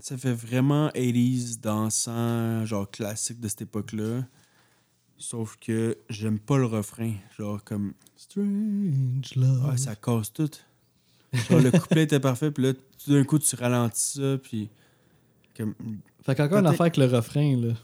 Ça 0.00 0.16
fait 0.16 0.32
vraiment 0.32 0.88
80s 0.90 1.60
dansant, 1.60 2.64
genre 2.64 2.88
classique 2.88 3.40
de 3.40 3.48
cette 3.48 3.62
époque-là. 3.62 4.24
Sauf 5.16 5.56
que 5.60 5.98
j'aime 6.08 6.38
pas 6.38 6.56
le 6.58 6.66
refrain. 6.66 7.12
Genre, 7.36 7.62
comme. 7.64 7.94
Strange 8.16 9.34
Love. 9.36 9.68
Ah, 9.72 9.76
ça 9.76 9.96
casse 9.96 10.32
tout. 10.32 10.50
Genre, 11.32 11.60
le 11.60 11.70
couplet 11.72 12.04
était 12.04 12.20
parfait, 12.20 12.50
puis 12.50 12.62
là, 12.64 12.72
tout 12.74 13.12
d'un 13.12 13.24
coup, 13.24 13.38
tu 13.38 13.54
ralentis 13.56 14.18
ça, 14.20 14.38
puis. 14.38 14.68
Comme. 15.56 15.74
Fait 16.22 16.34
qu'encore 16.34 16.58
une 16.58 16.66
affaire 16.66 16.82
avec 16.82 16.96
le 16.96 17.06
refrain. 17.06 17.56
Là. 17.56 17.74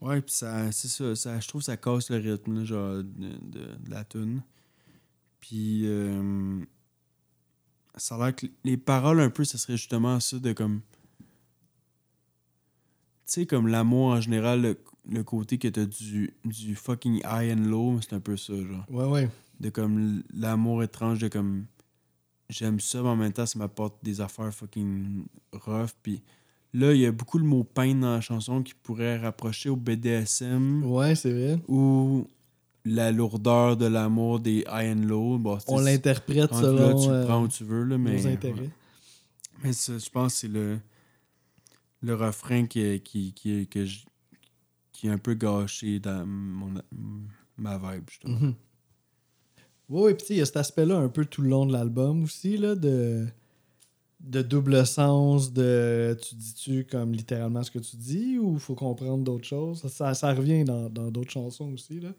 Ouais, 0.00 0.20
puis 0.22 0.34
ça, 0.34 0.70
c'est 0.72 0.88
ça, 0.88 1.14
ça. 1.16 1.40
Je 1.40 1.48
trouve 1.48 1.60
que 1.60 1.66
ça 1.66 1.76
casse 1.76 2.10
le 2.10 2.16
rythme, 2.18 2.58
là, 2.58 2.64
genre, 2.64 2.96
de, 2.98 3.02
de- 3.02 3.76
de 3.76 3.90
la 3.90 4.04
tune. 4.04 4.42
Puis. 5.40 5.82
euh, 5.86 6.60
ça 7.96 8.14
a 8.14 8.18
l'air 8.26 8.36
que 8.36 8.46
les 8.62 8.76
paroles, 8.76 9.20
un 9.20 9.30
peu, 9.30 9.44
ça 9.44 9.58
serait 9.58 9.76
justement 9.76 10.20
ça 10.20 10.38
de 10.38 10.52
comme. 10.52 10.82
Tu 13.26 13.32
sais, 13.42 13.46
comme 13.46 13.66
l'amour 13.66 14.08
en 14.12 14.20
général, 14.20 14.62
le, 14.62 14.78
le 15.10 15.22
côté 15.24 15.58
que 15.58 15.68
t'as 15.68 15.84
du, 15.84 16.32
du 16.44 16.74
fucking 16.74 17.16
high 17.24 17.52
and 17.58 17.64
low, 17.68 18.00
c'est 18.00 18.14
un 18.14 18.20
peu 18.20 18.36
ça, 18.36 18.54
genre. 18.54 18.84
Ouais, 18.88 19.04
ouais. 19.04 19.30
De 19.60 19.68
comme 19.70 20.22
l'amour 20.32 20.82
étrange, 20.84 21.18
de 21.18 21.28
comme. 21.28 21.66
j'aime 22.48 22.78
ça, 22.80 23.02
mais 23.02 23.08
en 23.08 23.16
même 23.16 23.32
temps, 23.32 23.46
ça 23.46 23.58
m'apporte 23.58 24.02
des 24.04 24.20
affaires 24.20 24.54
fucking 24.54 25.26
rough. 25.52 25.90
Puis 26.02 26.22
là, 26.74 26.92
il 26.94 27.00
y 27.00 27.06
a 27.06 27.12
beaucoup 27.12 27.38
le 27.38 27.44
mot 27.44 27.64
pain 27.64 27.94
dans 27.94 28.12
la 28.14 28.20
chanson 28.20 28.62
qui 28.62 28.74
pourrait 28.74 29.18
rapprocher 29.18 29.68
au 29.68 29.76
BDSM. 29.76 30.84
Ouais, 30.84 31.14
c'est 31.14 31.32
vrai. 31.32 31.60
Ou 31.68 32.26
la 32.84 33.10
lourdeur 33.12 33.76
de 33.76 33.86
l'amour 33.86 34.40
des 34.40 34.64
high 34.70 34.96
and 34.96 35.04
low. 35.06 35.38
Bon, 35.38 35.58
On 35.66 35.80
l'interprète 35.80 36.54
selon. 36.54 36.88
Là, 36.88 36.94
tu 36.94 37.08
le 37.08 37.14
euh, 37.14 37.26
prends 37.26 37.42
où 37.42 37.48
tu 37.48 37.64
veux, 37.64 37.84
là, 37.84 37.98
mais. 37.98 38.16
nos 38.22 38.26
intérêts. 38.26 38.60
ouais. 38.60 38.70
Mais 39.64 39.72
ça, 39.72 39.98
je 39.98 40.08
pense 40.08 40.34
que 40.34 40.38
c'est 40.40 40.48
le, 40.48 40.78
le 42.00 42.14
refrain 42.14 42.66
qui, 42.66 43.00
qui, 43.00 43.32
qui, 43.34 43.66
que 43.66 43.84
je- 43.84 44.04
qui 44.92 45.06
est 45.08 45.10
un 45.10 45.18
peu 45.18 45.34
gâché 45.34 45.98
dans 46.00 46.24
mon, 46.26 46.74
ma 47.56 47.76
vibe, 47.78 48.08
justement. 48.08 48.38
Mhm. 48.38 48.54
Oui, 49.90 50.02
oui, 50.04 50.14
puis 50.14 50.26
il 50.30 50.36
y 50.36 50.40
a 50.40 50.46
cet 50.46 50.58
aspect-là 50.58 50.96
un 50.98 51.08
peu 51.08 51.24
tout 51.24 51.40
le 51.42 51.48
long 51.48 51.64
de 51.66 51.72
l'album 51.72 52.22
aussi, 52.24 52.56
là, 52.56 52.74
de, 52.74 53.26
de 54.20 54.42
double 54.42 54.84
sens, 54.86 55.52
de 55.52 56.16
tu 56.20 56.34
dis-tu 56.34 56.84
comme 56.84 57.12
littéralement 57.12 57.62
ce 57.62 57.70
que 57.70 57.78
tu 57.78 57.96
dis 57.96 58.38
ou 58.38 58.58
faut 58.58 58.74
comprendre 58.74 59.22
d'autres 59.24 59.46
choses? 59.46 59.86
Ça, 59.88 60.14
ça, 60.14 60.34
revient 60.34 60.64
dans 60.64 60.88
d'autres 60.88 61.30
chansons 61.30 61.72
aussi, 61.72 62.00
là. 62.00 62.10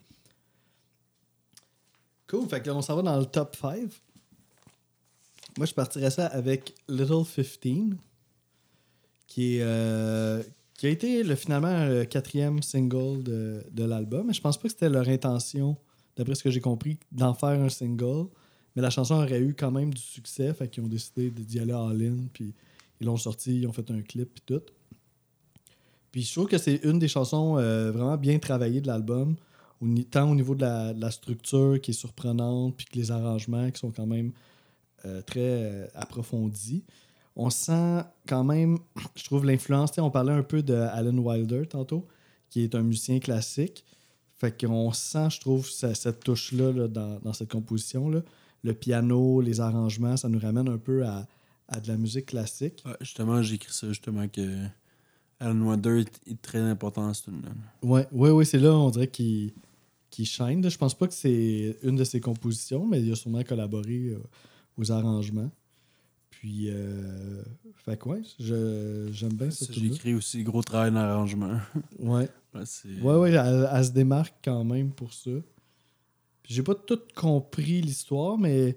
Cool, 2.29 2.47
fait 2.47 2.61
que 2.61 2.69
on 2.69 2.81
s'en 2.83 2.95
va 2.95 3.01
dans 3.01 3.17
le 3.17 3.25
top 3.25 3.55
5. 3.55 3.89
Moi, 5.57 5.65
je 5.65 5.73
partirais 5.73 6.11
ça 6.11 6.27
avec 6.27 6.75
Little 6.87 7.23
15, 7.25 7.97
qui, 9.25 9.57
euh, 9.61 10.43
qui 10.75 10.85
a 10.85 10.89
été 10.89 11.23
le, 11.23 11.35
finalement 11.35 11.87
le 11.87 12.05
quatrième 12.05 12.61
single 12.61 13.23
de, 13.23 13.63
de 13.71 13.83
l'album. 13.83 14.27
Mais 14.27 14.33
je 14.33 14.41
pense 14.41 14.57
pas 14.57 14.63
que 14.63 14.69
c'était 14.69 14.89
leur 14.89 15.09
intention, 15.09 15.75
d'après 16.15 16.35
ce 16.35 16.43
que 16.43 16.51
j'ai 16.51 16.61
compris, 16.61 16.99
d'en 17.11 17.33
faire 17.33 17.49
un 17.49 17.69
single. 17.69 18.27
Mais 18.75 18.81
la 18.81 18.89
chanson 18.89 19.15
aurait 19.15 19.39
eu 19.39 19.53
quand 19.53 19.71
même 19.71 19.93
du 19.93 20.01
succès, 20.01 20.53
fait 20.53 20.67
qu'ils 20.69 20.83
ont 20.83 20.87
décidé 20.87 21.31
d'y 21.31 21.59
aller 21.59 21.73
all-in, 21.73 22.27
puis 22.31 22.53
ils 22.99 23.07
l'ont 23.07 23.17
sorti, 23.17 23.59
ils 23.59 23.67
ont 23.67 23.73
fait 23.73 23.89
un 23.91 24.01
clip, 24.01 24.29
puis 24.33 24.43
tout. 24.45 24.61
Puis 26.11 26.23
je 26.23 26.33
trouve 26.33 26.47
que 26.47 26.57
c'est 26.57 26.81
une 26.83 26.99
des 26.99 27.07
chansons 27.07 27.57
euh, 27.57 27.91
vraiment 27.91 28.17
bien 28.17 28.39
travaillées 28.39 28.81
de 28.81 28.87
l'album, 28.87 29.35
tant 30.11 30.29
au 30.29 30.35
niveau 30.35 30.55
de 30.55 30.61
la, 30.61 31.11
structure 31.11 31.79
qui 31.81 31.91
est 31.91 31.93
surprenante, 31.93 32.75
puis 32.75 32.85
que 32.85 32.97
les 32.97 33.11
arrangements 33.11 33.69
qui 33.71 33.79
sont 33.79 33.91
quand 33.91 34.07
même 34.07 34.31
euh, 35.05 35.21
très 35.21 35.39
euh, 35.39 35.87
approfondis. 35.93 36.83
On 37.35 37.49
sent 37.49 38.01
quand 38.27 38.43
même, 38.43 38.79
je 39.15 39.23
trouve, 39.23 39.45
l'influence. 39.45 39.91
On 39.97 40.11
parlait 40.11 40.33
un 40.33 40.43
peu 40.43 40.61
de 40.61 40.73
Alan 40.73 41.17
Wilder 41.17 41.65
tantôt, 41.67 42.05
qui 42.49 42.63
est 42.63 42.75
un 42.75 42.81
musicien 42.81 43.19
classique. 43.19 43.85
Fait 44.37 44.57
qu'on 44.59 44.91
sent, 44.91 45.29
je 45.29 45.39
trouve, 45.39 45.69
ce- 45.69 45.93
cette 45.93 46.23
touche-là 46.23 46.71
là, 46.71 46.87
dans, 46.87 47.19
dans 47.19 47.33
cette 47.33 47.51
composition-là. 47.51 48.21
Le 48.63 48.73
piano, 48.73 49.41
les 49.41 49.59
arrangements, 49.61 50.17
ça 50.17 50.27
nous 50.29 50.39
ramène 50.39 50.67
un 50.67 50.77
peu 50.77 51.05
à, 51.05 51.27
à 51.67 51.79
de 51.79 51.87
la 51.87 51.97
musique 51.97 52.27
classique. 52.27 52.83
Ouais, 52.85 52.95
justement, 53.01 53.41
j'ai 53.41 53.55
écrit 53.55 53.73
ça, 53.73 53.87
justement, 53.87 54.27
que 54.27 54.65
Alan 55.39 55.61
Wilder 55.61 56.03
est, 56.27 56.41
très 56.41 56.59
important 56.59 57.07
dans 57.07 57.13
ce 57.13 57.23
tune-là. 57.23 57.49
Ouais, 57.81 58.07
ouais, 58.11 58.31
ouais, 58.31 58.45
c'est 58.45 58.59
là, 58.59 58.73
on 58.75 58.89
dirait 58.89 59.07
qu'il 59.07 59.53
shine. 60.25 60.61
là. 60.61 60.69
Je 60.69 60.77
pense 60.77 60.93
pas 60.93 61.07
que 61.07 61.13
c'est 61.13 61.77
une 61.83 61.95
de 61.95 62.03
ses 62.03 62.19
compositions, 62.19 62.85
mais 62.85 63.01
il 63.01 63.11
a 63.11 63.15
sûrement 63.15 63.43
collaboré 63.43 64.09
euh, 64.09 64.19
aux 64.77 64.91
arrangements. 64.91 65.49
Puis, 66.29 66.69
euh, 66.69 67.41
fait 67.75 67.97
que 67.97 68.09
ouais, 68.09 68.21
je- 68.39 69.09
j'aime 69.11 69.33
bien 69.33 69.51
Ça, 69.51 69.65
écrit 69.73 70.13
aussi 70.13 70.43
gros 70.43 70.61
travail 70.61 70.91
d'arrangement. 70.91 71.57
Ouais, 71.97 72.29
Ouais, 72.53 72.63
ouais, 73.01 73.15
ouais, 73.15 73.31
elle, 73.31 73.69
elle 73.71 73.85
se 73.85 73.91
démarque 73.91 74.35
quand 74.43 74.63
même 74.63 74.91
pour 74.91 75.13
ça. 75.13 75.31
J'ai 76.49 76.63
pas 76.63 76.73
tout 76.75 76.99
compris 77.15 77.79
l'histoire, 77.81 78.37
mais 78.37 78.75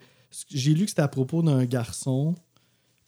j'ai 0.51 0.75
lu 0.75 0.85
que 0.85 0.91
c'était 0.91 1.03
à 1.03 1.09
propos 1.09 1.43
d'un 1.43 1.65
garçon 1.65 2.35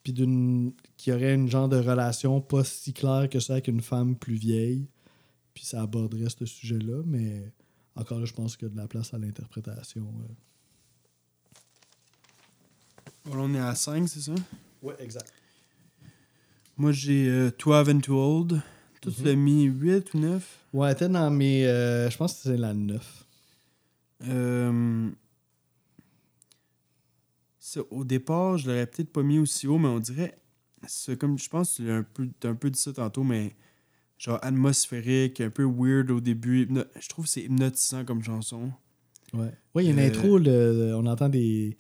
puis 0.03 0.13
d'une 0.13 0.73
qui 0.97 1.13
aurait 1.13 1.35
une 1.35 1.51
genre 1.51 1.69
de 1.69 1.77
relation 1.77 2.41
pas 2.41 2.65
si 2.65 2.93
claire 2.95 3.29
que 3.31 3.41
ça 3.41 3.55
avec 3.55 3.69
une 3.69 3.81
femme 3.83 4.17
plus 4.17 4.37
vieille. 4.37 4.87
Puis 5.53 5.65
ça 5.65 5.83
aborderait 5.83 6.31
ce 6.31 6.47
sujet-là, 6.47 7.03
mais 7.07 7.53
encore 7.95 8.19
là, 8.19 8.25
je 8.25 8.33
pense 8.33 8.57
qu'il 8.57 8.69
y 8.69 8.71
a 8.71 8.75
de 8.75 8.77
la 8.79 8.89
place 8.89 9.13
à 9.15 9.19
l'interprétation. 9.19 10.03
euh. 10.03 10.33
Voilà, 13.27 13.43
on 13.43 13.55
est 13.55 13.61
à 13.61 13.75
5, 13.75 14.09
c'est 14.09 14.21
ça? 14.21 14.35
Ouais, 14.83 14.95
exact. 14.99 15.33
Moi, 16.77 16.93
j'ai 16.93 17.29
euh, 17.29 17.51
12 17.57 17.89
and 17.91 18.01
Too 18.01 18.15
Old. 18.17 18.61
Toi, 19.01 19.13
tu 19.17 19.23
l'as 19.23 19.35
mis 19.37 19.65
8 19.65 20.13
ou 20.15 20.19
9? 20.19 20.59
Ouais, 20.73 20.89
elle 20.89 20.95
était 20.95 21.09
dans 21.09 21.31
mes. 21.31 21.67
euh, 21.67 22.11
je 22.11 22.17
pense 22.17 22.35
que 22.35 22.41
c'est 22.43 22.57
la 22.57 22.75
9. 22.75 23.24
Euh, 24.29 25.11
au 27.91 28.05
départ, 28.05 28.59
je 28.59 28.69
l'aurais 28.71 28.87
peut-être 28.87 29.13
pas 29.13 29.23
mis 29.23 29.39
aussi 29.39 29.67
haut, 29.67 29.79
mais 29.79 29.89
on 29.89 29.99
dirait. 29.99 30.39
comme 31.19 31.39
Je 31.39 31.49
pense 31.49 31.77
que 31.79 31.83
tu 31.83 31.91
as 31.91 31.97
un 31.97 32.03
peu, 32.03 32.29
un 32.45 32.55
peu 32.55 32.71
dit 32.71 32.79
ça 32.79 32.93
tantôt, 32.93 33.25
mais 33.25 33.57
genre 34.19 34.39
atmosphérique, 34.43 35.41
un 35.41 35.51
peu 35.51 35.65
weird 35.65 36.11
au 36.11 36.21
début. 36.21 36.69
Je 37.01 37.09
trouve 37.09 37.25
que 37.25 37.31
c'est 37.31 37.43
hypnotisant 37.43 38.05
comme 38.05 38.23
chanson. 38.23 38.71
Ouais. 39.33 39.53
Ouais, 39.75 39.85
il 39.85 39.87
y 39.87 39.89
a 39.89 39.93
une 39.93 39.99
Euh, 39.99 40.07
intro, 40.09 40.39
le- 40.39 40.95
on 40.97 41.07
entend 41.07 41.29
des 41.29 41.77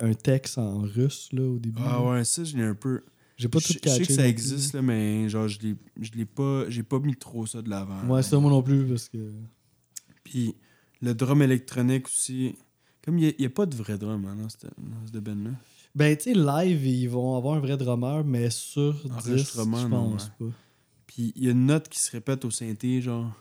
un 0.00 0.14
texte 0.14 0.56
en 0.58 0.80
russe 0.80 1.28
là, 1.32 1.42
au 1.42 1.58
début. 1.58 1.82
Ah 1.84 2.02
ouais, 2.02 2.24
ça, 2.24 2.42
je 2.42 2.56
l'ai 2.56 2.64
un 2.64 2.74
peu. 2.74 3.04
J'ai 3.36 3.48
pas 3.48 3.58
je, 3.58 3.66
tout 3.68 3.72
je 3.74 3.78
catché. 3.78 4.04
sais 4.04 4.06
que 4.08 4.12
ça 4.14 4.26
existe, 4.26 4.72
là, 4.74 4.82
mais 4.82 5.28
genre, 5.28 5.46
je 5.46 5.60
l'ai, 5.60 5.76
je 6.00 6.10
l'ai 6.12 6.24
pas. 6.24 6.68
J'ai 6.68 6.82
pas 6.82 6.98
mis 6.98 7.14
trop 7.16 7.46
ça 7.46 7.62
de 7.62 7.68
l'avant. 7.70 8.06
Ouais, 8.08 8.22
ça 8.22 8.38
moi 8.38 8.50
non 8.50 8.62
plus 8.62 8.84
parce 8.86 9.08
que. 9.08 9.32
Puis 10.24 10.56
le 11.02 11.14
drum 11.14 11.42
électronique 11.42 12.06
aussi. 12.06 12.56
Comme 13.04 13.18
il 13.18 13.34
n'y 13.38 13.46
a, 13.46 13.50
pas 13.50 13.66
de 13.66 13.74
vrai 13.74 13.96
drum 13.96 14.26
hein, 14.26 14.36
dans 14.36 14.48
cette, 14.48 14.66
cette 15.06 15.24
band-là. 15.24 15.52
Ben, 15.94 16.16
tu 16.16 16.24
sais, 16.24 16.34
live, 16.34 16.86
ils 16.86 17.08
vont 17.08 17.36
avoir 17.36 17.56
un 17.56 17.60
vrai 17.60 17.76
drummer, 17.76 18.24
mais 18.24 18.50
sur 18.50 18.94
10, 18.94 19.10
Enregistrement, 19.10 19.78
je 19.78 19.86
non, 19.88 20.10
pense 20.10 20.28
pas. 20.38 20.44
Puis 21.06 21.32
il 21.34 21.44
y 21.44 21.48
a 21.48 21.50
une 21.50 21.66
note 21.66 21.88
qui 21.88 21.98
se 21.98 22.12
répète 22.12 22.44
au 22.44 22.50
synthé, 22.50 23.00
genre, 23.00 23.32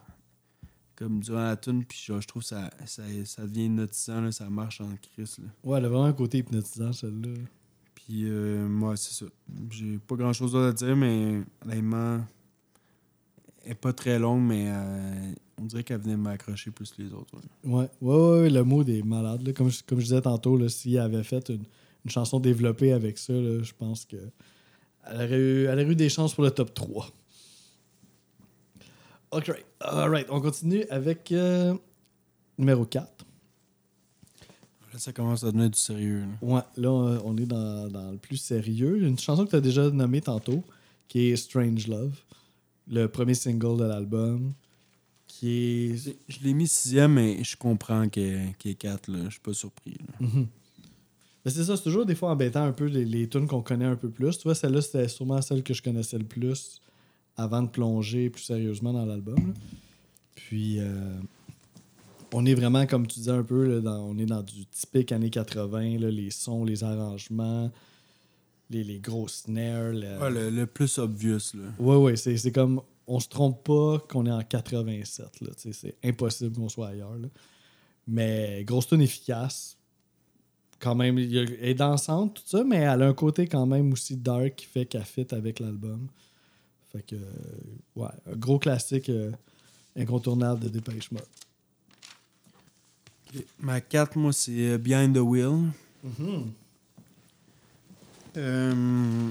comme 0.95 1.19
durant 1.19 1.43
la 1.43 1.55
tune, 1.55 1.85
puis 1.85 1.99
genre, 1.99 2.21
je 2.21 2.27
trouve 2.27 2.41
que 2.41 2.47
ça, 2.47 2.71
ça, 2.85 3.03
ça 3.25 3.45
devient 3.45 3.65
hypnotisant, 3.65 4.21
là, 4.21 4.31
ça 4.31 4.49
marche 4.49 4.81
en 4.81 4.89
crise. 4.95 5.37
Là. 5.37 5.45
Ouais, 5.63 5.77
elle 5.77 5.85
a 5.85 5.89
vraiment 5.89 6.05
un 6.05 6.13
côté 6.13 6.39
hypnotisant, 6.39 6.91
celle-là. 6.91 7.35
Puis 7.93 8.23
euh, 8.23 8.67
moi, 8.67 8.97
c'est 8.97 9.13
ça. 9.13 9.29
J'ai 9.69 9.99
pas 9.99 10.15
grand 10.15 10.33
chose 10.33 10.53
d'autre 10.53 10.69
à 10.69 10.73
dire, 10.73 10.95
mais 10.95 11.43
honnêtement, 11.63 12.21
elle 13.63 13.71
est 13.73 13.75
pas 13.75 13.93
très 13.93 14.17
longue, 14.17 14.41
mais 14.41 14.65
euh, 14.67 15.33
on 15.59 15.65
dirait 15.65 15.83
qu'elle 15.83 16.01
venait 16.01 16.17
m'accrocher 16.17 16.71
plus 16.71 16.91
que 16.91 17.01
les 17.01 17.13
autres. 17.13 17.35
ouais. 17.63 17.89
Ouais, 18.01 18.07
ouais, 18.41 18.49
le 18.49 18.63
mood 18.63 18.87
est 18.89 19.03
malade. 19.03 19.45
Là. 19.45 19.53
Comme, 19.53 19.69
je, 19.69 19.83
comme 19.83 19.99
je 19.99 20.05
disais 20.05 20.21
tantôt, 20.21 20.57
là, 20.57 20.69
s'il 20.69 20.97
avait 20.97 21.23
fait 21.23 21.49
une, 21.49 21.63
une 22.05 22.11
chanson 22.11 22.39
développée 22.39 22.93
avec 22.93 23.17
ça, 23.17 23.33
là, 23.33 23.61
je 23.61 23.73
pense 23.77 24.05
que 24.05 24.17
elle 25.05 25.15
aurait, 25.15 25.39
eu, 25.39 25.65
elle 25.65 25.79
aurait 25.79 25.91
eu 25.91 25.95
des 25.95 26.09
chances 26.09 26.33
pour 26.33 26.43
le 26.43 26.51
top 26.51 26.73
3. 26.73 27.09
OK. 29.31 29.51
Alright, 29.79 30.27
on 30.29 30.41
continue 30.41 30.85
avec 30.89 31.31
euh, 31.31 31.75
numéro 32.57 32.85
4. 32.85 33.25
Là, 34.91 34.99
ça 34.99 35.13
commence 35.13 35.43
à 35.43 35.47
devenir 35.47 35.69
du 35.69 35.77
sérieux. 35.79 36.21
là. 36.21 36.27
Ouais, 36.41 36.61
là, 36.77 36.91
on 36.91 37.21
on 37.25 37.37
est 37.37 37.45
dans, 37.45 37.87
dans 37.89 38.11
le 38.11 38.17
plus 38.17 38.37
sérieux. 38.37 39.03
Une 39.03 39.17
chanson 39.19 39.45
que 39.45 39.51
tu 39.51 39.55
as 39.55 39.61
déjà 39.61 39.89
nommée 39.89 40.21
tantôt, 40.21 40.63
qui 41.07 41.29
est 41.29 41.35
Strange 41.35 41.87
Love, 41.87 42.15
le 42.87 43.07
premier 43.07 43.35
single 43.35 43.77
de 43.77 43.83
l'album, 43.85 44.53
qui 45.39 45.49
est... 45.95 46.15
Je 46.27 46.39
l'ai 46.43 46.53
mis 46.53 46.67
sixième, 46.67 47.13
mais 47.13 47.43
je 47.43 47.55
comprends 47.55 48.09
qu'elle 48.09 48.53
qu'elle 48.57 48.73
est 48.73 48.75
4, 48.75 49.07
là. 49.11 49.19
Je 49.25 49.31
suis 49.31 49.39
pas 49.39 49.53
surpris. 49.53 49.91
là. 49.99 50.27
Mhm. 50.27 50.47
Mais 51.45 51.51
c'est 51.51 51.63
ça, 51.63 51.77
c'est 51.77 51.83
toujours 51.83 52.05
des 52.05 52.15
fois 52.15 52.31
embêtant 52.31 52.63
un 52.63 52.73
peu 52.73 52.85
les, 52.85 53.05
les 53.05 53.27
tunes 53.29 53.47
qu'on 53.47 53.61
connaît 53.61 53.85
un 53.85 53.95
peu 53.95 54.09
plus. 54.09 54.37
Tu 54.37 54.43
vois, 54.43 54.55
celle-là, 54.55 54.81
c'était 54.81 55.07
sûrement 55.07 55.41
celle 55.41 55.63
que 55.63 55.73
je 55.73 55.81
connaissais 55.81 56.17
le 56.17 56.25
plus 56.25 56.81
avant 57.37 57.61
de 57.63 57.69
plonger 57.69 58.29
plus 58.29 58.43
sérieusement 58.43 58.91
dans 58.91 59.05
l'album. 59.05 59.53
Puis, 60.35 60.79
euh, 60.79 61.15
on 62.33 62.45
est 62.45 62.53
vraiment, 62.53 62.85
comme 62.85 63.07
tu 63.07 63.19
disais 63.19 63.31
un 63.31 63.43
peu, 63.43 63.65
là, 63.75 63.79
dans, 63.79 64.01
on 64.03 64.17
est 64.17 64.25
dans 64.25 64.43
du 64.43 64.65
typique 64.65 65.11
années 65.13 65.29
80, 65.29 65.99
là, 65.99 66.11
les 66.11 66.29
sons, 66.31 66.65
les 66.65 66.83
arrangements, 66.83 67.71
les, 68.69 68.83
les 68.83 68.99
gros 68.99 69.27
snares. 69.29 69.93
le- 69.93 70.19
Ouais, 70.19 70.29
le, 70.29 70.49
le 70.49 70.65
plus 70.67 70.97
obvious, 70.97 71.53
là. 71.55 71.63
Ouais, 71.79 71.95
ouais, 71.95 72.15
c'est 72.17 72.51
comme. 72.51 72.81
On 73.11 73.19
se 73.19 73.27
trompe 73.27 73.63
pas 73.63 73.97
qu'on 74.07 74.27
est 74.27 74.31
en 74.31 74.43
87. 74.43 75.41
Là, 75.41 75.49
c'est 75.57 75.95
impossible 76.03 76.55
qu'on 76.55 76.69
soit 76.69 76.89
ailleurs. 76.89 77.15
là. 77.15 77.27
Mais 78.07 78.63
grosse 78.63 78.87
tune 78.87 79.01
efficace. 79.01 79.77
Quand 80.79 80.93
même, 80.93 81.17
elle 81.17 81.57
est 81.59 81.73
dansante, 81.73 82.35
tout 82.35 82.43
ça, 82.45 82.63
mais 82.63 82.77
elle 82.77 83.01
a 83.01 83.07
un 83.07 83.13
côté 83.13 83.47
quand 83.47 83.65
même 83.65 83.91
aussi 83.91 84.15
dark 84.15 84.55
qui 84.55 84.65
fait 84.67 84.85
qu'elle 84.85 85.03
fit 85.03 85.27
avec 85.31 85.59
l'album. 85.59 86.07
Fait 86.91 87.01
que, 87.01 87.15
euh, 87.15 87.21
ouais, 87.95 88.07
un 88.31 88.35
gros 88.35 88.59
classique 88.59 89.09
euh, 89.09 89.31
incontournable 89.97 90.61
de 90.61 90.69
Dépêche 90.69 91.11
Mode. 91.11 91.25
Ma 93.59 93.81
4, 93.81 94.17
moi, 94.17 94.31
c'est 94.33 94.51
euh, 94.69 94.77
Behind 94.77 95.15
the 95.15 95.19
Wheel. 95.19 95.71
Euh, 98.37 99.29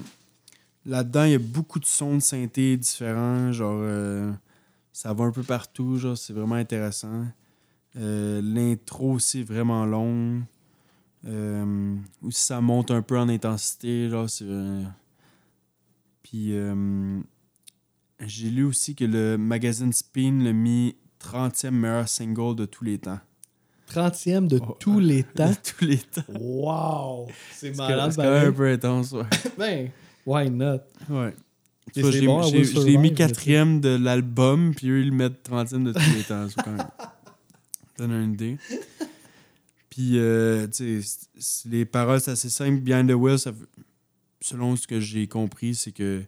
Là-dedans, 0.88 1.24
il 1.24 1.32
y 1.32 1.34
a 1.34 1.38
beaucoup 1.38 1.78
de 1.78 1.84
sons 1.86 2.14
de 2.16 2.20
synthé 2.20 2.76
différents. 2.76 3.52
Genre, 3.52 3.78
euh, 3.82 4.32
ça 4.92 5.12
va 5.12 5.24
un 5.24 5.30
peu 5.30 5.42
partout. 5.42 5.96
Genre, 5.98 6.16
c'est 6.16 6.32
vraiment 6.32 6.54
intéressant. 6.56 7.26
Euh, 7.96 8.40
L'intro 8.42 9.12
aussi 9.12 9.40
est 9.40 9.44
vraiment 9.44 9.84
longue. 9.86 10.42
Euh, 11.26 11.94
ou 12.22 12.30
si 12.30 12.42
ça 12.42 12.60
monte 12.60 12.90
un 12.90 13.02
peu 13.02 13.18
en 13.18 13.28
intensité, 13.28 14.08
là, 14.08 14.26
c'est. 14.28 14.44
euh, 14.46 14.82
Puis 16.22 16.52
j'ai 18.20 18.50
lu 18.50 18.64
aussi 18.64 18.94
que 18.94 19.04
le 19.04 19.36
magazine 19.36 19.92
Spin 19.92 20.40
l'a 20.42 20.52
mis 20.52 20.96
30e 21.20 21.70
meilleur 21.70 22.08
single 22.08 22.54
de 22.56 22.64
tous 22.64 22.84
les 22.84 22.98
temps. 22.98 23.20
30e 23.90 24.46
de 24.48 24.60
Oh, 24.62 24.76
tous 24.78 25.00
les 25.00 25.22
temps? 25.34 25.50
De 25.50 25.54
tous 25.54 25.84
les 25.84 25.98
temps. 25.98 26.22
Wow! 26.38 27.26
C'est 27.52 27.72
C'est 27.74 27.76
malade. 27.76 28.12
quand 28.16 28.22
même 28.22 28.48
un 28.48 28.52
peu 28.52 28.70
intense, 28.70 29.12
ouais. 29.12 29.24
Ben, 29.58 29.90
why 30.28 30.50
not? 30.50 30.80
ouais. 31.10 31.34
Tu 31.94 32.02
vois, 32.02 32.10
bon, 32.26 32.42
je 32.42 32.80
l'ai 32.86 32.96
mis 32.98 33.14
quatrième 33.14 33.80
de 33.80 33.88
l'album, 33.96 34.74
puis 34.74 34.90
eux, 34.90 35.00
ils 35.00 35.08
le 35.08 35.14
mettent 35.16 35.48
30e 35.48 35.84
de 35.84 35.92
tous 35.92 36.14
les 36.16 36.22
temps. 36.22 36.46
Ça 36.48 36.62
donne 37.98 38.12
une 38.12 38.32
idée. 38.34 38.58
Puis, 39.90 40.18
euh, 40.18 40.66
tu 40.68 41.02
sais, 41.02 41.68
les 41.68 41.84
paroles, 41.86 42.20
c'est 42.20 42.32
assez 42.32 42.50
simple. 42.50 42.80
Behind 42.80 43.08
the 43.08 43.14
Wheel, 43.14 43.38
ça 43.38 43.52
selon 44.40 44.76
ce 44.76 44.86
que 44.86 45.00
j'ai 45.00 45.26
compris, 45.26 45.74
c'est 45.74 45.90
que 45.92 46.22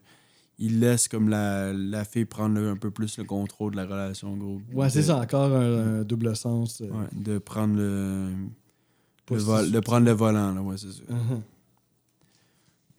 il 0.58 0.80
laisse 0.80 1.08
comme 1.08 1.28
la, 1.28 1.72
la 1.72 2.04
fille 2.04 2.24
prendre 2.24 2.54
le- 2.56 2.70
un 2.70 2.76
peu 2.76 2.90
plus 2.90 3.16
le 3.18 3.24
contrôle 3.24 3.72
de 3.72 3.76
la 3.76 3.84
relation, 3.86 4.36
gros. 4.36 4.60
Ouais, 4.72 4.90
c'est 4.90 5.02
ça, 5.04 5.18
encore 5.18 5.54
un, 5.54 6.00
un 6.00 6.02
double 6.02 6.34
sens. 6.36 6.80
euh, 6.80 6.86
Ouais, 6.88 7.06
de 7.12 7.38
prendre 7.38 7.76
le, 7.76 8.30
le 9.30 9.36
vol- 9.38 9.70
de 9.70 9.80
prendre 9.80 10.04
le 10.06 10.12
volant, 10.12 10.52
là, 10.52 10.60
ouais, 10.60 10.76
c'est 10.76 10.90
ça. 10.92 11.02
Uh-huh. 11.08 11.40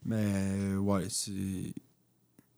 Mais 0.05 0.75
ouais, 0.75 1.05
c'est. 1.09 1.73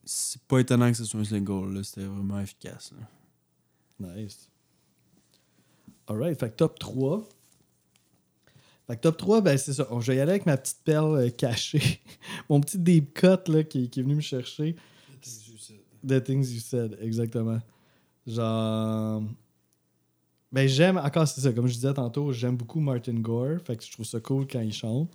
C'est 0.06 0.41
pas 0.44 0.60
étonnant 0.60 0.91
que 0.91 0.98
ce 0.98 1.06
soit 1.06 1.22
un 1.22 1.24
single, 1.24 1.74
là. 1.74 1.84
C'était 1.84 2.04
vraiment 2.06 2.39
efficace. 2.41 2.91
là. 2.98 4.16
Nice. 4.16 4.50
Alright, 6.08 6.38
fait 6.38 6.50
que 6.50 6.56
top 6.56 6.78
3. 6.78 7.26
Fait 8.88 8.98
que 8.98 9.02
top 9.02 9.16
3, 9.16 9.41
ben 9.41 9.58
c'est 9.58 9.72
ça. 9.74 9.88
Je 10.02 10.12
vais 10.12 10.18
y 10.18 10.20
aller 10.20 10.32
avec 10.32 10.46
ma 10.46 10.58
petite 10.58 10.80
perle 10.84 11.16
euh, 11.18 11.30
cachée. 11.30 12.02
Mon 12.50 12.60
petit 12.60 12.78
deep 12.78 13.14
cut 13.14 13.50
là, 13.50 13.64
qui, 13.64 13.89
qui 13.89 14.02
est 14.02 14.04
venu 14.04 14.16
me 14.16 14.22
chercher. 14.22 14.76
The 16.06 16.22
Things 16.22 16.52
You 16.54 16.60
Said, 16.60 16.98
exactement. 17.00 17.62
Genre. 18.28 19.24
Ben 20.52 20.68
j'aime, 20.68 20.98
encore 20.98 21.28
c'est 21.28 21.39
ça, 21.41 21.54
comme 21.54 21.68
je 21.68 21.74
disais 21.76 21.94
tantôt, 21.94 22.34
j'aime 22.34 22.58
beaucoup 22.58 22.82
Martin 22.82 23.14
Gore. 23.14 23.60
Fait 23.66 23.78
que 23.78 23.84
je 23.86 23.91
trouve 23.91 24.06
ça 24.06 24.20
cool 24.20 24.46
quand 24.48 24.60
il 24.60 24.74
chante. 24.74 25.10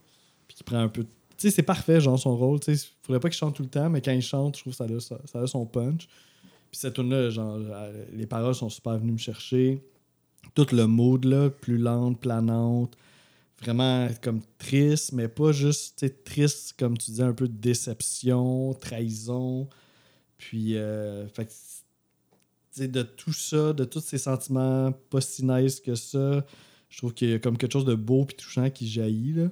Puis 0.46 0.56
qu'il 0.56 0.64
prend 0.64 0.78
un 0.78 0.88
peu. 0.88 1.02
de- 1.04 1.08
sais, 1.38 1.50
c'est 1.50 1.62
parfait, 1.62 2.00
genre 2.00 2.18
son 2.18 2.36
rôle. 2.36 2.60
Tu 2.60 2.76
sais, 2.76 2.88
faudrait 3.02 3.20
pas 3.20 3.28
qu'il 3.28 3.38
chante 3.38 3.54
tout 3.54 3.62
le 3.62 3.68
temps, 3.68 3.88
mais 3.88 4.00
quand 4.00 4.12
il 4.12 4.22
chante, 4.22 4.56
je 4.56 4.62
trouve 4.62 4.72
que 4.72 4.76
ça 4.76 5.14
a, 5.14 5.18
ça, 5.26 5.40
a 5.40 5.46
son 5.46 5.66
punch. 5.66 6.08
Puis 6.70 6.80
cette 6.80 6.94
tune-là, 6.94 7.30
genre, 7.30 7.58
euh, 7.58 8.04
les 8.12 8.26
paroles 8.26 8.54
sont 8.54 8.68
super 8.68 8.98
venues 8.98 9.12
me 9.12 9.18
chercher. 9.18 9.82
Tout 10.54 10.66
le 10.72 10.86
mood, 10.86 11.24
là, 11.24 11.50
plus 11.50 11.78
lente, 11.78 12.20
planante. 12.20 12.96
Vraiment 13.60 14.08
comme 14.22 14.40
triste, 14.58 15.12
mais 15.12 15.26
pas 15.26 15.50
juste 15.52 15.98
tu 15.98 16.06
sais, 16.06 16.12
triste, 16.12 16.74
comme 16.78 16.96
tu 16.96 17.10
disais, 17.10 17.24
un 17.24 17.32
peu 17.32 17.48
de 17.48 17.56
déception, 17.56 18.74
trahison. 18.74 19.68
Puis, 20.36 20.76
euh, 20.76 21.26
fait 21.28 21.46
que, 21.46 22.86
de 22.86 23.02
tout 23.02 23.32
ça, 23.32 23.72
de 23.72 23.84
tous 23.84 24.00
ces 24.00 24.18
sentiments 24.18 24.92
pas 25.10 25.20
si 25.20 25.44
nice 25.44 25.80
que 25.80 25.96
ça, 25.96 26.46
je 26.88 26.98
trouve 26.98 27.12
qu'il 27.12 27.30
y 27.30 27.34
a 27.34 27.38
comme 27.40 27.58
quelque 27.58 27.72
chose 27.72 27.84
de 27.84 27.96
beau 27.96 28.24
puis 28.24 28.36
touchant 28.36 28.70
qui 28.70 28.88
jaillit. 28.88 29.32
Là. 29.32 29.48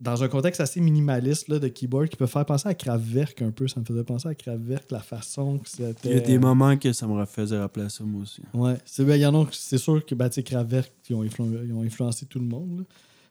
Dans 0.00 0.22
un 0.22 0.28
contexte 0.28 0.60
assez 0.60 0.80
minimaliste 0.80 1.48
là, 1.48 1.58
de 1.58 1.66
keyboard 1.66 2.08
qui 2.08 2.16
peut 2.16 2.26
faire 2.26 2.46
penser 2.46 2.68
à 2.68 2.74
Kraftwerk 2.74 3.42
un 3.42 3.50
peu. 3.50 3.66
Ça 3.66 3.80
me 3.80 3.84
faisait 3.84 4.04
penser 4.04 4.28
à 4.28 4.34
Kraftwerk, 4.34 4.90
la 4.92 5.00
façon 5.00 5.58
que 5.58 5.68
c'était. 5.68 6.10
Il 6.10 6.12
y 6.12 6.16
a 6.16 6.20
des 6.20 6.38
moments 6.38 6.76
que 6.76 6.92
ça 6.92 7.06
me 7.08 7.24
faisait 7.26 7.58
rappeler 7.58 7.86
à 7.86 7.88
ça, 7.88 8.04
moi 8.04 8.22
aussi. 8.22 8.42
Ouais, 8.54 8.76
c'est 8.84 9.04
ben, 9.04 9.16
il 9.16 9.22
y 9.22 9.26
en 9.26 9.34
a, 9.42 9.46
c'est 9.50 9.78
sûr 9.78 10.04
que 10.06 10.14
ben, 10.14 10.28
Kraftwerk, 10.28 10.92
ils 11.10 11.16
ont, 11.16 11.24
influ- 11.24 11.64
ils 11.66 11.72
ont 11.72 11.82
influencé 11.82 12.26
tout 12.26 12.38
le 12.38 12.46
monde. 12.46 12.78
là. 12.78 12.84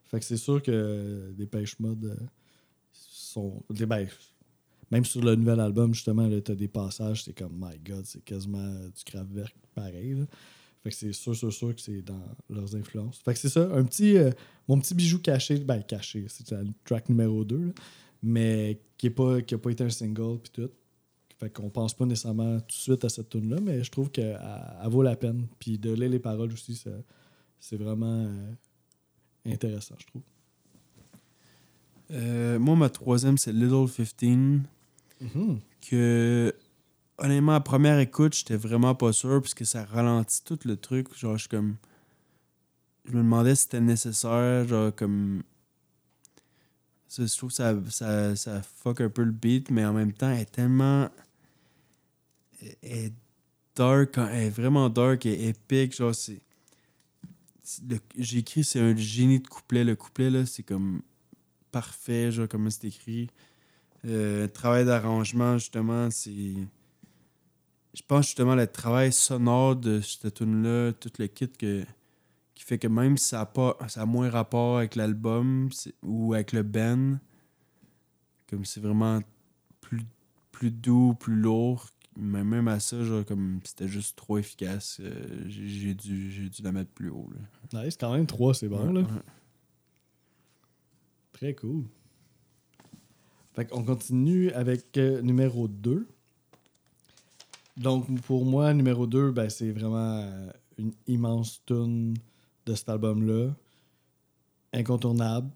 Fait 0.06 0.20
que 0.20 0.26
c'est 0.26 0.38
sûr 0.38 0.62
que 0.62 1.34
des 1.38 1.46
pêches 1.46 1.80
mode 1.80 2.04
euh, 2.04 2.16
sont. 2.92 3.64
ben, 3.70 4.08
même 4.92 5.06
sur 5.06 5.22
le 5.22 5.36
nouvel 5.36 5.60
album, 5.60 5.94
justement, 5.94 6.30
tu 6.42 6.52
as 6.52 6.56
des 6.56 6.68
passages, 6.68 7.24
c'est 7.24 7.34
comme 7.34 7.54
My 7.58 7.78
God, 7.80 8.06
c'est 8.06 8.24
quasiment 8.24 8.60
euh, 8.60 8.88
du 8.90 9.04
Kraftwerk 9.06 9.56
pareil. 9.76 10.16
là. 10.16 10.26
Fait 10.88 10.92
que 10.92 10.96
c'est 10.96 11.12
sûr, 11.12 11.36
sûr, 11.36 11.52
sûr 11.52 11.76
que 11.76 11.82
c'est 11.82 12.02
dans 12.02 12.24
leurs 12.50 12.74
influences. 12.74 13.20
Fait 13.20 13.34
que 13.34 13.40
c'est 13.40 13.50
ça, 13.50 13.70
un 13.74 13.84
petit. 13.84 14.16
euh, 14.16 14.32
mon 14.70 14.80
petit 14.80 14.96
bijou 14.96 15.20
caché, 15.20 15.60
ben 15.60 15.84
caché, 15.84 16.26
c'est 16.30 16.50
la 16.52 16.62
track 16.86 17.10
numéro 17.10 17.44
2, 17.44 17.58
là, 17.58 17.72
mais 18.24 18.80
qui 18.98 19.08
n'a 19.08 19.14
pas, 19.14 19.42
qui 19.42 19.54
a 19.54 19.58
pas 19.58 19.70
été 19.72 19.84
un 19.84 19.90
single, 19.90 20.40
puis 20.40 20.52
tout. 20.54 20.72
Fait 21.40 21.50
qu'on 21.50 21.70
pense 21.70 21.94
pas 21.94 22.06
nécessairement 22.06 22.62
tout 22.62 22.68
de 22.68 22.72
suite 22.72 23.04
à 23.04 23.10
cette 23.10 23.30
tune 23.30 23.50
là 23.50 23.60
mais 23.62 23.84
je 23.84 23.92
trouve 23.92 24.10
qu'elle 24.10 24.40
elle 24.82 24.90
vaut 24.90 25.04
la 25.04 25.18
peine. 25.18 25.46
Puis 25.60 25.78
de 25.78 25.92
lire 25.92 26.10
les 26.10 26.20
paroles 26.20 26.54
aussi, 26.54 26.82
c'est 27.60 27.78
vraiment 27.78 28.26
euh, 28.26 28.52
intéressant, 29.46 29.96
je 30.00 30.06
trouve. 30.08 30.22
Euh, 32.12 32.58
moi, 32.60 32.78
ma 32.78 32.90
troisième, 32.90 33.38
c'est 33.38 33.52
Little 33.52 33.88
15. 34.18 34.62
Que, 35.82 36.56
honnêtement, 37.18 37.56
à 37.56 37.60
première 37.60 38.00
écoute, 38.00 38.36
j'étais 38.36 38.56
vraiment 38.56 38.96
pas 38.96 39.14
sûr, 39.14 39.42
puisque 39.42 39.66
ça 39.66 39.86
ralentit 39.86 40.44
tout 40.44 40.60
le 40.66 40.78
truc. 40.78 41.16
Genre, 41.18 41.34
je 41.34 41.42
suis 41.42 41.50
comme. 41.50 41.78
Je 43.06 43.12
me 43.14 43.18
demandais 43.24 43.56
si 43.56 43.64
c'était 43.64 43.82
nécessaire, 43.82 44.68
genre, 44.68 44.94
comme. 44.96 45.44
Ça, 47.08 47.26
je 47.26 47.38
trouve 47.38 47.50
que 47.50 47.56
ça, 47.56 47.74
ça, 47.90 48.36
ça 48.36 48.62
fuck 48.62 49.02
un 49.02 49.10
peu 49.10 49.24
le 49.24 49.32
beat, 49.32 49.72
mais 49.72 49.86
en 49.86 49.94
même 49.94 50.14
temps, 50.14 50.30
elle 50.30 50.42
est 50.42 50.52
tellement. 50.52 51.10
Elle 52.62 52.76
est 52.82 53.14
dark, 53.76 54.18
elle 54.18 54.48
est 54.48 54.50
vraiment 54.50 54.90
dark 54.90 55.26
et 55.26 55.50
épique. 55.50 55.96
Genre, 55.96 56.14
c'est. 56.14 56.42
J'ai 58.18 58.44
c'est 58.64 58.80
un 58.80 58.96
génie 58.96 59.40
de 59.40 59.48
couplet. 59.48 59.84
Le 59.84 59.96
couplet, 59.96 60.30
là, 60.30 60.46
c'est 60.46 60.64
comme 60.64 61.02
parfait, 61.72 62.32
genre, 62.32 62.48
comment 62.48 62.70
c'est 62.70 62.88
écrit. 62.88 63.30
Euh, 64.06 64.48
travail 64.48 64.86
d'arrangement, 64.86 65.58
justement, 65.58 66.10
c'est. 66.12 66.56
Je 67.98 68.04
pense 68.08 68.28
justement 68.28 68.54
le 68.54 68.68
travail 68.68 69.12
sonore 69.12 69.76
de 69.76 70.02
cette 70.02 70.36
tune-là, 70.36 70.94
tout 70.94 71.10
le 71.18 71.26
kit 71.26 71.50
que, 71.50 71.84
qui 72.54 72.64
fait 72.64 72.78
que 72.78 72.88
même 72.88 73.18
si 73.18 73.30
ça 73.30 73.42
a, 73.42 73.46
pas, 73.48 73.76
ça 73.88 74.04
a 74.04 74.06
moins 74.06 74.30
rapport 74.30 74.78
avec 74.78 74.96
l'album 74.96 75.70
ou 76.04 76.36
avec 76.36 76.52
le 76.54 76.62
band, 76.62 77.18
comme 78.48 78.66
c'est 78.66 78.82
vraiment 78.82 79.20
plus, 79.82 80.04
plus 80.52 80.70
doux, 80.70 81.16
plus 81.16 81.38
lourd, 81.38 81.88
mais 82.16 82.44
même 82.44 82.68
à 82.68 82.80
ça, 82.80 83.04
genre, 83.04 83.26
comme 83.26 83.62
c'était 83.64 83.88
juste 83.88 84.16
trop 84.16 84.38
efficace, 84.38 85.00
euh, 85.00 85.46
j'ai 85.48 85.68
j'ai 85.68 85.94
dû, 85.96 86.32
j'ai 86.32 86.50
dû 86.50 86.62
la 86.62 86.72
mettre 86.72 86.92
plus 86.92 87.10
haut. 87.10 87.32
Là. 87.32 87.84
Nice, 87.84 87.98
quand 88.00 88.14
même, 88.14 88.28
3, 88.28 88.54
c'est 88.54 88.70
bon. 88.70 88.86
Ouais, 88.86 88.94
là. 88.94 89.00
ouais. 89.00 89.22
Très 91.34 91.56
cool. 91.56 91.86
Fait 93.54 93.66
qu'on 93.66 93.84
continue 93.84 94.52
avec 94.52 94.98
euh, 94.98 95.20
numéro 95.24 95.68
2. 95.68 96.08
Donc, 97.78 98.22
pour 98.22 98.44
moi, 98.44 98.74
numéro 98.74 99.06
2, 99.06 99.32
ben, 99.32 99.50
c'est 99.50 99.72
vraiment 99.72 100.22
euh, 100.22 100.50
une 100.78 100.94
immense 101.06 101.62
tune 101.66 102.16
de 102.66 102.76
cet 102.76 102.90
album-là. 102.90 103.54
Incontournable 104.74 105.50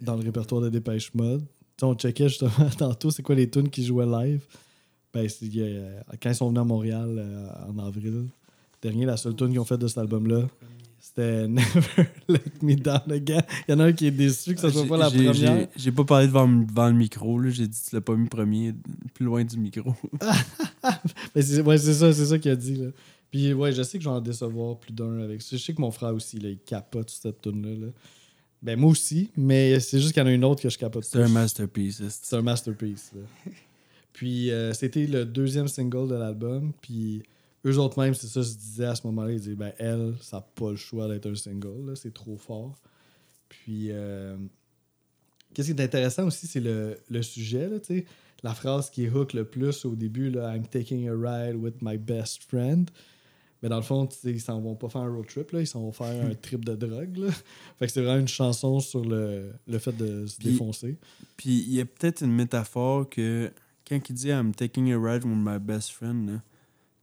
dans 0.00 0.14
le 0.14 0.22
répertoire 0.22 0.60
de 0.60 0.68
Dépêche 0.68 1.12
Mode. 1.14 1.40
Tu 1.40 1.46
sais, 1.80 1.86
on 1.86 1.94
checkait 1.94 2.28
justement 2.28 2.68
tantôt 2.78 3.10
c'est 3.10 3.22
quoi 3.22 3.34
les 3.34 3.50
tunes 3.50 3.70
qui 3.70 3.84
jouaient 3.84 4.06
live? 4.06 4.46
Ben, 5.12 5.26
euh, 5.56 6.00
quand 6.22 6.30
ils 6.30 6.34
sont 6.34 6.48
venus 6.48 6.60
à 6.60 6.64
Montréal 6.64 7.16
euh, 7.18 7.48
en 7.68 7.78
avril 7.78 8.28
dernier, 8.82 9.06
la 9.06 9.16
seule 9.16 9.34
tune 9.34 9.48
qu'ils 9.48 9.58
ont 9.58 9.64
faite 9.64 9.80
de 9.80 9.88
cet 9.88 9.98
album-là, 9.98 10.46
c'était 11.00 11.46
Never 11.48 12.08
Let 12.28 12.40
Me 12.62 12.74
Down 12.76 13.10
Again. 13.10 13.42
Il 13.68 13.72
y 13.72 13.74
en 13.74 13.80
a 13.80 13.84
un 13.86 13.92
qui 13.92 14.06
est 14.06 14.10
déçu 14.10 14.54
que 14.54 14.60
ce 14.60 14.70
soit 14.70 14.86
pas 14.86 14.96
la 14.96 15.10
première. 15.10 15.68
j'ai- 15.76 15.92
pas 15.92 16.04
parlé 16.04 16.26
devant, 16.26 16.48
devant 16.48 16.88
le 16.88 16.94
micro, 16.94 17.38
là. 17.38 17.50
j'ai 17.50 17.66
dit 17.66 17.78
que 17.80 17.88
tu 17.90 17.94
l'as 17.94 18.00
pas 18.00 18.14
mis 18.16 18.28
premier, 18.28 18.74
plus 19.14 19.24
loin 19.24 19.44
du 19.44 19.56
micro. 19.58 19.94
Mais 21.34 21.42
c'est, 21.42 21.60
ouais, 21.62 21.78
c'est 21.78 21.94
ça, 21.94 22.12
c'est 22.12 22.26
ça 22.26 22.38
qu'il 22.38 22.50
a 22.50 22.56
dit. 22.56 22.74
Là. 22.76 22.88
Puis 23.30 23.52
ouais, 23.52 23.72
je 23.72 23.82
sais 23.82 23.98
que 23.98 24.04
je 24.04 24.08
vais 24.08 24.14
en 24.16 24.20
décevoir 24.20 24.78
plus 24.78 24.92
d'un 24.92 25.20
avec 25.20 25.42
ça. 25.42 25.56
Je 25.56 25.62
sais 25.62 25.74
que 25.74 25.80
mon 25.80 25.90
frère 25.90 26.14
aussi, 26.14 26.38
là, 26.38 26.48
il 26.48 26.58
capote 26.58 27.10
sur 27.10 27.22
cette 27.22 27.42
tune 27.42 27.80
là 27.80 27.88
Ben 28.62 28.78
moi 28.78 28.90
aussi, 28.90 29.30
mais 29.36 29.78
c'est 29.80 30.00
juste 30.00 30.12
qu'il 30.14 30.22
y 30.22 30.24
en 30.24 30.28
a 30.28 30.32
une 30.32 30.44
autre 30.44 30.62
que 30.62 30.70
je 30.70 30.78
capote 30.78 31.04
C'est 31.04 31.22
un 31.22 31.28
masterpiece. 31.28 31.98
c'est- 31.98 32.20
C'est 32.24 32.36
un 32.36 32.42
masterpiece. 32.42 33.12
là. 33.14 33.52
puis 34.12 34.50
euh, 34.50 34.72
c'était 34.72 35.06
le 35.06 35.24
deuxième 35.24 35.68
single 35.68 36.08
de 36.08 36.14
l'album. 36.14 36.72
Puis 36.80 37.22
eux 37.66 37.78
autres 37.78 38.00
même, 38.00 38.14
c'est 38.14 38.26
ça, 38.28 38.42
se 38.42 38.56
disaient 38.56 38.86
à 38.86 38.94
ce 38.94 39.06
moment-là. 39.08 39.32
Ils 39.32 39.40
disaient, 39.40 39.54
ben 39.54 39.72
elle, 39.78 40.14
ça 40.20 40.38
n'a 40.38 40.42
pas 40.54 40.70
le 40.70 40.76
choix 40.76 41.08
d'être 41.08 41.26
un 41.26 41.34
single. 41.34 41.86
là, 41.86 41.96
C'est 41.96 42.14
trop 42.14 42.36
fort. 42.36 42.74
Puis 43.48 43.88
euh, 43.90 44.36
qu'est-ce 45.54 45.72
qui 45.72 45.78
est 45.80 45.84
intéressant 45.84 46.26
aussi, 46.26 46.46
c'est 46.46 46.60
le, 46.60 46.98
le 47.08 47.22
sujet. 47.22 47.68
Là, 47.68 47.80
tu 47.80 47.86
sais. 47.98 48.06
la 48.42 48.54
phrase 48.54 48.90
qui 48.90 49.08
hook 49.08 49.32
le 49.32 49.44
plus 49.44 49.84
au 49.84 49.94
début, 49.96 50.30
là, 50.30 50.54
I'm 50.54 50.66
taking 50.66 51.08
a 51.08 51.12
ride 51.14 51.56
with 51.56 51.74
my 51.82 51.96
best 51.98 52.42
friend. 52.44 52.90
Mais 53.60 53.68
dans 53.68 53.76
le 53.76 53.82
fond, 53.82 54.06
tu 54.06 54.16
sais, 54.16 54.30
ils 54.30 54.40
s'en 54.40 54.60
vont 54.60 54.76
pas 54.76 54.88
faire 54.88 55.00
un 55.00 55.12
road 55.12 55.26
trip, 55.26 55.50
là, 55.50 55.60
ils 55.60 55.66
s'en 55.66 55.80
vont 55.80 55.90
faire 55.90 56.24
un 56.24 56.32
trip 56.40 56.64
de 56.64 56.76
drogue. 56.76 57.16
Là. 57.16 57.32
Fait 57.78 57.86
que 57.86 57.92
c'est 57.92 58.02
vraiment 58.02 58.20
une 58.20 58.28
chanson 58.28 58.78
sur 58.78 59.04
le, 59.04 59.50
le 59.66 59.78
fait 59.80 59.96
de 59.96 60.26
se 60.26 60.36
Puis- 60.38 60.50
défoncer. 60.52 60.96
Puis 61.36 61.64
il 61.66 61.74
y 61.74 61.80
a 61.80 61.84
peut-être 61.84 62.22
une 62.22 62.32
métaphore 62.32 63.08
que 63.08 63.50
quand 63.88 63.98
il 64.08 64.12
dit 64.14 64.28
I'm 64.28 64.54
taking 64.54 64.92
a 64.92 64.96
ride 64.98 65.24
with 65.24 65.34
my 65.36 65.58
best 65.58 65.90
friend, 65.90 66.28
là, 66.30 66.42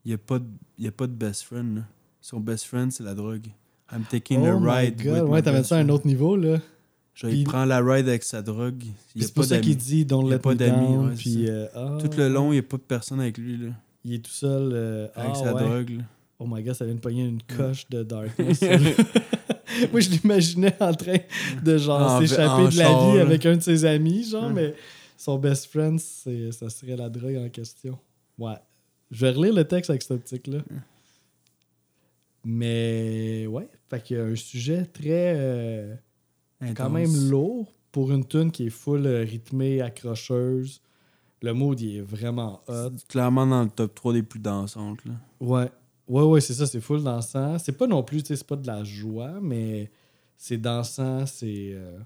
il 0.05 0.09
n'y 0.09 0.13
a, 0.13 0.17
pas 0.17 0.39
de- 0.39 0.45
y 0.79 0.87
a 0.87 0.91
pas 0.91 1.07
de 1.07 1.13
best 1.13 1.43
friend. 1.43 1.75
là. 1.77 1.81
Son 2.21 2.39
best 2.39 2.65
friend, 2.65 2.91
c'est 2.91 3.03
la 3.03 3.13
drogue. 3.15 3.47
I'm 3.91 4.03
taking 4.09 4.45
a 4.45 4.55
Oh 4.55 4.59
my 4.59 4.67
ride 4.69 5.01
God. 5.03 5.21
with 5.23 5.29
Ouais, 5.31 5.41
t'avais 5.41 5.63
ça 5.63 5.77
à 5.77 5.79
un 5.79 5.89
autre 5.89 6.07
niveau, 6.07 6.35
là. 6.35 6.59
Genre, 7.13 7.31
il 7.31 7.43
prend 7.45 7.63
la 7.65 7.79
ride 7.79 8.07
avec 8.09 8.23
sa 8.23 8.41
drogue. 8.41 8.83
Il 9.15 9.23
a 9.23 9.25
C'est 9.27 9.33
pour 9.33 9.43
pas 9.43 9.49
ça 9.49 9.59
qu'il 9.59 9.73
d'amis. 9.75 9.83
dit 9.85 10.05
Don't 10.05 10.25
Il 10.25 10.31
y 10.31 10.33
a 10.33 10.39
pas 10.39 10.55
d'amis, 10.55 11.15
puis, 11.15 11.49
euh, 11.49 11.67
ah, 11.75 11.97
Tout 12.01 12.09
le 12.17 12.27
long, 12.29 12.51
il 12.51 12.55
n'y 12.55 12.59
a 12.59 12.63
pas 12.63 12.77
de 12.77 12.81
personne 12.81 13.19
avec 13.21 13.37
lui, 13.37 13.57
là. 13.57 13.69
Il 14.03 14.13
est 14.15 14.19
tout 14.25 14.31
seul. 14.31 14.71
euh, 14.73 15.07
Avec 15.15 15.31
ah, 15.33 15.35
sa 15.35 15.53
ouais. 15.53 15.63
drogue, 15.63 15.89
là. 15.97 16.03
Oh 16.39 16.45
my 16.47 16.61
god, 16.63 16.73
ça 16.73 16.83
vient 16.85 16.95
de 16.95 16.99
pogner 16.99 17.23
une 17.25 17.41
coche 17.43 17.87
de 17.89 18.03
darkness. 18.03 18.59
Moi, 19.91 19.99
je 20.01 20.09
l'imaginais 20.09 20.75
en 20.81 20.93
train 20.93 21.17
de 21.63 21.77
genre 21.77 22.01
En- 22.01 22.19
s'échapper 22.19 22.63
de 22.71 22.77
la 22.77 22.83
char, 22.85 23.11
vie 23.11 23.17
là. 23.17 23.21
avec 23.23 23.45
un 23.45 23.55
de 23.55 23.61
ses 23.61 23.85
amis, 23.85 24.23
genre, 24.29 24.47
Ouais. 24.47 24.53
mais 24.53 24.75
son 25.17 25.37
best 25.37 25.67
friend, 25.67 25.99
c'est, 25.99 26.51
ça 26.51 26.69
serait 26.69 26.95
la 26.97 27.09
drogue 27.09 27.37
en 27.37 27.49
question. 27.49 27.97
Ouais. 28.37 28.55
Je 29.11 29.25
vais 29.25 29.31
relire 29.31 29.53
le 29.53 29.65
texte 29.65 29.89
avec 29.89 30.01
cette 30.01 30.11
optique-là. 30.11 30.59
Mais 32.43 33.47
ouais, 33.47 33.67
fait 33.89 34.01
qu'il 34.03 34.17
y 34.17 34.19
a 34.19 34.23
un 34.23 34.35
sujet 34.35 34.85
très 34.85 35.33
euh, 35.35 35.95
quand 36.75 36.89
même 36.89 37.29
lourd 37.29 37.73
pour 37.91 38.11
une 38.11 38.25
tune 38.25 38.51
qui 38.51 38.67
est 38.67 38.69
full 38.71 39.05
euh, 39.07 39.21
rythmée, 39.23 39.81
accrocheuse. 39.81 40.81
Le 41.41 41.53
mood 41.53 41.79
il 41.81 41.97
est 41.97 42.01
vraiment 42.01 42.61
hot. 42.67 42.91
C'est 42.97 43.07
clairement 43.07 43.47
dans 43.47 43.63
le 43.63 43.69
top 43.69 43.95
3 43.95 44.13
des 44.13 44.23
plus 44.23 44.39
dansantes, 44.39 45.03
là. 45.05 45.13
Ouais. 45.39 45.69
Ouais, 46.07 46.21
ouais, 46.23 46.39
c'est 46.41 46.53
ça, 46.53 46.67
c'est 46.67 46.81
full 46.81 47.03
dansant. 47.03 47.57
C'est 47.57 47.71
pas 47.75 47.87
non 47.87 48.03
plus, 48.03 48.21
tu 48.21 48.27
sais, 48.27 48.35
c'est 48.35 48.45
pas 48.47 48.55
de 48.55 48.67
la 48.67 48.83
joie, 48.83 49.39
mais 49.41 49.89
c'est 50.37 50.57
dansant, 50.57 51.25
c'est. 51.25 51.71
euh, 51.73 51.97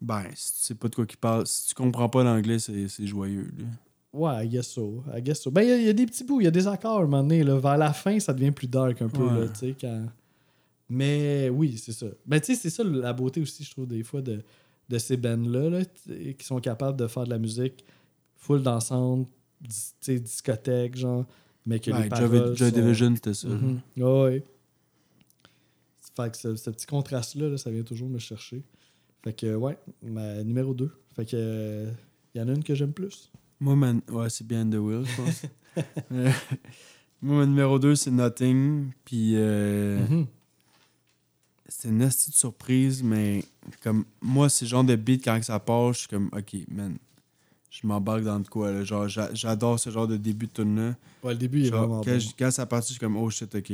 Ben, 0.00 0.22
si 0.34 0.52
tu 0.54 0.60
sais 0.60 0.74
pas 0.76 0.88
de 0.88 0.94
quoi 0.94 1.06
qu'il 1.06 1.18
parle, 1.18 1.44
si 1.48 1.66
tu 1.68 1.74
comprends 1.74 2.08
pas 2.08 2.22
l'anglais, 2.22 2.60
c'est 2.60 3.06
joyeux, 3.06 3.50
là. 3.58 3.64
Ouais, 4.12 4.44
I 4.44 4.48
guess 4.48 4.68
so. 4.68 5.02
I 5.14 5.22
guess 5.22 5.40
so. 5.40 5.50
Ben, 5.50 5.62
il 5.62 5.68
y 5.68 5.72
a- 5.72 5.76
il 5.78 5.84
y, 5.84 5.88
a 5.88 5.92
des 5.94 6.04
petits 6.06 6.24
bouts, 6.24 6.40
il 6.40 6.44
y 6.44 6.46
a 6.46 6.50
des 6.50 6.66
accords 6.66 6.98
à 6.98 7.02
un 7.02 7.06
moment 7.06 7.22
donné. 7.22 7.42
Là. 7.42 7.58
Vers 7.58 7.78
la 7.78 7.92
fin, 7.92 8.18
ça 8.20 8.32
devient 8.34 8.50
plus 8.50 8.66
dark 8.68 9.00
un 9.00 9.08
peu, 9.08 9.22
Ouais. 9.22 9.40
là, 9.40 9.48
tu 9.48 9.58
sais, 9.60 9.76
quand... 9.80 10.06
Mais 10.90 11.48
oui, 11.48 11.78
c'est 11.78 11.92
ça. 11.92 12.06
Ben, 12.26 12.38
tu 12.38 12.54
sais, 12.54 12.60
c'est 12.60 12.68
ça 12.70 12.84
la 12.84 13.14
beauté 13.14 13.40
aussi, 13.40 13.64
je 13.64 13.70
trouve, 13.70 13.86
des 13.86 14.02
fois, 14.02 14.20
de, 14.20 14.42
de 14.90 14.98
ces 14.98 15.16
bands-là, 15.16 15.70
là, 15.70 15.84
qui 15.86 16.44
sont 16.44 16.60
capables 16.60 16.98
de 16.98 17.06
faire 17.06 17.24
de 17.24 17.30
la 17.30 17.38
musique 17.38 17.84
full 18.36 18.62
dansante, 18.62 19.26
dis- 19.60 20.20
discothèque, 20.20 20.96
genre, 20.96 21.24
mais 21.64 21.78
que 21.80 21.86
les 21.90 21.92
Ben, 21.92 22.00
Joy, 22.02 22.28
paroles 22.28 22.56
Joy 22.56 22.68
sont- 22.70 22.76
Division, 22.76 23.14
c'était 23.14 23.32
ça. 23.34 23.48
Mhm. 23.48 23.80
Ouais, 23.96 24.04
ouais. 24.24 24.44
Fait 26.14 26.30
que 26.30 26.36
ce, 26.36 26.56
ce 26.56 26.68
petit 26.68 26.84
contraste-là, 26.86 27.48
là, 27.48 27.56
ça 27.56 27.70
vient 27.70 27.82
toujours 27.84 28.08
me 28.10 28.18
chercher. 28.18 28.62
Fait 29.24 29.32
que, 29.32 29.54
ouais, 29.54 29.78
ma 30.02 30.42
numéro 30.44 30.74
2. 30.74 30.90
Fait 31.16 31.24
que, 31.24 31.86
il 32.34 32.38
y 32.40 32.44
en 32.44 32.48
a 32.48 32.52
une 32.52 32.62
que 32.64 32.74
j'aime 32.74 32.92
plus. 32.92 33.30
Moi, 33.62 33.76
man... 33.76 34.00
ouais, 34.10 34.28
c'est 34.28 34.46
bien 34.46 34.68
The 34.68 34.74
Will, 34.74 35.04
je 35.06 35.16
pense. 35.22 35.42
Euh, 36.12 36.30
Moi, 37.22 37.36
mon 37.36 37.46
numéro 37.46 37.78
2, 37.78 37.94
c'est 37.94 38.10
Nothing. 38.10 38.90
Puis, 39.04 39.34
euh, 39.36 40.04
Mhm. 40.08 40.26
c'est 41.68 41.88
une 41.88 41.98
petite 42.08 42.34
surprise, 42.34 43.02
mais 43.02 43.44
comme 43.82 44.04
moi, 44.20 44.48
c'est 44.48 44.64
le 44.64 44.70
genre 44.70 44.84
de 44.84 44.96
beat 44.96 45.24
quand 45.24 45.40
ça 45.42 45.58
part, 45.60 45.92
je 45.92 46.00
suis 46.00 46.08
comme, 46.08 46.28
ok, 46.36 46.56
man, 46.68 46.96
je 47.70 47.86
m'embarque 47.86 48.24
dans 48.24 48.40
de 48.40 48.48
quoi. 48.48 48.72
Là. 48.72 48.82
Genre, 48.84 49.06
j'a- 49.08 49.32
j'adore 49.32 49.78
ce 49.78 49.90
genre 49.90 50.08
de 50.08 50.16
début 50.16 50.46
de 50.48 50.52
tune 50.52 50.76
là 50.76 50.94
Ouais, 51.22 51.32
le 51.34 51.38
début, 51.38 51.60
il 51.60 51.66
est 51.66 51.70
vraiment 51.70 52.00
quand, 52.02 52.10
bon. 52.10 52.18
quand 52.38 52.50
ça 52.50 52.66
part, 52.66 52.82
je 52.82 52.86
suis 52.88 52.98
comme, 52.98 53.16
oh 53.16 53.30
shit, 53.30 53.54
ok. 53.54 53.72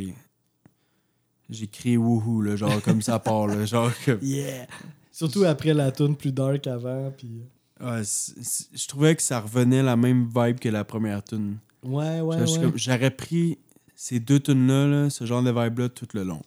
J'ai 1.51 1.67
crié 1.67 1.97
wouhou, 1.97 2.43
là, 2.43 2.57
genre 2.57 2.83
comme 2.83 3.01
ça 3.01 3.19
part, 3.19 3.47
là, 3.47 3.65
genre 3.65 3.91
comme. 4.05 4.19
Yeah! 4.23 4.67
Surtout 5.11 5.45
après 5.45 5.73
la 5.73 5.91
tune 5.91 6.15
plus 6.15 6.31
dark 6.31 6.67
avant, 6.67 7.11
puis... 7.17 7.41
Je 7.81 8.87
trouvais 8.89 9.15
que 9.17 9.23
ça 9.23 9.41
revenait 9.41 9.83
la 9.83 9.97
même 9.97 10.29
vibe 10.35 10.59
que 10.59 10.69
la 10.69 10.85
première 10.85 11.23
tune. 11.23 11.59
Ouais, 11.83 12.21
ouais, 12.21 12.37
J'aurais 12.75 13.11
pris 13.11 13.59
ces 13.95 14.21
deux 14.21 14.41
tunes-là, 14.41 14.87
là, 14.87 15.11
ce 15.11 15.25
genre 15.27 15.43
de 15.43 15.51
vibe-là, 15.51 15.89
tout 15.89 16.07
le 16.15 16.25
long. 16.25 16.43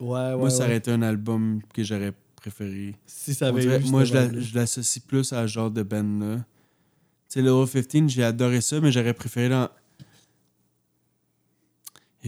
Ouais, 0.00 0.08
ouais, 0.08 0.36
moi, 0.36 0.50
ça 0.50 0.64
aurait 0.64 0.76
été 0.76 0.90
un 0.90 1.02
album 1.02 1.60
que 1.72 1.82
j'aurais 1.84 2.12
préféré. 2.36 2.96
Si 3.06 3.34
ça 3.34 3.48
avait 3.48 3.60
dirait- 3.60 3.80
eu 3.80 3.90
moi, 3.90 4.04
je 4.04 4.54
l'associe 4.54 5.04
plus 5.04 5.32
à 5.32 5.42
ce 5.42 5.52
genre 5.52 5.70
de 5.70 5.82
band-là. 5.82 6.36
Tu 6.38 6.44
sais, 7.28 7.42
Level 7.42 7.86
15, 7.86 8.10
j'ai 8.10 8.24
adoré 8.24 8.60
ça, 8.60 8.80
mais 8.80 8.90
j'aurais 8.90 9.14
préféré 9.14 9.48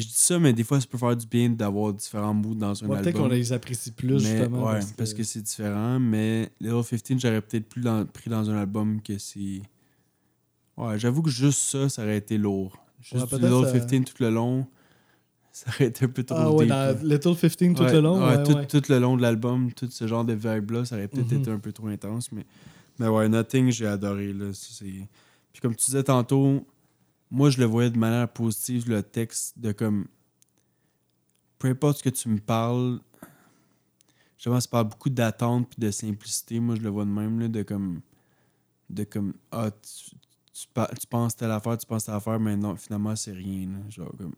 je 0.03 0.07
dis 0.07 0.13
ça, 0.15 0.39
mais 0.39 0.53
des 0.53 0.65
fois, 0.65 0.81
ça 0.81 0.87
peut 0.87 0.99
faire 0.99 1.17
du 1.17 1.27
bien 1.27 1.51
d'avoir 1.51 1.93
différents 1.93 2.35
moods 2.35 2.55
dans 2.55 2.83
un 2.83 2.87
Ouais, 2.89 2.97
peut-être 3.01 3.17
album. 3.17 3.23
qu'on 3.23 3.29
les 3.35 3.53
apprécie 3.53 3.93
plus, 3.93 4.19
justement. 4.21 4.65
ouais, 4.67 4.81
parce 4.97 5.15
que, 5.15 5.23
c'est 5.23 5.43
différent. 5.43 5.99
Mais 6.01 6.51
Level 6.61 6.85
15, 7.03 7.21
j'aurais 7.21 7.41
peut-être 7.41 7.69
plus 7.69 7.81
dans- 7.83 8.05
pris 8.05 8.29
dans 8.31 8.49
un 8.51 8.57
album 8.57 9.01
que 9.01 9.19
c'est. 9.19 9.63
Ouais, 10.77 10.99
j'avoue 10.99 11.23
que 11.23 11.31
juste 11.31 11.61
ça, 11.61 11.89
ça 11.89 12.03
aurait 12.03 12.17
été 12.19 12.37
lourd. 12.39 12.77
Juste 13.01 13.15
Ouais, 13.15 13.21
du 13.39 13.45
ça- 13.71 13.81
15 13.87 14.05
tout 14.05 14.15
le 14.21 14.31
long, 14.31 14.67
ça 15.53 15.71
aurait 15.71 15.87
été 15.87 16.05
un 16.05 16.09
peu 16.09 16.25
trop 16.25 16.37
Ah 16.39 16.51
ouais, 16.51 16.65
deep, 16.65 16.69
dans. 16.71 16.99
Little 17.05 17.37
15 17.37 17.57
tout 17.77 17.83
le 17.85 18.01
long, 18.01 18.27
ouais, 18.27 18.43
tout, 18.43 18.55
tout 18.81 18.83
le 18.93 18.99
long 18.99 19.17
de 19.17 19.23
l'album, 19.23 19.73
tout 19.73 19.89
ce 19.91 20.07
genre 20.09 20.25
de 20.25 20.33
vibe-là, 20.33 20.85
ça 20.85 20.97
aurait 20.97 21.07
peut-être 21.09 21.31
Mhm. 21.31 21.41
été 21.41 21.51
un 21.51 21.59
peu 21.59 21.71
trop 21.73 21.87
intense. 21.87 22.33
Mais, 22.33 22.45
mais 22.99 23.07
ouais, 23.07 23.29
Nothing, 23.29 23.71
j'ai 23.71 23.87
adoré. 23.87 24.33
Là. 24.33 24.47
Puis 24.81 25.61
comme 25.63 25.77
tu 25.77 25.85
disais 25.87 26.03
tantôt, 26.03 26.67
moi, 27.31 27.51
je 27.51 27.59
le 27.59 27.65
voyais 27.65 27.91
de 27.91 27.99
manière 27.99 28.29
positive, 28.33 28.89
le 28.89 29.03
texte, 29.03 29.59
de 29.59 29.73
comme. 29.73 30.07
Peu 31.59 31.69
importe 31.69 31.99
ce 31.99 32.03
que 32.03 32.11
tu 32.11 32.29
me 32.29 32.39
parles, 32.39 33.01
justement, 34.37 34.61
ça 34.61 34.69
parle 34.69 34.89
beaucoup 34.89 35.11
d'attente 35.11 35.69
puis 35.71 35.81
de 35.81 35.91
simplicité. 35.91 36.61
Moi, 36.61 36.75
je 36.77 36.81
le 36.83 36.89
vois 36.91 37.05
de 37.05 37.11
même, 37.11 37.41
là, 37.41 37.49
de 37.49 37.63
comme. 37.63 38.01
De 38.91 39.05
comme. 39.05 39.35
Ah, 39.51 39.71
tu, 39.71 40.11
tu, 40.53 40.67
tu 41.01 41.07
penses 41.09 41.37
telle 41.37 41.51
affaire, 41.51 41.79
tu 41.79 41.87
penses 41.87 42.05
telle 42.05 42.15
affaire, 42.15 42.39
mais 42.39 42.57
non, 42.57 42.77
finalement, 42.77 43.17
c'est 43.17 43.33
rien. 43.33 43.69
là. 43.69 43.79
genre, 43.89 44.13
comme. 44.19 44.35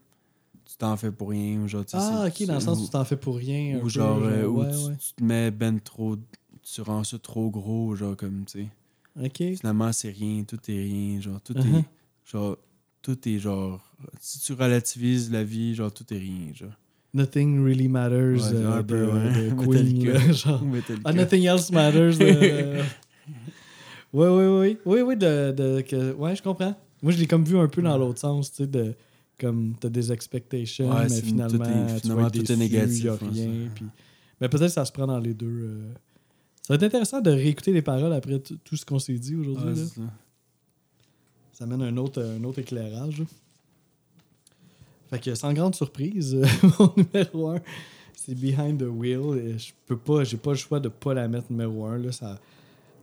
Tu 0.65 0.75
t'en 0.77 0.97
fais 0.97 1.11
pour 1.11 1.29
rien. 1.29 1.61
ou 1.61 1.67
Genre, 1.67 1.85
tu 1.85 1.91
sais, 1.91 1.97
Ah, 1.99 2.25
ok, 2.27 2.45
dans 2.45 2.55
le 2.55 2.59
sens 2.59 2.79
où 2.79 2.85
tu 2.85 2.89
t'en 2.91 3.05
fais 3.05 3.15
pour 3.17 3.37
rien. 3.37 3.77
ou 3.79 3.83
peu, 3.83 3.89
genre, 3.89 4.17
euh, 4.23 4.45
où 4.47 4.59
ouais, 4.61 4.71
tu, 4.71 4.77
ouais. 4.77 4.97
tu 4.97 5.13
te 5.13 5.23
mets 5.23 5.51
ben 5.51 5.79
trop. 5.79 6.17
Tu 6.61 6.81
rends 6.81 7.03
ça 7.05 7.17
trop 7.19 7.49
gros, 7.49 7.95
genre 7.95 8.17
comme, 8.17 8.43
tu 8.45 8.63
sais. 8.63 8.69
Ok. 9.25 9.57
Finalement, 9.59 9.91
c'est 9.93 10.09
rien, 10.09 10.43
tout 10.43 10.59
est 10.69 10.75
rien, 10.83 11.19
genre, 11.21 11.41
tout 11.41 11.53
Uh-huh. 11.53 11.79
est. 11.79 11.85
Genre, 12.25 12.57
tout 13.15 13.29
est 13.29 13.39
genre. 13.39 13.81
Si 14.19 14.39
tu 14.39 14.53
relativises 14.53 15.31
la 15.31 15.43
vie, 15.43 15.73
genre, 15.75 15.91
tout 15.93 16.03
est 16.13 16.17
rien, 16.17 16.53
genre. 16.53 16.71
Nothing 17.13 17.63
really 17.63 17.87
matters 17.87 18.35
Ouais, 18.35 18.53
euh, 18.53 18.83
de, 18.83 18.95
ouais. 18.95 19.49
de 19.49 19.55
Queen. 19.65 20.05
Là, 20.11 20.31
genre. 20.33 20.61
Ah, 21.05 21.13
Nothing 21.13 21.43
else 21.45 21.71
matters. 21.71 22.17
de- 22.19 22.81
Oui, 24.13 24.27
oui, 24.27 24.45
oui. 24.45 24.77
Oui, 24.85 25.01
oui, 25.01 25.15
de, 25.17 25.51
de, 25.51 25.81
que... 25.81 26.13
ouais, 26.13 26.35
je 26.35 26.41
comprends. 26.43 26.75
Moi, 27.01 27.11
je 27.11 27.17
l'ai 27.19 27.27
comme 27.27 27.43
vu 27.45 27.57
un 27.57 27.67
peu 27.67 27.81
dans 27.81 27.97
l'autre 27.97 28.19
sens, 28.19 28.51
tu 28.51 28.57
sais, 28.57 28.67
de 28.67 28.93
comme 29.39 29.75
t'as 29.79 29.89
des 29.89 30.11
expectations, 30.11 30.89
Ouais, 30.89 31.07
mais 31.09 31.21
finalement, 31.21 31.57
tout 31.63 31.71
est- 31.71 31.93
tu 31.95 31.99
finalement, 32.01 32.27
être 32.27 32.33
tout 32.43 32.51
est 32.51 32.55
négatif, 32.55 33.03
y 33.03 33.07
a 33.09 33.13
rien. 33.15 33.49
Puis... 33.75 33.85
Mais 34.41 34.49
peut-être 34.49 34.65
que 34.67 34.73
ça 34.73 34.83
se 34.85 34.91
prend 34.91 35.05
dans 35.07 35.19
les 35.19 35.33
deux. 35.33 35.45
euh. 35.47 35.91
Ça 36.63 36.73
va 36.73 36.75
être 36.75 36.83
intéressant 36.83 37.21
de 37.21 37.29
réécouter 37.31 37.71
les 37.71 37.81
paroles 37.83 38.11
après 38.13 38.39
tout 38.39 38.75
ce 38.75 38.83
qu'on 38.85 38.99
s'est 38.99 39.13
dit 39.17 39.35
aujourd'hui. 39.35 39.73
Ouais, 39.97 40.03
ça. 41.57 41.63
Amène 41.63 41.81
un 41.81 41.97
autre, 41.97 42.21
un 42.21 42.43
autre 42.43 42.59
éclairage. 42.59 43.23
Fait 45.09 45.19
que 45.19 45.35
sans 45.35 45.53
grande 45.53 45.75
surprise, 45.75 46.35
mon 46.79 46.93
numéro 46.97 47.49
1, 47.49 47.61
c'est 48.13 48.35
Behind 48.35 48.79
the 48.79 48.87
Wheel. 48.89 49.37
Et 49.39 49.57
je 49.57 49.71
peux 49.85 49.97
pas, 49.97 50.23
j'ai 50.23 50.37
pas 50.37 50.51
le 50.51 50.57
choix 50.57 50.79
de 50.79 50.89
pas 50.89 51.13
la 51.13 51.27
mettre 51.27 51.47
numéro 51.49 51.85
1. 51.85 51.97
Là, 51.99 52.11
ça, 52.11 52.37
tu 52.37 52.41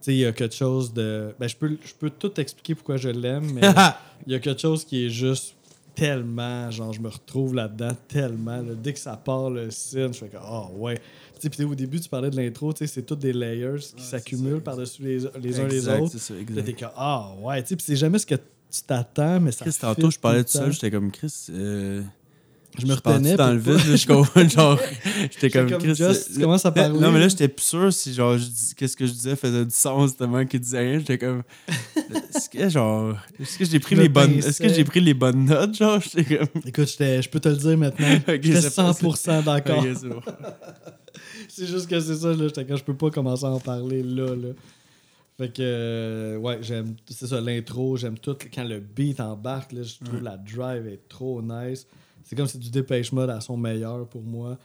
sais, 0.00 0.14
il 0.14 0.18
y 0.18 0.26
a 0.26 0.32
quelque 0.32 0.54
chose 0.54 0.92
de. 0.92 1.34
Ben, 1.38 1.48
je 1.48 1.56
peux, 1.56 1.76
je 1.82 1.94
peux 1.94 2.10
tout 2.10 2.38
expliquer 2.40 2.74
pourquoi 2.74 2.96
je 2.96 3.08
l'aime, 3.08 3.52
mais 3.52 3.62
il 4.26 4.32
y 4.32 4.36
a 4.36 4.38
quelque 4.38 4.60
chose 4.60 4.84
qui 4.84 5.06
est 5.06 5.10
juste 5.10 5.54
tellement. 5.94 6.70
Genre, 6.70 6.92
je 6.92 7.00
me 7.00 7.08
retrouve 7.08 7.54
là-dedans 7.54 7.96
tellement. 8.08 8.56
là. 8.56 8.74
Dès 8.74 8.92
que 8.92 8.98
ça 8.98 9.16
part 9.16 9.48
le 9.48 9.70
scène, 9.70 10.12
je 10.12 10.18
fais 10.18 10.28
que, 10.28 10.36
ah 10.38 10.68
ouais. 10.74 11.00
Puis 11.40 11.64
au 11.64 11.74
début, 11.74 12.00
tu 12.00 12.08
parlais 12.08 12.30
de 12.30 12.36
l'intro, 12.36 12.72
c'est 12.76 13.04
tous 13.04 13.16
des 13.16 13.32
layers 13.32 13.80
qui 13.96 14.02
s'accumulent 14.02 14.60
par-dessus 14.62 15.02
les, 15.02 15.18
les 15.40 15.60
uns 15.60 15.66
les 15.68 15.88
autres. 15.88 16.12
c'est 16.12 16.18
ça, 16.18 16.34
exact. 16.40 16.64
t'es 16.64 16.72
comme, 16.72 16.90
ah 16.96 17.32
ouais, 17.42 17.62
tu 17.62 17.68
sais, 17.68 17.76
puis 17.76 17.84
c'est 17.86 17.96
jamais 17.96 18.18
ce 18.18 18.26
que 18.26 18.34
tu 18.36 18.82
t'attends, 18.86 19.40
mais 19.40 19.52
ça 19.52 19.64
Chris, 19.64 19.76
tantôt, 19.80 20.10
je 20.10 20.18
parlais 20.18 20.42
tout 20.44 20.50
seul, 20.52 20.72
j'étais 20.72 20.90
comme 20.90 21.10
Chris. 21.10 21.46
euh, 21.50 22.02
Je 22.78 22.86
me 22.86 22.94
retenais. 22.94 23.36
dans 23.36 23.52
le 23.52 23.58
vide, 23.58 23.96
je 23.96 24.06
comprends, 24.06 24.48
genre, 24.48 24.80
j'étais 25.30 25.50
comme, 25.50 25.70
comme, 25.70 25.82
Chris. 25.82 25.94
Just, 25.94 26.34
tu 26.34 26.40
commences 26.40 26.66
à 26.66 26.72
parler, 26.72 26.98
Non, 26.98 27.12
mais 27.12 27.20
là, 27.20 27.28
j'étais 27.28 27.46
plus 27.48 27.64
sûr 27.64 27.92
si, 27.92 28.12
genre, 28.14 28.36
qu'est-ce 28.76 28.96
que 28.96 29.06
je 29.06 29.12
disais 29.12 29.36
faisait 29.36 29.64
du 29.64 29.70
sens 29.74 30.16
tellement 30.16 30.44
qu'il 30.44 30.60
disait 30.60 30.78
rien. 30.80 30.98
J'étais 30.98 31.18
comme, 31.18 31.42
est-ce 32.34 32.48
que, 32.48 32.68
genre, 32.68 33.16
est-ce 33.38 33.58
que 33.58 33.64
j'ai 33.64 33.78
pris 33.78 33.94
les 33.94 34.08
bonnes, 34.08 34.34
pinçais. 34.34 34.48
est-ce 34.48 34.62
que 34.62 34.68
j'ai 34.68 34.84
pris 34.84 35.00
les 35.00 35.14
bonnes 35.14 35.44
notes, 35.44 35.76
genre, 35.76 36.00
j'étais 36.00 36.36
comme, 36.38 36.62
Écoute, 36.66 36.88
je 36.98 37.28
peux 37.28 37.40
te 37.40 37.48
le 37.48 37.56
dire 37.56 37.78
maintenant. 37.78 38.06
J'étais 38.26 38.60
c'est 38.60 38.74
pas- 38.74 38.90
100% 38.92 39.44
d'accord. 39.44 39.84
C'est. 41.54 41.62
C'est 41.62 41.66
juste 41.72 41.88
que 41.88 42.00
c'est 42.00 42.16
ça, 42.16 42.32
là. 42.32 42.46
Quand 42.54 42.76
je 42.76 42.84
peux 42.84 42.96
pas 42.96 43.10
commencer 43.10 43.44
à 43.44 43.50
en 43.50 43.60
parler 43.60 44.02
là, 44.02 44.34
là. 44.34 44.48
Fait 45.36 45.48
que, 45.52 45.62
euh, 45.62 46.36
ouais, 46.36 46.58
j'aime, 46.62 46.94
c'est 47.10 47.26
ça, 47.26 47.40
l'intro, 47.40 47.96
j'aime 47.96 48.18
tout. 48.18 48.36
Quand 48.54 48.62
le 48.64 48.78
beat 48.80 49.18
embarque, 49.20 49.72
là, 49.72 49.82
je 49.82 49.94
trouve 50.04 50.22
la 50.22 50.36
drive 50.36 50.86
est 50.86 51.08
trop 51.08 51.42
nice. 51.42 51.86
C'est 52.22 52.36
comme 52.36 52.46
si 52.46 52.56
du 52.58 52.70
Dépêche 52.70 53.10
Mode 53.12 53.30
à 53.30 53.40
son 53.40 53.56
meilleur 53.56 54.06
pour 54.06 54.22
moi. 54.22 54.56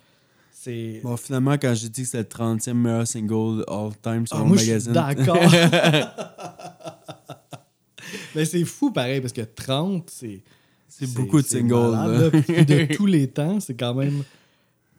C'est. 0.52 1.00
Bon, 1.04 1.18
finalement, 1.18 1.54
quand 1.54 1.74
j'ai 1.74 1.90
dit 1.90 2.02
que 2.04 2.08
c'était 2.08 2.20
le 2.40 2.56
30e 2.56 2.74
meilleur 2.74 3.08
single 3.08 3.64
all 3.68 3.92
time 4.02 4.28
sur 4.28 4.38
Ah, 4.38 4.42
le 4.42 4.46
moi, 4.46 4.58
je 4.58 4.62
suis 4.64 4.70
magazine. 4.72 4.94
d'accord. 4.94 5.38
Mais 8.36 8.46
c'est 8.46 8.64
fou 8.66 8.92
pareil, 8.92 9.22
parce 9.22 9.34
que 9.34 9.42
30, 9.42 10.10
c'est. 10.10 10.42
c'est 10.88 11.12
beaucoup 11.14 11.42
de 11.42 11.46
c'est 11.48 11.60
singles, 11.60 11.92
malade, 11.92 12.34
là. 12.48 12.64
de 12.64 12.94
tous 12.96 13.06
les 13.06 13.28
temps, 13.28 13.60
c'est 13.60 13.76
quand 13.76 13.94
même 13.96 14.24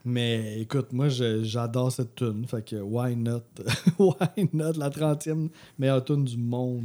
Mais 0.05 0.61
écoute, 0.61 0.92
moi, 0.92 1.09
j'adore 1.09 1.92
cette 1.92 2.14
tune. 2.14 2.46
Fait 2.46 2.64
que 2.64 2.76
why 2.76 3.14
not? 3.16 3.42
why 3.98 4.48
not? 4.53 4.72
La 4.72 4.90
30e 4.90 5.48
meilleure 5.78 6.05
tune 6.05 6.24
du 6.24 6.36
monde? 6.36 6.84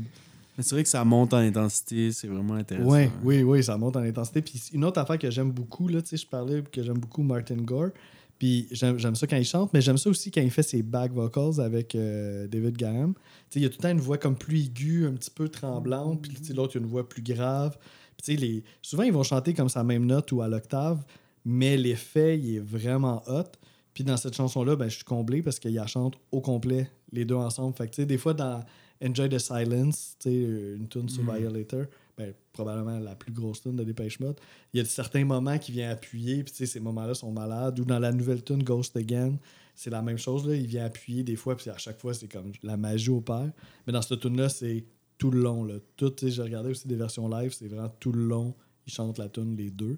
Mais 0.58 0.64
c'est 0.64 0.76
vrai 0.76 0.84
que 0.84 0.90
ça 0.90 1.04
monte 1.04 1.34
en 1.34 1.38
intensité, 1.38 2.12
c'est 2.12 2.28
vraiment 2.28 2.54
intéressant. 2.54 2.90
Ouais, 2.90 3.12
oui, 3.24 3.44
oui, 3.44 3.64
ça 3.64 3.78
monte 3.78 3.98
en 3.98 4.02
intensité. 4.02 4.42
Puis 4.42 4.62
une 4.74 4.86
autre 4.86 5.00
affaire 5.00 5.18
que 5.18 5.30
j'aime 5.30 5.52
beaucoup, 5.52 5.88
là, 5.88 6.02
tu 6.02 6.10
sais, 6.10 6.18
je 6.18 6.28
parlais 6.28 6.64
que 6.64 6.82
j'aime 6.82 6.98
beaucoup 6.98 7.24
Martin 7.24 7.58
Gore. 7.58 7.90
Puis 8.38 8.68
j'aime 8.72 9.16
ça 9.16 9.28
quand 9.28 9.38
il 9.38 9.46
chante, 9.46 9.72
mais 9.74 9.80
j'aime 9.80 9.98
ça 9.98 10.10
aussi 10.10 10.30
quand 10.30 10.42
il 10.42 10.52
fait 10.52 10.64
ses 10.64 10.84
back 10.84 11.14
vocals 11.14 11.62
avec 11.62 11.96
euh, 11.96 12.48
David 12.48 12.78
Graham. 12.78 13.14
Tu 13.14 13.22
sais, 13.50 13.60
il 13.60 13.64
y 13.64 13.66
a 13.66 13.70
tout 13.70 13.78
le 13.80 13.84
temps 13.84 13.92
une 13.92 14.02
voix 14.02 14.18
comme 14.18 14.36
plus 14.36 14.66
aiguë, 14.66 15.08
un 15.08 15.14
petit 15.14 15.32
peu 15.32 15.48
tremblante, 15.48 16.22
puis 16.22 16.54
l'autre, 16.54 16.76
il 16.76 16.80
y 16.80 16.84
a 16.84 16.86
une 16.86 16.92
voix 16.92 17.08
plus 17.08 17.22
grave. 17.22 17.78
Puis 18.18 18.26
tu 18.26 18.32
sais, 18.34 18.38
les... 18.38 18.64
souvent, 18.82 19.04
ils 19.04 19.14
vont 19.14 19.24
chanter 19.24 19.54
comme 19.54 19.70
sa 19.70 19.84
même 19.86 20.06
note 20.06 20.32
ou 20.34 20.42
à 20.42 20.50
l'octave, 20.50 21.04
mais 21.46 21.78
l'effet, 21.78 22.40
il 22.40 22.56
est 22.56 22.60
vraiment 22.60 23.24
hot. 23.28 23.52
Puis 23.94 24.04
dans 24.04 24.18
cette 24.18 24.36
chanson-là, 24.36 24.76
ben, 24.76 24.90
je 24.90 24.96
suis 24.96 25.06
comblé 25.06 25.42
parce 25.42 25.60
qu'il 25.60 25.74
la 25.74 25.88
chante 25.88 26.16
au 26.32 26.42
complet, 26.42 26.92
les 27.12 27.24
deux 27.24 27.36
ensemble. 27.36 27.76
Fait 27.78 27.88
que 27.88 28.02
des 28.02 28.18
fois, 28.18 28.34
dans 28.34 28.62
Enjoy 29.02 29.30
the 29.30 29.40
Silence, 29.40 30.18
une 30.26 30.88
tune 30.90 31.08
sur 31.08 31.24
Mm. 31.24 31.38
Violator, 31.38 31.86
ben, 32.18 32.34
probablement 32.52 33.00
la 33.00 33.16
plus 33.16 33.32
grosse 33.32 33.62
tune 33.62 33.76
de 33.76 33.84
Dépêche 33.84 34.20
Mode, 34.20 34.40
il 34.74 34.78
y 34.80 34.82
a 34.82 34.86
certains 34.86 35.24
moments 35.24 35.58
qui 35.58 35.72
vient 35.72 35.90
appuyer, 35.90 36.44
puis 36.44 36.68
ces 36.68 36.80
moments-là 36.80 37.14
sont 37.14 37.32
malades. 37.32 37.80
Ou 37.80 37.86
dans 37.86 38.00
la 38.00 38.12
nouvelle 38.12 38.44
tune 38.44 38.64
Ghost 38.64 38.96
Again, 38.98 39.38
c'est 39.76 39.90
la 39.90 40.02
même 40.02 40.18
chose, 40.18 40.48
là, 40.48 40.56
il 40.56 40.66
vient 40.66 40.86
appuyer 40.86 41.24
des 41.24 41.36
fois, 41.36 41.56
puis 41.56 41.70
à 41.70 41.78
chaque 41.78 42.00
fois, 42.00 42.14
c'est 42.14 42.32
comme 42.32 42.54
la 42.64 42.78
magie 42.78 43.10
au 43.10 43.22
père. 43.22 43.52
Mais 43.86 43.94
dans 43.94 44.02
cette 44.02 44.22
tune-là, 44.22 44.50
c'est 44.50 44.86
tout 45.18 45.32
le 45.32 45.42
long. 45.42 45.64
Là. 45.64 45.76
Tout, 45.98 46.14
j'ai 46.22 46.42
regardé 46.42 46.70
aussi 46.70 46.88
des 46.88 46.96
versions 46.96 47.28
live, 47.28 47.54
c'est 47.54 47.68
vraiment 47.68 47.94
tout 48.00 48.12
le 48.12 48.26
long. 48.26 48.56
Ils 48.88 48.94
chantent 48.94 49.18
la 49.18 49.30
tune 49.30 49.56
les 49.56 49.70
deux. 49.70 49.98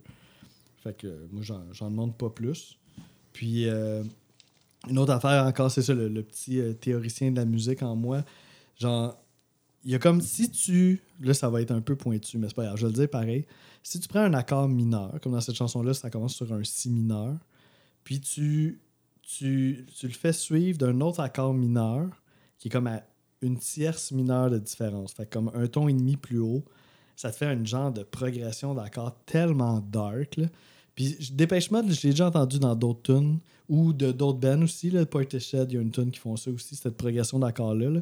Fait 0.87 0.93
que 0.93 1.07
euh, 1.07 1.27
moi, 1.31 1.41
j'en, 1.43 1.89
demande 1.89 2.15
pas 2.15 2.29
plus. 2.29 2.77
Puis, 3.33 3.67
euh, 3.67 4.03
une 4.87 4.97
autre 4.97 5.11
affaire 5.11 5.45
encore, 5.45 5.69
c'est 5.69 5.81
ça, 5.81 5.93
le, 5.93 6.23
petit 6.23 6.61
euh, 6.61 6.71
théoricien 6.71 7.31
de 7.31 7.35
la 7.35 7.45
musique 7.45 7.83
en 7.83 7.95
moi. 7.97 8.23
Genre, 8.79 9.21
il 9.83 9.91
y 9.91 9.95
a 9.95 9.99
comme 9.99 10.21
si 10.21 10.49
tu. 10.49 11.01
Là, 11.19 11.33
ça 11.33 11.49
va 11.49 11.61
être 11.61 11.71
un 11.71 11.81
peu 11.81 11.97
pointu, 11.97 12.37
mais 12.37 12.47
c'est 12.47 12.55
pas 12.55 12.63
grave, 12.63 12.77
je 12.77 12.87
vais 12.87 12.93
le 12.93 12.97
dire 12.99 13.09
pareil. 13.09 13.45
Si 13.83 13.99
tu 13.99 14.07
prends 14.07 14.21
un 14.21 14.33
accord 14.33 14.69
mineur, 14.69 15.19
comme 15.21 15.33
dans 15.33 15.41
cette 15.41 15.55
chanson-là, 15.55 15.93
ça 15.93 16.09
commence 16.09 16.35
sur 16.35 16.53
un 16.53 16.63
si 16.63 16.89
mineur, 16.89 17.35
puis 18.05 18.21
tu, 18.21 18.79
tu, 19.21 19.85
tu 19.93 20.07
le 20.07 20.13
fais 20.13 20.33
suivre 20.33 20.77
d'un 20.77 21.01
autre 21.01 21.19
accord 21.19 21.53
mineur 21.53 22.09
qui 22.59 22.69
est 22.69 22.71
comme 22.71 22.87
à 22.87 23.03
une 23.41 23.57
tierce 23.57 24.13
mineure 24.13 24.49
de 24.49 24.57
différence. 24.57 25.13
Fait 25.13 25.29
comme 25.29 25.51
un 25.53 25.67
ton 25.67 25.89
et 25.89 25.93
demi 25.93 26.15
plus 26.15 26.39
haut, 26.39 26.63
ça 27.17 27.31
te 27.31 27.35
fait 27.35 27.45
un 27.45 27.65
genre 27.65 27.91
de 27.91 28.03
progression 28.03 28.73
d'accords 28.73 29.15
tellement 29.25 29.79
dark. 29.79 30.37
Là. 30.37 30.47
Puis 30.97 31.15
Dépêche 31.31 31.69
Mode, 31.69 31.91
je 31.91 32.01
l'ai 32.01 32.09
déjà 32.09 32.27
entendu 32.27 32.57
dans 32.57 32.75
d'autres 32.75 33.03
tunes 33.03 33.37
ou 33.69 33.93
de 33.93 34.11
d'autres 34.11 34.39
bands 34.39 34.63
aussi. 34.63 34.89
Là. 34.89 35.05
Portishead, 35.05 35.71
il 35.71 35.75
y 35.75 35.77
a 35.77 35.81
une 35.81 35.91
tune 35.91 36.09
qui 36.09 36.19
font 36.19 36.35
ça 36.35 36.49
aussi, 36.49 36.75
cette 36.75 36.97
progression 36.97 37.37
d'accords-là. 37.37 37.91
là. 37.91 37.99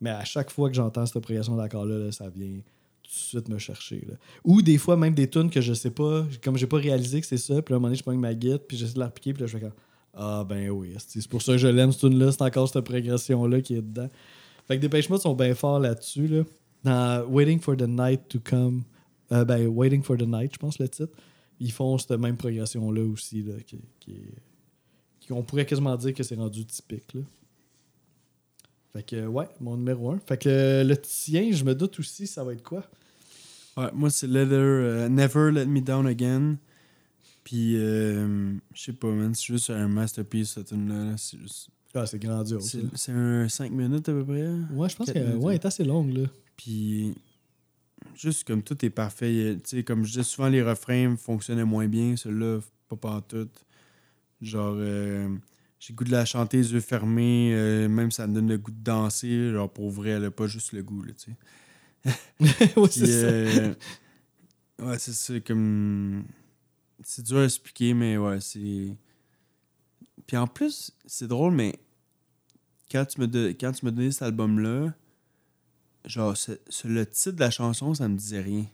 Mais 0.00 0.08
à 0.08 0.24
chaque 0.24 0.50
fois 0.50 0.70
que 0.70 0.74
j'entends 0.74 1.04
cette 1.04 1.22
progression 1.22 1.56
d'accords-là, 1.56 1.98
là, 1.98 2.10
ça 2.10 2.30
vient 2.30 2.56
tout 3.02 3.10
de 3.10 3.14
suite 3.14 3.48
me 3.50 3.58
chercher. 3.58 4.02
Ou 4.44 4.62
des 4.62 4.78
fois, 4.78 4.96
même 4.96 5.12
des 5.12 5.28
tunes 5.28 5.50
que 5.50 5.60
je 5.60 5.74
sais 5.74 5.90
pas, 5.90 6.24
comme 6.42 6.56
j'ai 6.56 6.66
pas 6.66 6.78
réalisé 6.78 7.20
que 7.20 7.26
c'est 7.26 7.36
ça, 7.36 7.60
puis 7.60 7.74
à 7.74 7.76
un 7.76 7.80
moment 7.80 7.88
donné, 7.88 7.98
je 7.98 8.02
prends 8.02 8.14
ma 8.14 8.32
guide, 8.32 8.62
puis 8.66 8.78
j'essaie 8.78 8.94
de 8.94 9.00
la 9.00 9.06
repiquer, 9.06 9.34
puis 9.34 9.42
là, 9.42 9.46
je 9.46 9.58
fais 9.58 9.60
comme 9.60 9.74
Ah, 10.14 10.42
ben 10.48 10.70
oui, 10.70 10.94
c'est 10.96 11.28
pour 11.28 11.42
ça 11.42 11.52
que 11.52 11.58
je 11.58 11.68
l'aime, 11.68 11.92
cette 11.92 12.00
tune-là, 12.00 12.32
c'est 12.32 12.42
encore 12.42 12.66
cette 12.66 12.82
progression-là 12.82 13.60
qui 13.60 13.74
est 13.74 13.82
dedans. 13.82 14.08
Fait 14.66 14.76
que 14.76 14.80
Dépêche 14.80 15.08
sont 15.08 15.34
bien 15.34 15.54
forts 15.54 15.80
là-dessus. 15.80 16.28
Là. 16.28 16.44
Dans 16.82 17.26
Waiting 17.28 17.60
for 17.60 17.76
the 17.76 17.88
Night 17.88 18.22
to 18.30 18.38
Come, 18.42 18.84
euh, 19.32 19.44
ben, 19.44 19.66
Waiting 19.66 20.02
for 20.02 20.16
the 20.16 20.26
Night, 20.26 20.52
je 20.54 20.58
pense 20.58 20.78
le 20.78 20.88
titre, 20.88 21.12
ils 21.60 21.72
font 21.72 21.98
cette 21.98 22.12
même 22.12 22.36
progression-là 22.36 23.02
aussi, 23.02 23.42
là, 23.42 23.54
qui, 23.66 23.78
qui 24.00 25.32
on 25.32 25.42
pourrait 25.42 25.66
quasiment 25.66 25.96
dire 25.96 26.14
que 26.14 26.22
c'est 26.22 26.36
rendu 26.36 26.64
typique. 26.64 27.12
Là. 27.14 27.20
Fait 28.94 29.02
que, 29.02 29.26
ouais, 29.26 29.46
mon 29.60 29.76
numéro 29.76 30.10
1. 30.12 30.20
Fait 30.20 30.38
que 30.38 30.82
le 30.86 30.96
tien, 30.96 31.52
je 31.52 31.64
me 31.64 31.74
doute 31.74 31.98
aussi, 31.98 32.26
ça 32.26 32.42
va 32.44 32.52
être 32.54 32.62
quoi? 32.62 32.84
Ouais, 33.76 33.90
moi, 33.92 34.10
c'est 34.10 34.26
Leather, 34.26 34.56
euh, 34.58 35.08
Never 35.08 35.52
Let 35.52 35.66
Me 35.66 35.80
Down 35.80 36.06
Again. 36.06 36.56
Puis, 37.44 37.76
euh, 37.76 38.54
je 38.74 38.82
sais 38.82 38.92
pas, 38.92 39.08
man, 39.08 39.34
c'est 39.34 39.44
juste 39.44 39.70
un 39.70 39.88
masterpiece, 39.88 40.52
cette 40.52 40.68
tune-là. 40.68 41.14
C'est 41.16 41.38
juste- 41.38 41.68
Ah, 41.94 42.06
c'est 42.06 42.18
grandiose. 42.18 42.76
C'est 42.94 43.12
un 43.12 43.48
5 43.48 43.70
minutes 43.72 44.08
à 44.08 44.12
peu 44.12 44.24
près. 44.24 44.48
Ouais, 44.74 44.88
je 44.88 44.96
pense 44.96 45.08
minutes, 45.14 45.42
ouais, 45.42 45.54
elle 45.54 45.60
est 45.60 45.64
assez 45.66 45.84
longue, 45.84 46.12
là. 46.16 46.26
Puis, 46.56 47.14
juste 48.14 48.46
comme 48.46 48.62
tout 48.62 48.84
est 48.84 48.90
parfait. 48.90 49.50
a- 49.50 49.54
Tu 49.56 49.60
sais, 49.64 49.84
comme 49.84 50.04
je 50.04 50.10
disais, 50.10 50.22
souvent 50.22 50.48
les 50.48 50.62
refrains 50.62 51.16
fonctionnaient 51.16 51.64
moins 51.64 51.86
bien. 51.88 52.16
Celui-là, 52.16 52.60
pas 52.88 52.96
pantoute. 52.96 53.64
Genre, 54.40 54.74
euh, 54.78 55.28
j'ai 55.80 55.92
le 55.92 55.96
goût 55.96 56.04
de 56.04 56.10
la 56.10 56.24
chanter 56.24 56.58
les 56.58 56.72
yeux 56.72 56.80
fermés. 56.80 57.52
euh, 57.54 57.88
même 57.88 58.10
ça 58.10 58.26
me 58.26 58.34
donne 58.34 58.48
le 58.48 58.58
goût 58.58 58.70
de 58.70 58.82
danser. 58.82 59.50
Genre, 59.52 59.72
pour 59.72 59.90
vrai, 59.90 60.18
là, 60.20 60.30
pas 60.30 60.46
juste 60.46 60.72
le 60.72 60.82
goût, 60.82 61.02
là, 61.02 61.12
tu 61.12 61.32
sais. 61.32 61.36
ouais, 62.76 62.88
c'est 62.90 63.06
ça. 63.06 63.26
euh, 63.26 63.74
ouais, 64.80 64.98
c'est 64.98 65.12
ça, 65.12 65.38
comme. 65.40 66.24
C'est 67.02 67.24
dur 67.24 67.38
à 67.38 67.44
expliquer, 67.44 67.94
mais 67.94 68.16
ouais, 68.16 68.40
c'est. 68.40 68.96
Puis 70.26 70.36
en 70.36 70.46
plus, 70.46 70.92
c'est 71.06 71.26
drôle, 71.28 71.54
mais 71.54 71.78
quand 72.90 73.04
tu 73.04 73.20
me, 73.20 73.26
don- 73.26 73.54
quand 73.58 73.72
tu 73.72 73.86
me 73.86 73.90
donnais 73.92 74.10
cet 74.10 74.22
album-là, 74.22 74.94
genre, 76.08 76.34
le 76.84 77.04
titre 77.06 77.36
de 77.36 77.40
la 77.40 77.50
chanson, 77.50 77.94
ça 77.94 78.08
me 78.08 78.16
disait 78.16 78.40
rien. 78.40 78.64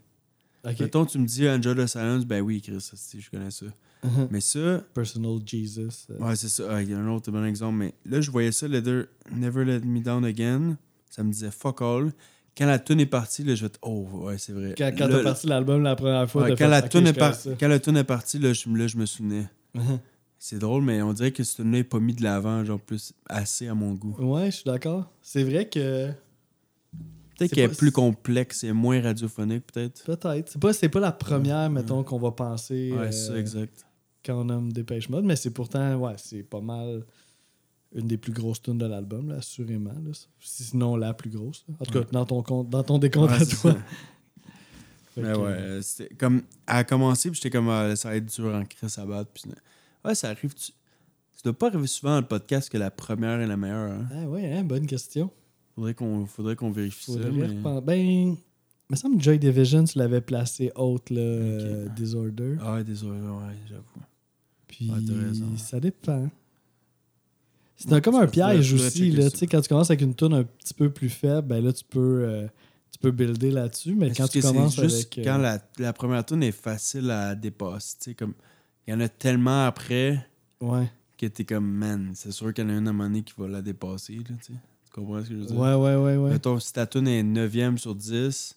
Ok. 0.66 0.80
Mettons, 0.80 1.04
tu 1.04 1.18
me 1.18 1.26
dis 1.26 1.46
Enjoy 1.48 1.74
the 1.74 1.86
Silence, 1.86 2.24
ben 2.24 2.40
oui, 2.40 2.62
Chris, 2.62 2.80
ça, 2.80 2.92
c'est- 2.96 3.20
je 3.20 3.30
connais 3.30 3.50
ça. 3.50 3.66
Uh-huh. 4.02 4.28
Mais 4.30 4.40
ça, 4.40 4.82
Personal 4.94 5.38
Jesus. 5.44 6.06
euh, 6.10 6.18
ouais, 6.18 6.36
c'est 6.36 6.48
ça. 6.48 6.64
Ah, 6.70 6.82
Il 6.82 6.90
y 6.90 6.94
a 6.94 6.98
un 6.98 7.08
autre 7.08 7.30
bon 7.30 7.44
exemple, 7.44 7.76
mais 7.78 7.94
là, 8.06 8.20
je 8.20 8.30
voyais 8.30 8.52
ça, 8.52 8.66
Leather, 8.68 9.06
Never 9.30 9.64
Let 9.64 9.80
Me 9.80 10.00
Down 10.00 10.24
Again. 10.24 10.76
Ça 11.10 11.22
me 11.22 11.30
disait 11.32 11.50
fuck 11.50 11.80
all. 11.82 12.12
Quand 12.56 12.66
la 12.66 12.78
tune 12.78 13.00
est 13.00 13.06
partie, 13.06 13.42
là, 13.44 13.54
je 13.54 13.66
vais 13.66 13.72
oh, 13.82 14.06
ouais, 14.26 14.38
c'est 14.38 14.52
vrai. 14.52 14.74
Quand, 14.78 14.90
quand 14.96 15.08
t'as 15.08 15.22
parti 15.22 15.46
l'album 15.46 15.82
la 15.82 15.96
première 15.96 16.30
fois, 16.30 16.42
Ouais, 16.44 16.50
quand, 16.50 16.56
fait, 16.56 16.68
la 16.68 16.78
Ok, 16.84 16.88
tune 16.88 17.04
je 17.06 17.10
est 17.10 17.12
par- 17.14 17.36
quand 17.58 17.68
la 17.68 17.80
tune 17.80 17.96
est 17.96 18.04
partie, 18.04 18.38
là, 18.38 18.52
je, 18.52 18.68
là, 18.68 18.86
je 18.86 18.96
me 18.96 19.06
souvenais. 19.06 19.46
Uh-huh. 19.76 19.98
C'est 20.38 20.58
drôle, 20.58 20.82
mais 20.84 21.00
on 21.02 21.12
dirait 21.12 21.32
que 21.32 21.42
ce 21.42 21.56
tune-là 21.56 21.78
n'est 21.78 21.84
pas 21.84 21.98
mis 22.00 22.12
de 22.14 22.22
l'avant, 22.22 22.64
genre 22.64 22.78
plus 22.80 23.12
assez 23.28 23.66
à 23.68 23.74
mon 23.74 23.94
goût. 23.94 24.14
Ouais, 24.18 24.46
je 24.50 24.56
suis 24.56 24.64
d'accord. 24.64 25.10
C'est 25.22 25.42
vrai 25.42 25.68
que. 25.68 26.10
Peut-être 27.38 27.52
qu'elle 27.52 27.70
est 27.70 27.76
plus 27.76 27.90
complexe 27.92 28.62
et 28.64 28.72
moins 28.72 29.00
radiophonique, 29.00 29.64
peut-être. 29.72 30.04
Peut-être. 30.04 30.50
C'est 30.52 30.60
pas, 30.60 30.72
c'est 30.72 30.88
pas 30.88 31.00
la 31.00 31.12
première, 31.12 31.68
mettons, 31.70 32.02
qu'on 32.04 32.18
va 32.18 32.30
penser 32.30 32.92
Ouais, 32.92 32.98
euh, 33.06 33.10
c'est 33.12 33.28
ça, 33.28 33.38
exact. 33.38 33.84
quand 34.24 34.40
on 34.40 34.44
nomme 34.44 34.72
Dépêche 34.72 35.08
Mode, 35.08 35.24
mais 35.24 35.36
c'est 35.36 35.50
pourtant, 35.50 35.96
ouais, 35.96 36.14
c'est 36.16 36.42
pas 36.44 36.60
mal 36.60 37.04
une 37.94 38.06
des 38.08 38.16
plus 38.18 38.32
grosses 38.32 38.60
tunes 38.62 38.78
de 38.78 38.86
l'album, 38.86 39.28
là, 39.30 39.36
assurément. 39.36 39.90
Là, 39.92 40.10
sinon 40.40 40.96
la 40.96 41.14
plus 41.14 41.30
grosse. 41.30 41.64
En 41.80 41.84
tout 41.84 41.92
cas, 41.92 41.98
Ouais. 42.00 42.06
dans 42.12 42.24
ton 42.24 42.42
compte, 42.42 42.68
dans 42.70 42.82
ton 42.82 42.98
décompte 42.98 43.30
Ouais, 43.32 43.42
à 43.42 43.46
toi. 43.46 43.76
Mais 45.16 45.22
que, 45.32 45.38
ouais, 45.38 45.56
euh, 45.58 45.82
comme. 46.18 46.42
Elle 46.66 46.76
a 46.76 46.84
commencé, 46.84 47.30
puis 47.30 47.36
j'étais 47.40 47.50
comme, 47.56 47.68
ah, 47.68 47.94
ça 47.94 48.08
va 48.08 48.16
être 48.16 48.26
dur 48.26 48.46
en 48.52 48.64
crise 48.64 48.98
à 48.98 49.06
battre. 49.06 49.30
Puis, 49.32 49.44
ouais, 50.04 50.14
ça 50.16 50.30
arrive. 50.30 50.52
Tu... 50.54 50.72
Ça 51.32 51.40
doit 51.44 51.56
pas 51.58 51.68
arriver 51.68 51.86
souvent 51.86 52.14
dans 52.14 52.20
le 52.20 52.26
podcast 52.26 52.68
que 52.68 52.78
la 52.78 52.90
première 52.90 53.38
est 53.40 53.46
la 53.46 53.56
meilleure. 53.56 53.92
Hein? 53.92 54.08
Ah 54.12 54.24
ouais, 54.28 54.52
hein, 54.52 54.64
bonne 54.64 54.86
question. 54.86 55.30
Faudrait 55.74 55.94
qu'on 55.94 56.26
faudrait 56.26 56.56
qu'on 56.56 56.70
vérifie 56.70 57.06
Faudrait 57.12 57.24
ça. 57.24 57.30
mais- 57.30 57.80
Ben, 57.82 57.94
il 57.98 58.36
me 58.90 58.96
semble 58.96 59.16
que 59.18 59.22
Joy 59.24 59.38
Division, 59.38 59.84
tu 59.84 59.98
l'avais 59.98 60.20
placé 60.20 60.70
haute, 60.76 61.10
là, 61.10 61.20
euh, 61.20 61.86
Ok. 61.86 61.94
Disorder. 61.94 62.56
Ah, 62.60 62.82
désolé, 62.82 63.20
ouais, 63.20 63.54
j'avoue. 63.68 63.82
Puis 64.68 64.90
Ouais, 64.90 65.58
ça 65.58 65.80
dépend. 65.80 66.28
C'est 67.76 67.90
Ouais, 67.92 68.00
comme 68.00 68.14
un 68.16 68.26
piège 68.26 68.72
aussi. 68.72 69.10
Là, 69.10 69.24
ça. 69.24 69.30
Tu 69.32 69.38
sais, 69.38 69.46
quand 69.46 69.60
tu 69.60 69.68
commences 69.68 69.90
avec 69.90 70.00
une 70.02 70.14
tune 70.14 70.32
un 70.32 70.44
petit 70.44 70.74
peu 70.74 70.90
plus 70.90 71.08
faible, 71.08 71.48
ben 71.48 71.64
là, 71.64 71.72
tu 71.72 71.84
peux, 71.84 72.24
euh, 72.24 72.46
tu 72.92 72.98
peux 73.00 73.10
builder 73.10 73.50
là-dessus. 73.50 73.94
Mais 73.94 74.08
Mais 74.08 74.14
quand 74.14 74.28
tu 74.28 74.40
commences 74.40 74.80
juste 74.80 74.94
avec. 75.14 75.18
euh, 75.18 75.24
quand 75.24 75.38
la, 75.38 75.58
la 75.78 75.92
première 75.92 76.24
tune 76.24 76.42
est 76.44 76.52
facile 76.52 77.10
à 77.10 77.34
dépasser. 77.34 77.96
Tu 77.98 78.04
sais, 78.10 78.14
comme. 78.14 78.34
Il 78.86 78.92
y 78.92 78.94
en 78.94 79.00
a 79.00 79.08
tellement 79.08 79.64
après 79.66 80.24
Ouais. 80.60 80.86
que 81.18 81.26
t'es 81.26 81.44
comme, 81.44 81.66
man, 81.68 82.10
c'est 82.14 82.30
sûr 82.32 82.52
qu'il 82.54 82.64
y 82.64 82.66
en 82.66 82.70
a 82.70 82.76
une 82.76 82.86
à 82.86 82.90
un 82.90 82.92
moment 82.92 83.04
donné 83.08 83.22
qui 83.22 83.32
va 83.38 83.48
la 83.48 83.62
dépasser. 83.62 84.16
Là, 84.16 84.22
tu 84.24 84.34
sais. 84.34 84.52
Tu 84.52 84.58
comprends 84.94 85.22
ce 85.22 85.28
que 85.28 85.34
je 85.34 85.40
veux 85.40 85.46
dire? 85.46 85.56
ouais, 85.56 85.74
ouais, 85.74 85.96
ouais, 85.96 86.16
ouais. 86.16 86.30
Mettons, 86.30 86.58
si 86.58 86.72
ta 86.72 86.86
tune 86.86 87.08
est 87.08 87.22
9e 87.22 87.78
sur 87.78 87.94
10, 87.94 88.56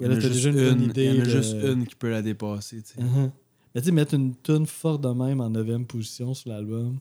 il 0.00 0.06
y 0.06 0.08
en 0.10 0.12
a 0.12 0.20
juste 0.20 0.44
une 0.46 0.52
bonne 0.54 0.82
une, 0.82 0.90
idée 0.90 1.04
il 1.06 1.14
y 1.14 1.18
en 1.18 1.22
a 1.22 1.24
de- 1.24 1.30
juste 1.30 1.56
une 1.62 1.86
qui 1.86 1.94
peut 1.94 2.10
la 2.10 2.22
dépasser. 2.22 2.82
tu 2.82 2.94
sais. 2.94 3.00
Uh-huh. 3.00 3.30
Mais 3.74 3.80
tu 3.80 3.86
sais, 3.86 3.92
mettre 3.92 4.14
une 4.14 4.34
tune 4.36 4.66
forte 4.66 5.02
de 5.02 5.08
même 5.08 5.40
en 5.40 5.50
9 5.50 5.84
position 5.86 6.34
sur 6.34 6.50
l'album, 6.50 6.98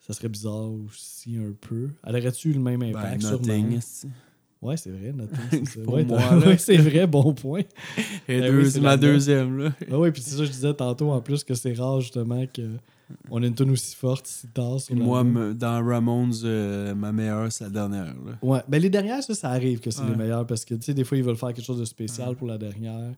ça 0.00 0.12
serait 0.12 0.28
bizarre 0.28 0.70
aussi 0.86 1.36
un 1.36 1.52
peu. 1.60 1.90
Elle 2.04 2.16
aurait-tu 2.16 2.50
eu 2.50 2.52
le 2.52 2.60
même 2.60 2.80
Ben, 2.80 2.90
impact 2.90 3.22
nothing, 3.22 3.46
sûrement? 3.46 3.76
esti. 3.76 4.08
Ouais, 4.62 4.76
c'est 4.76 4.90
vrai, 4.90 5.12
Nothing. 5.12 5.36
c'est 5.50 5.76
Ouais, 5.86 6.04
ouais, 6.04 6.78
vrai, 6.80 7.06
bon 7.06 7.34
point. 7.34 7.60
Et 8.28 8.40
Ben 8.40 8.50
deux- 8.50 8.62
oui, 8.64 8.70
c'est 8.70 8.80
ma 8.80 8.96
deuxième, 8.96 9.58
là. 9.58 9.72
Ah 9.90 9.98
oui, 9.98 10.10
puis 10.10 10.22
c'est 10.22 10.30
ça 10.30 10.38
que 10.38 10.44
je 10.46 10.50
disais 10.52 10.74
tantôt 10.74 11.10
en 11.10 11.20
plus 11.20 11.44
que 11.44 11.54
c'est 11.54 11.74
rare 11.74 12.00
justement 12.00 12.44
que 12.46 12.62
on 13.30 13.42
ait 13.42 13.46
une 13.48 13.54
tune 13.54 13.70
aussi 13.70 13.94
forte 13.94 14.26
si 14.26 14.48
tard 14.48 14.80
sur 14.80 14.94
moi, 14.96 15.22
me- 15.24 15.54
dans 15.54 15.84
Ramones, 15.84 16.32
euh, 16.44 16.94
ma 16.94 17.12
meilleure, 17.12 17.52
c'est 17.52 17.64
la 17.64 17.70
dernière. 17.70 18.06
Là. 18.06 18.32
Ouais, 18.42 18.60
ben 18.68 18.80
les 18.82 18.90
dernières, 18.90 19.22
ça, 19.22 19.34
ça 19.34 19.50
arrive 19.50 19.80
que 19.80 19.90
c'est 19.90 20.02
Ouais. 20.02 20.10
les 20.10 20.16
meilleures 20.16 20.46
parce 20.46 20.64
que 20.64 20.74
tu 20.74 20.82
sais, 20.82 20.94
des 20.94 21.04
fois, 21.04 21.16
ils 21.16 21.24
veulent 21.24 21.36
faire 21.36 21.52
quelque 21.52 21.64
chose 21.64 21.78
de 21.80 21.84
spécial 21.84 22.30
Ouais. 22.30 22.34
pour 22.34 22.46
la 22.48 22.58
dernière. 22.58 23.12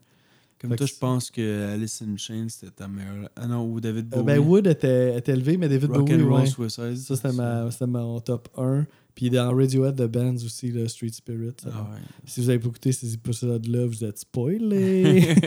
Comme 0.61 0.71
Fait 0.71 0.77
toi, 0.77 0.87
je 0.87 0.95
pense 0.99 1.31
que 1.31 1.73
Alice 1.73 2.03
in 2.03 2.17
Chains, 2.17 2.47
c'était 2.49 2.73
ta 2.73 2.89
meilleure. 2.89 3.29
Ah 3.37 3.47
non, 3.47 3.65
ou 3.71 3.81
David 3.81 4.13
Euh, 4.13 4.17
Bowie. 4.23 4.25
ben, 4.25 4.39
Wood 4.41 4.67
était, 4.67 5.17
était 5.17 5.33
élevé, 5.33 5.57
mais 5.57 5.69
David 5.69 5.91
Rock 5.93 6.09
Bowie, 6.09 6.23
Roll 6.23 6.41
ouais. 6.59 6.69
Ça, 6.69 6.93
c'était 7.17 7.33
ma- 7.33 7.69
mon 7.87 8.19
top 8.21 8.49
1. 8.57 8.85
Puis 9.15 9.31
dans 9.31 9.55
Radiohead 9.55 9.97
The 9.97 10.07
Bands 10.07 10.37
aussi, 10.45 10.71
le 10.73 10.87
Street 10.89 11.11
Spirit. 11.13 11.55
Ah 11.67 11.69
ouais. 11.93 11.99
Si 12.25 12.41
vous 12.41 12.51
avez 12.51 12.59
pas 12.61 12.69
écouté 12.69 12.93
ces 12.93 13.15
épisodes-là, 13.15 13.87
vous 13.87 14.05
êtes 14.05 14.19
spoilés. 14.19 15.29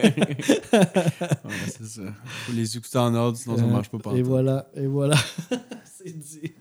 Ouais, 0.73 1.51
c'est 1.67 1.85
ça. 1.85 2.01
Faut 2.25 2.53
les 2.53 2.77
écouter 2.77 2.97
en 2.97 3.13
ordre, 3.13 3.37
sinon 3.37 3.57
ça 3.57 3.63
Euh, 3.63 3.67
marche 3.67 3.89
pas 3.89 3.97
partout. 3.99 4.17
Et 4.17 4.21
voilà, 4.23 4.69
et 4.75 4.87
voilà. 4.87 5.15
C'est 5.83 6.17
dit. 6.17 6.53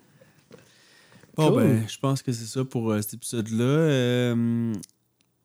Bon, 1.36 1.50
Cool. 1.52 1.62
ben, 1.62 1.84
je 1.88 1.98
pense 1.98 2.22
que 2.22 2.32
c'est 2.32 2.44
ça 2.46 2.64
pour 2.64 2.90
euh, 2.90 3.00
cet 3.00 3.14
épisode-là. 3.14 3.64
Euh, 3.64 4.72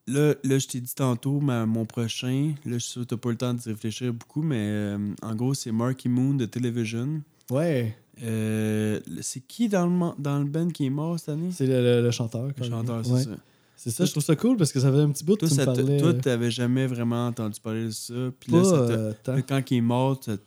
là, 0.08 0.36
là, 0.44 0.58
je 0.60 0.68
t'ai 0.68 0.80
dit 0.82 0.94
tantôt, 0.96 1.40
ma- 1.40 1.66
mon 1.66 1.86
prochain, 1.86 2.54
là, 2.66 2.74
je 2.74 2.78
suis 2.80 2.92
sûr 2.92 3.02
que 3.02 3.08
t'as 3.08 3.18
pas 3.18 3.30
le 3.32 3.38
temps 3.38 3.54
d'y 3.54 3.70
réfléchir 3.70 4.14
beaucoup, 4.14 4.42
mais 4.42 4.58
euh, 4.60 4.98
en 5.22 5.36
gros, 5.36 5.54
c'est 5.54 5.72
Marky 5.72 6.10
Moon 6.10 6.34
de 6.36 6.46
Television. 6.46 7.22
Ouais, 7.52 7.96
Euh, 8.24 9.00
c'est 9.22 9.42
qui 9.46 9.68
dans 9.68 9.86
le, 9.88 10.22
dans 10.22 10.40
le 10.40 10.46
band 10.46 10.70
qui 10.70 10.86
est 10.86 10.90
mort 10.90 11.20
cette 11.20 11.30
année? 11.30 11.50
c'est 11.52 11.68
le, 11.68 11.82
le- 11.82 12.02
le 12.02 12.12
chanteur. 12.12 12.48
Le 12.58 12.64
chanteur, 12.64 13.06
c'est 13.06 13.12
Ouais. 13.12 13.24
ça. 13.24 13.32
C'est 13.78 13.92
ça, 13.92 14.06
je 14.06 14.12
trouve 14.12 14.24
ça 14.24 14.36
cool 14.38 14.56
parce 14.58 14.72
que 14.72 14.80
ça 14.80 14.90
fait 14.92 15.00
un 15.02 15.10
petit 15.12 15.24
bout 15.26 15.34
que 15.36 15.42
Toi, 15.42 15.50
tu 15.50 15.56
ça 15.56 15.66
te- 15.66 15.72
parlais. 15.82 15.98
toi, 16.00 16.14
t'avais 16.14 16.50
jamais 16.50 16.88
vraiment 16.88 17.28
entendu 17.28 17.60
parler 17.60 17.86
de 17.86 17.90
ça. 17.92 18.14
Puis 18.40 18.52
là, 18.54 18.64
ça 18.64 18.76
euh, 18.76 19.14
quand 19.48 19.62
il 19.70 19.78
est 19.78 19.82
mort, 19.82 20.18
t'as 20.20 20.38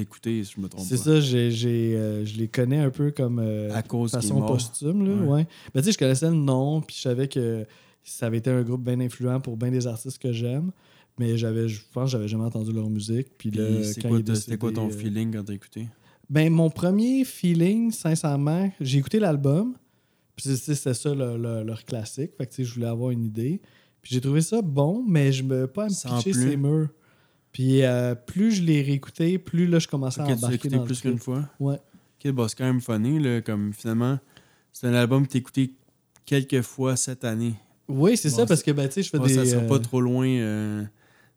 écouté, 0.00 0.44
si 0.44 0.52
je 0.56 0.60
me 0.60 0.68
trompe 0.68 0.84
C'est 0.86 0.98
pas. 0.98 1.02
ça, 1.04 1.20
j'ai, 1.20 1.50
j'ai, 1.50 1.96
euh, 1.96 2.24
je 2.26 2.36
les 2.36 2.48
connais 2.48 2.78
un 2.78 2.90
peu 2.90 3.10
comme 3.12 3.38
euh, 3.42 3.74
À 3.74 3.82
cause 3.82 4.12
est 4.12 4.18
façon 4.20 4.40
posthume. 4.42 5.04
Là, 5.06 5.14
Ouais. 5.24 5.28
ouais. 5.38 5.46
Ben, 5.74 5.80
tu 5.80 5.86
sais, 5.86 5.92
je 5.92 5.98
connaissais 5.98 6.28
le 6.28 6.36
nom, 6.36 6.82
puis 6.82 6.94
je 6.96 7.00
savais 7.00 7.28
que 7.28 7.64
ça 8.10 8.26
avait 8.26 8.38
été 8.38 8.50
un 8.50 8.62
groupe 8.62 8.82
bien 8.84 8.98
influent 9.00 9.40
pour 9.40 9.56
bien 9.56 9.70
des 9.70 9.86
artistes 9.86 10.18
que 10.18 10.32
j'aime. 10.32 10.70
Mais 11.18 11.38
j'avais, 11.38 11.66
je 11.68 11.80
pense 11.92 12.04
que 12.04 12.12
j'avais 12.12 12.28
jamais 12.28 12.44
entendu 12.44 12.72
leur 12.72 12.90
musique. 12.90 13.28
Puis 13.38 13.50
Puis 13.50 13.94
quoi 14.02 14.34
C'était 14.34 14.58
quoi 14.58 14.70
ton 14.72 14.88
euh, 14.88 14.90
feeling 14.90 15.32
quand 15.34 15.44
t'as 15.44 15.54
écouté? 15.54 15.88
Ben, 16.28 16.52
mon 16.52 16.68
premier 16.70 17.24
feeling, 17.24 17.90
sincèrement, 17.90 18.70
j'ai 18.80 18.98
écouté 18.98 19.18
l'album. 19.18 19.74
Puis 20.34 20.48
c'est- 20.50 20.56
c'est- 20.56 20.74
c'était 20.74 20.92
ça 20.94 21.14
le- 21.14 21.38
le- 21.38 21.62
leur 21.62 21.84
classique. 21.84 22.32
Fait 22.36 22.46
que 22.46 22.52
tu 22.54 22.64
je 22.64 22.74
voulais 22.74 22.86
avoir 22.86 23.12
une 23.12 23.24
idée. 23.24 23.62
Puis 24.02 24.12
j'ai 24.14 24.20
trouvé 24.20 24.42
ça 24.42 24.60
bon, 24.60 25.02
mais 25.08 25.32
je 25.32 25.42
me 25.42 25.66
pas 25.66 25.84
à 25.84 25.88
me 25.88 25.90
Sans 25.94 26.16
pitcher 26.16 26.32
plus. 26.32 26.50
ces 26.50 26.56
murs. 26.56 26.88
Puis 27.52 27.82
euh, 27.82 28.14
plus 28.14 28.52
je 28.52 28.62
l'ai 28.62 28.82
réécouté, 28.82 29.38
plus 29.38 29.66
là, 29.66 29.78
je 29.78 29.88
commençais 29.88 30.20
à 30.20 30.26
tu 30.26 30.32
embarquer 30.32 30.56
écouté 30.56 30.76
dans 30.76 30.84
plus 30.84 31.00
qu'une 31.00 31.18
fois? 31.18 31.48
Ouais. 31.58 31.78
Ok, 32.22 32.30
bah, 32.32 32.46
c'est 32.48 32.56
quand 32.58 32.64
même 32.66 32.82
funny, 32.82 33.18
là, 33.18 33.40
comme 33.40 33.72
finalement, 33.72 34.18
c'est 34.72 34.86
un 34.86 34.94
album 34.94 35.26
que 35.26 35.32
t'as 35.32 35.38
écouté 35.38 35.72
quelques 36.26 36.60
fois 36.60 36.96
cette 36.96 37.24
année. 37.24 37.54
Oui, 37.88 38.16
c'est 38.16 38.30
Bon, 38.30 38.36
ça, 38.36 38.46
parce 38.46 38.62
que 38.62 38.70
ben, 38.72 38.88
je 38.94 39.02
fais 39.02 39.18
Bon, 39.18 39.24
des. 39.26 39.34
ça 39.34 39.44
sera 39.46 39.62
euh, 39.62 39.68
pas 39.68 39.78
trop 39.78 40.00
loin. 40.00 40.26
euh, 40.28 40.84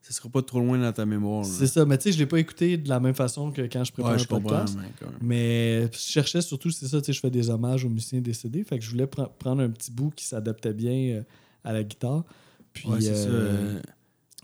ça 0.02 0.14
sera 0.14 0.30
pas 0.30 0.42
trop 0.42 0.60
loin 0.60 0.78
dans 0.80 0.92
ta 0.94 1.06
mémoire. 1.06 1.44
C'est 1.46 1.68
ça, 1.68 1.86
mais 1.86 1.98
tu 1.98 2.04
sais, 2.06 2.12
je 2.14 2.18
l'ai 2.20 2.26
pas 2.26 2.40
écouté 2.40 2.78
de 2.78 2.88
la 2.90 3.00
même 3.00 3.14
façon 3.14 3.52
que 3.52 3.62
quand 3.64 3.84
je 3.84 3.92
prépare 3.92 4.14
Ouais, 4.14 4.18
je 4.20 4.28
comprends. 4.28 4.60
podcast. 4.66 4.78
mais 5.22 5.84
je 5.92 5.98
cherchais 5.98 6.42
surtout, 6.42 6.72
c'est 6.72 6.88
ça, 6.88 7.00
tu 7.02 7.06
sais, 7.08 7.14
je 7.14 7.20
fais 7.20 7.30
des 7.30 7.50
hommages 7.50 7.84
aux 7.86 7.90
musiciens 7.90 8.22
décédés. 8.22 8.64
Fait 8.64 8.80
que 8.80 8.86
je 8.86 8.90
voulais 8.90 9.06
pre- 9.06 9.30
prendre 9.38 9.62
un 9.62 9.70
petit 9.70 9.92
bout 9.92 10.12
qui 10.16 10.26
s'adaptait 10.26 10.74
bien 10.74 11.18
euh, 11.18 11.22
à 11.64 11.74
la 11.74 11.84
guitare. 11.84 12.24
Puis, 12.74 12.88
Ouais, 12.88 13.00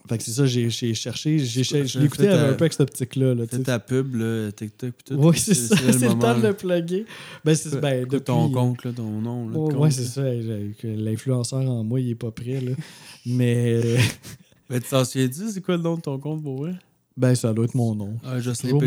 Fait 0.08 0.18
que 0.18 0.24
c'est 0.24 0.32
ça, 0.32 0.46
j'ai 0.46 0.70
cherché, 0.70 1.40
j'ai 1.40 1.64
C'est 1.64 2.04
écouté 2.04 2.30
un 2.30 2.54
peu 2.54 2.66
avec 2.66 2.74
cette 2.74 2.82
optique-là. 2.82 3.34
Là, 3.34 3.46
sais. 3.50 3.60
ta 3.60 3.80
pub, 3.80 4.16
là, 4.16 4.52
TikTok 4.52 4.92
pis 4.92 5.04
tout. 5.04 5.16
Oui, 5.16 5.38
c'est 5.38 5.56
ça, 5.56 5.76
c'est 5.76 6.08
le 6.08 6.20
temps 6.20 6.38
de 6.38 6.48
le 6.48 6.54
plugger. 6.54 7.06
Ben, 7.44 7.56
c'est 7.56 7.80
ben, 7.80 8.04
depuis... 8.04 8.22
ton 8.22 8.50
compte, 8.50 8.84
là, 8.84 8.92
ton 8.92 9.22
nom. 9.22 9.50
Là, 9.50 9.58
ouais, 9.58 9.92
c'est 9.92 10.04
ça. 10.04 10.24
L'influenceur 10.84 11.62
en 11.62 11.84
moi, 11.84 12.00
il 12.00 12.12
est 12.12 12.16
pas 12.16 12.32
prêt. 12.32 12.62
Là. 12.62 12.72
Mais, 13.26 13.82
euh, 13.84 13.98
Ben, 14.70 14.82
tu 14.82 14.90
t'en 14.90 15.06
souviens-tu, 15.06 15.52
c'est 15.52 15.62
quoi 15.62 15.78
le 15.78 15.84
nom 15.84 15.96
de 15.96 16.02
ton 16.02 16.18
compte 16.18 16.42
pour 16.42 16.64
vrai? 16.64 16.74
Ben, 17.18 17.34
ça 17.36 17.54
doit 17.54 17.66
être 17.66 17.76
mon 17.76 17.96
nom. 17.96 18.18
Ah, 18.24 18.40
Jocelyn. 18.40 18.78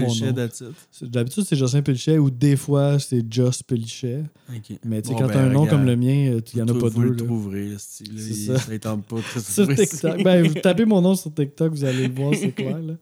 C'est- 0.91 1.09
D'habitude, 1.11 1.45
c'est 1.47 1.57
Jocelyn 1.57 1.83
Pellichet 1.83 2.19
ou 2.19 2.31
des 2.31 2.57
fois, 2.57 2.99
c'est 2.99 3.25
Joss 3.33 3.63
Pellichet. 3.63 4.23
Ok. 4.55 4.79
Mais 4.85 5.01
tu 5.03 5.09
sais, 5.09 5.15
Bon, 5.15 5.21
quand 5.21 5.27
ben, 5.29 5.33
t'as 5.33 5.43
un 5.45 5.49
nom 5.51 5.61
regarde, 5.63 5.79
comme 5.79 5.87
le 5.87 5.97
mien, 5.97 6.33
euh, 6.33 6.41
il 6.53 6.59
y 6.59 6.63
en 6.63 6.69
a 6.69 6.73
vous- 6.73 6.79
pas 6.81 6.89
vous 6.89 7.01
deux. 7.01 7.09
le 7.09 7.13
là. 7.15 7.25
trouverez, 7.25 7.71
C'est 7.79 8.05
ça. 8.35 8.59
ça 8.59 8.73
ne 8.73 8.77
tente 8.79 9.07
pas 9.07 9.17
très 9.21 9.41
Sur. 9.41 9.67
TikTok. 9.75 10.23
ben, 10.23 10.47
vous 10.47 10.55
tapez 10.61 10.85
mon 10.85 11.01
nom 11.01 11.15
sur 11.15 11.33
TikTok, 11.33 11.73
vous 11.73 11.85
allez 11.85 12.07
le 12.09 12.15
voir, 12.15 12.35
c'est 12.35 12.53
clair. 12.55 12.79
Là. 12.81 12.95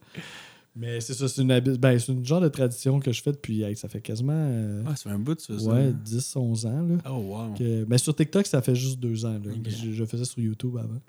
Mais 0.79 1.01
c'est 1.01 1.14
ça, 1.14 1.27
c'est 1.27 1.41
une, 1.43 1.59
ben, 1.79 1.99
c'est 1.99 2.12
une 2.12 2.24
genre 2.24 2.41
de 2.43 2.49
tradition 2.49 3.01
que 3.01 3.11
je 3.11 3.22
fais 3.22 3.33
depuis, 3.33 3.62
hey, 3.62 3.74
ça 3.74 3.89
fait 3.89 4.01
quasiment 4.03 4.33
euh, 4.37 4.83
Ah, 4.87 4.95
ça 4.95 5.09
fait 5.09 5.16
un 5.16 5.18
bout 5.18 5.35
de 5.35 5.41
ça. 5.41 5.55
ouais, 5.55 5.91
10-11 6.05 6.66
ans. 6.66 6.83
Là. 6.83 6.97
Oh, 7.11 7.14
wow. 7.16 7.55
Que- 7.55 7.85
mais 7.89 7.97
sur 7.99 8.14
TikTok, 8.14 8.47
ça 8.47 8.61
fait 8.61 8.74
juste 8.74 9.01
deux 9.01 9.24
ans. 9.24 9.41
Là. 9.43 9.51
Je, 9.66 9.93
je 9.93 10.05
faisais 10.05 10.27
sur 10.27 10.39
YouTube 10.39 10.77
avant. 10.77 11.01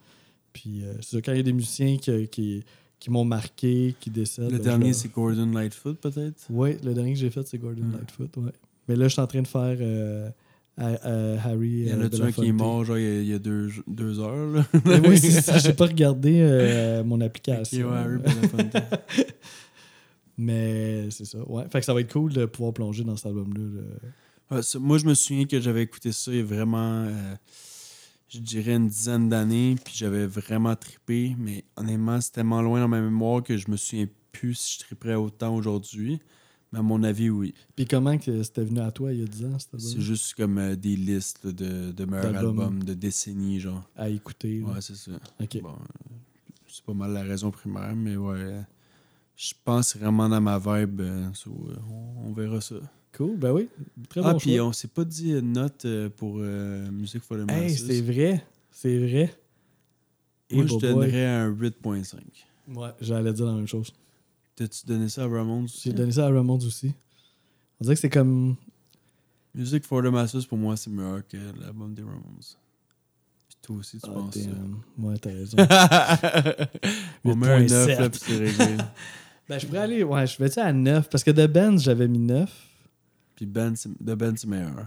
Puis 0.53 0.83
euh, 0.83 0.93
c'est 1.01 1.21
quand 1.21 1.33
il 1.33 1.37
y 1.37 1.41
a 1.41 1.43
des 1.43 1.51
musiciens 1.53 1.97
qui, 1.97 2.27
qui, 2.29 2.63
qui 2.99 3.11
m'ont 3.11 3.25
marqué, 3.25 3.95
qui 3.99 4.09
décèdent. 4.09 4.51
Le 4.51 4.57
ben, 4.57 4.63
dernier, 4.63 4.87
je 4.89 4.93
c'est 4.93 5.11
Gordon 5.11 5.51
Lightfoot, 5.51 5.97
peut-être? 5.99 6.45
Ouais, 6.49 6.77
le 6.83 6.93
dernier 6.93 7.13
que 7.13 7.19
j'ai 7.19 7.29
fait, 7.29 7.45
c'est 7.47 7.57
Gordon. 7.57 7.83
Lightfoot. 7.93 8.35
Ouais. 8.37 8.51
Mais 8.87 8.95
là, 8.95 9.07
je 9.07 9.13
suis 9.13 9.21
en 9.21 9.27
train 9.27 9.41
de 9.41 9.47
faire 9.47 9.77
euh, 9.79 10.29
à- 10.77 10.85
à 11.35 11.47
Harry. 11.49 11.67
Il 11.69 11.87
y 11.89 11.93
en 11.93 11.99
euh, 12.01 12.05
a-tu 12.05 12.21
un 12.21 12.31
qui 12.31 12.47
est 12.47 12.51
mort, 12.51 12.85
genre, 12.85 12.97
il 12.97 13.23
y 13.25 13.33
a, 13.33 13.35
a 13.35 13.39
deux, 13.39 13.69
deux 13.87 14.19
heures, 14.19 14.47
là? 14.51 14.65
Mais 14.85 14.99
oui, 15.07 15.17
c'est 15.17 15.41
ça. 15.41 15.57
J'ai 15.57 15.73
pas 15.73 15.85
regardé 15.87 16.39
euh, 16.41 17.03
mon 17.03 17.21
application. 17.21 17.89
ouais, 17.91 17.97
Harry 17.97 18.17
Belafonte. 18.17 18.75
Mais 20.37 21.09
c'est 21.09 21.25
ça. 21.25 21.39
Ouais. 21.49 21.63
Fait 21.71 21.79
que 21.79 21.85
ça 21.85 21.93
va 21.93 22.01
être 22.01 22.11
cool 22.13 22.31
de 22.33 22.45
pouvoir 22.45 22.73
plonger 22.73 23.03
dans 23.03 23.15
cet 23.15 23.25
album-là. 23.27 23.81
là. 23.81 24.55
Ouais, 24.57 24.61
ça- 24.63 24.79
moi, 24.79 24.97
je 24.97 25.05
me 25.05 25.13
souviens 25.13 25.45
que 25.45 25.59
j'avais 25.59 25.81
écouté 25.83 26.11
ça 26.11 26.31
a 26.31 26.41
vraiment, 26.43 27.03
euh, 27.05 27.35
je 28.29 28.39
dirais, 28.39 28.75
une 28.75 28.87
dizaine 28.87 29.29
d'années, 29.29 29.75
puis 29.83 29.93
j'avais 29.95 30.25
vraiment 30.27 30.75
trippé, 30.75 31.35
mais 31.37 31.63
honnêtement, 31.75 32.19
c'est 32.21 32.31
tellement 32.31 32.61
loin 32.61 32.79
dans 32.81 32.87
ma 32.87 33.01
mémoire 33.01 33.41
que 33.43 33.55
je 33.57 33.69
me 33.71 33.77
souviens 33.77 34.07
plus 34.31 34.55
si 34.55 34.73
je 34.79 34.85
tripperais 34.85 35.15
autant 35.15 35.55
aujourd'hui. 35.55 36.19
Mais 36.73 36.79
à 36.79 36.81
mon 36.81 37.01
avis, 37.03 37.29
oui. 37.29 37.53
Puis 37.77 37.85
comment 37.85 38.17
que 38.17 38.43
c'était 38.43 38.65
venu 38.65 38.81
à 38.81 38.91
toi 38.91 39.13
il 39.13 39.21
y 39.21 39.23
a 39.23 39.25
10 39.25 39.45
ans, 39.45 39.57
C'est 39.77 40.01
juste 40.01 40.33
comme 40.35 40.57
euh, 40.57 40.75
des 40.75 40.97
listes 40.97 41.39
là, 41.45 41.53
de, 41.53 41.91
de 41.93 42.05
meilleurs 42.05 42.35
albums 42.35 42.83
de 42.83 42.93
décennies, 42.93 43.61
genre. 43.61 43.89
À 43.95 44.09
écouter. 44.09 44.61
Ouais, 44.61 44.81
c'est 44.81 44.97
ça. 44.97 45.11
Ok. 45.39 45.61
Bon, 45.61 45.69
euh, 45.69 46.13
c'est 46.67 46.83
pas 46.83 46.93
mal 46.93 47.13
la 47.13 47.23
raison 47.23 47.51
primaire, 47.51 47.95
mais 47.95 48.17
ouais. 48.17 48.61
Je 49.37 49.53
pense 49.63 49.95
vraiment 49.95 50.27
dans 50.27 50.41
ma 50.41 50.59
vibe. 50.59 50.99
euh, 50.99 51.29
so, 51.33 51.51
euh, 51.69 51.75
on, 51.89 52.27
on 52.29 52.33
verra 52.33 52.59
ça. 52.59 52.75
Cool. 53.15 53.37
Ben 53.37 53.51
oui. 53.51 53.67
Très 54.09 54.21
ah, 54.23 54.33
bon 54.33 54.39
puis 54.39 54.59
on 54.59 54.71
s'est 54.73 54.87
pas 54.89 55.03
dit 55.05 55.31
une 55.31 55.53
note 55.53 55.85
euh, 55.85 56.09
pour 56.09 56.37
euh, 56.39 56.89
Music 56.91 57.21
for 57.23 57.37
the 57.37 57.49
Hey, 57.49 57.63
Masses. 57.71 57.83
c'est 57.87 58.01
vrai. 58.01 58.43
C'est 58.71 58.97
vrai. 58.99 59.33
Moi, 60.51 60.63
Eh, 60.63 60.67
je 60.67 60.77
donnerais 60.77 61.25
un 61.25 61.51
8.5. 61.51 62.15
Ouais, 62.75 62.89
j'allais 63.01 63.33
dire 63.33 63.45
la 63.45 63.53
même 63.53 63.67
chose. 63.67 63.91
T'as-tu 64.55 64.85
donné 64.85 65.09
ça 65.09 65.23
à 65.23 65.27
Ramones 65.27 65.63
aussi? 65.65 65.81
J'ai 65.89 65.93
donné 65.93 66.11
ça 66.11 66.25
à 66.27 66.29
Ramones 66.29 66.63
aussi. 66.63 66.93
On 67.79 67.83
dirait 67.83 67.95
que 67.95 68.01
c'est 68.01 68.09
comme. 68.09 68.55
Music 69.55 69.83
for 69.85 70.01
the 70.03 70.07
Masses, 70.07 70.45
pour 70.45 70.57
moi, 70.57 70.77
c'est 70.77 70.89
meilleur 70.91 71.27
que 71.27 71.37
l'album 71.59 71.93
des 71.93 72.03
Ramones. 72.03 72.21
Puis 72.39 73.57
toi 73.61 73.75
aussi, 73.77 73.97
tu 73.99 74.05
Ah, 74.09 74.13
penses 74.13 74.35
ça. 74.37 74.49
Ouais, 74.99 75.17
t'as 75.17 75.31
raison. 75.31 75.57
On 77.23 77.35
met 77.35 77.47
un 77.47 77.59
9, 77.61 77.87
8.7. 77.87 77.99
là, 77.99 78.09
puis 78.09 78.19
c'est 78.23 78.37
réglé. 78.37 78.77
ben, 79.49 79.59
je 79.59 79.65
pourrais 79.65 79.79
aller. 79.79 80.03
Ouais, 80.03 80.27
je 80.27 80.37
vais-tu 80.37 80.59
à 80.59 80.71
9 80.71 81.09
Parce 81.09 81.23
que 81.23 81.31
The 81.31 81.47
Benz, 81.51 81.81
j'avais 81.83 82.07
mis 82.07 82.19
9. 82.19 82.66
Puis 83.37 83.45
Ben, 83.45 83.73
The 83.75 84.11
Ben, 84.15 84.35
c'est 84.35 84.47
meilleur. 84.47 84.85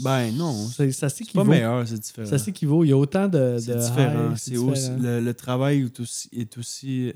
Ben, 0.00 0.30
non. 0.36 0.52
C'est- 0.68 0.92
Ça 0.92 1.08
C'est 1.08 1.24
pas 1.24 1.26
s'équivaut. 1.26 1.44
meilleur, 1.44 1.86
c'est 1.88 1.98
différent. 1.98 2.28
Ça 2.28 2.38
s'équivaut. 2.38 2.84
Il 2.84 2.88
y 2.88 2.92
a 2.92 2.96
autant 2.96 3.26
de. 3.28 3.56
C'est 3.58 3.74
de 3.74 3.80
différent. 3.80 4.34
C'est 4.36 4.56
aussi, 4.56 4.82
différent. 4.90 4.98
le, 5.02 5.20
le 5.20 5.34
travail 5.34 5.80
est 5.82 6.00
aussi, 6.00 6.28
est 6.32 6.56
aussi. 6.56 7.12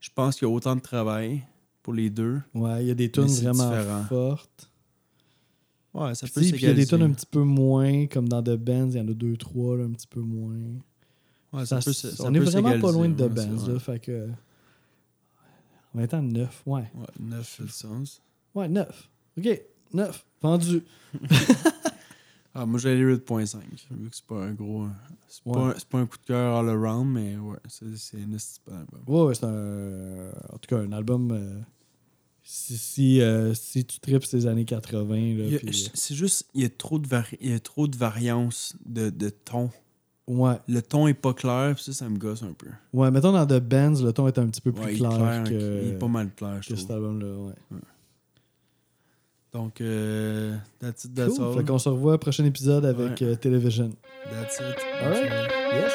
Je 0.00 0.10
pense 0.14 0.36
qu'il 0.36 0.48
y 0.48 0.50
a 0.50 0.54
autant 0.54 0.74
de 0.74 0.80
travail 0.80 1.44
pour 1.82 1.94
les 1.94 2.10
deux. 2.10 2.40
Ouais, 2.52 2.82
il 2.84 2.88
y 2.88 2.90
a 2.90 2.94
des 2.94 3.10
tunes 3.10 3.26
vraiment 3.26 3.70
différent. 3.70 4.02
fortes. 4.08 4.70
Ouais, 5.94 6.12
ça 6.16 6.26
peut 6.26 6.40
puis 6.40 6.50
il 6.50 6.60
y 6.62 6.66
a 6.66 6.74
des 6.74 6.86
tunes 6.86 7.02
un 7.02 7.12
petit 7.12 7.26
peu 7.26 7.42
moins, 7.44 8.06
comme 8.08 8.28
dans 8.28 8.42
The 8.42 8.56
Benz, 8.56 8.94
il 8.94 8.98
y 8.98 9.00
en 9.00 9.06
a 9.06 9.12
deux, 9.14 9.36
trois, 9.36 9.76
là, 9.76 9.84
un 9.84 9.92
petit 9.92 10.08
peu 10.08 10.20
moins. 10.20 10.56
Ouais, 11.52 11.64
ça 11.66 11.80
Ça- 11.80 11.84
peut 11.84 11.92
ça 11.92 12.08
on 12.24 12.32
peut 12.32 12.36
est 12.38 12.40
vraiment 12.40 12.80
pas 12.80 12.90
loin 12.90 13.08
de 13.08 13.14
The 13.14 13.20
ouais, 13.20 13.28
Benz, 13.28 13.68
là, 13.68 13.78
fait 13.78 14.00
que. 14.00 14.28
En 15.94 15.98
même 15.98 16.08
temps, 16.08 16.20
9, 16.20 16.62
ouais. 16.66 16.80
Ouais, 16.96 17.06
9 17.20 17.46
fait 17.46 17.62
le 17.62 17.68
sens. 17.68 18.20
Ouais, 18.54 18.68
9. 18.68 19.10
Ok, 19.38 19.60
9. 19.92 20.26
Vendu. 20.42 20.82
Ah, 22.56 22.66
moi, 22.66 22.78
j'ai 22.78 22.94
8.5. 22.96 23.56
Vu 23.90 24.08
que 24.10 24.14
c'est 24.14 24.24
pas 24.26 24.44
un 24.44 24.52
gros. 24.52 24.86
C'est 25.26 25.44
Ouais. 25.44 25.54
pas, 25.72 25.74
pas 25.90 25.98
un 25.98 26.06
coup 26.06 26.18
de 26.18 26.22
cœur 26.24 26.54
all 26.56 26.68
around, 26.68 27.10
mais 27.12 27.36
ouais, 27.36 27.56
c'est 27.66 27.84
c'est 27.96 28.16
un 28.18 28.30
album. 28.78 29.00
Ouais, 29.08 29.22
ouais, 29.24 29.34
c'est 29.34 29.44
un. 29.46 30.28
En 30.52 30.58
tout 30.58 30.68
cas, 30.68 30.78
un 30.78 30.92
album. 30.92 31.32
euh, 31.32 31.58
si, 32.44 32.78
si, 32.78 33.20
euh, 33.22 33.54
si 33.54 33.84
tu 33.84 33.98
tripes 33.98 34.24
ces 34.24 34.46
années 34.46 34.64
80, 34.64 35.14
là, 35.16 35.20
Il 35.46 35.50
y 35.50 35.56
a- 35.56 35.58
puis, 35.58 35.90
C'est 35.94 36.14
juste, 36.14 36.46
il 36.54 36.62
y 36.62 36.64
a 36.64 36.68
trop 36.68 37.00
de, 37.00 37.08
vari- 37.08 37.38
il 37.40 37.50
y 37.50 37.54
a 37.54 37.58
trop 37.58 37.88
de 37.88 37.96
variances 37.96 38.76
de, 38.86 39.10
de 39.10 39.30
ton. 39.30 39.70
ouais. 40.28 40.54
Le 40.68 40.80
ton 40.80 41.08
est 41.08 41.14
pas 41.14 41.34
clair, 41.34 41.76
ça, 41.80 41.92
ça 41.92 42.08
me 42.08 42.18
gosse 42.18 42.44
un 42.44 42.52
peu. 42.52 42.68
Ouais, 42.92 43.10
mettons 43.10 43.32
dans 43.32 43.46
The 43.48 43.58
Benz, 43.58 44.00
le 44.04 44.12
ton 44.12 44.28
est 44.28 44.38
un 44.38 44.46
petit 44.46 44.60
peu 44.60 44.70
plus 44.70 44.84
Ouais, 44.84 44.94
il 44.94 45.04
est 45.04 45.08
clair, 45.08 45.42
que, 45.44 45.82
il 45.86 45.88
est 45.94 45.98
pas 45.98 46.06
mal 46.06 46.32
clair, 46.32 46.62
je 46.62 46.68
que 46.68 46.76
cet 46.76 46.92
album-là. 46.92 47.34
Ouais. 47.36 47.78
Donc, 49.54 49.80
euh, 49.80 50.56
that's 50.80 51.04
it, 51.04 51.14
that's 51.14 51.36
Cool. 51.38 51.44
all. 51.46 51.54
Fait 51.56 51.64
qu'on 51.64 51.78
se 51.78 51.88
revoit 51.88 52.14
au 52.14 52.18
prochain 52.18 52.44
épisode 52.44 52.84
avec 52.84 53.20
Ouais. 53.20 53.26
euh, 53.26 53.36
Television. 53.36 53.90
That's 54.30 54.58
it. 54.58 54.76
All 55.00 55.10
right. 55.12 55.30
Yes. 55.72 55.92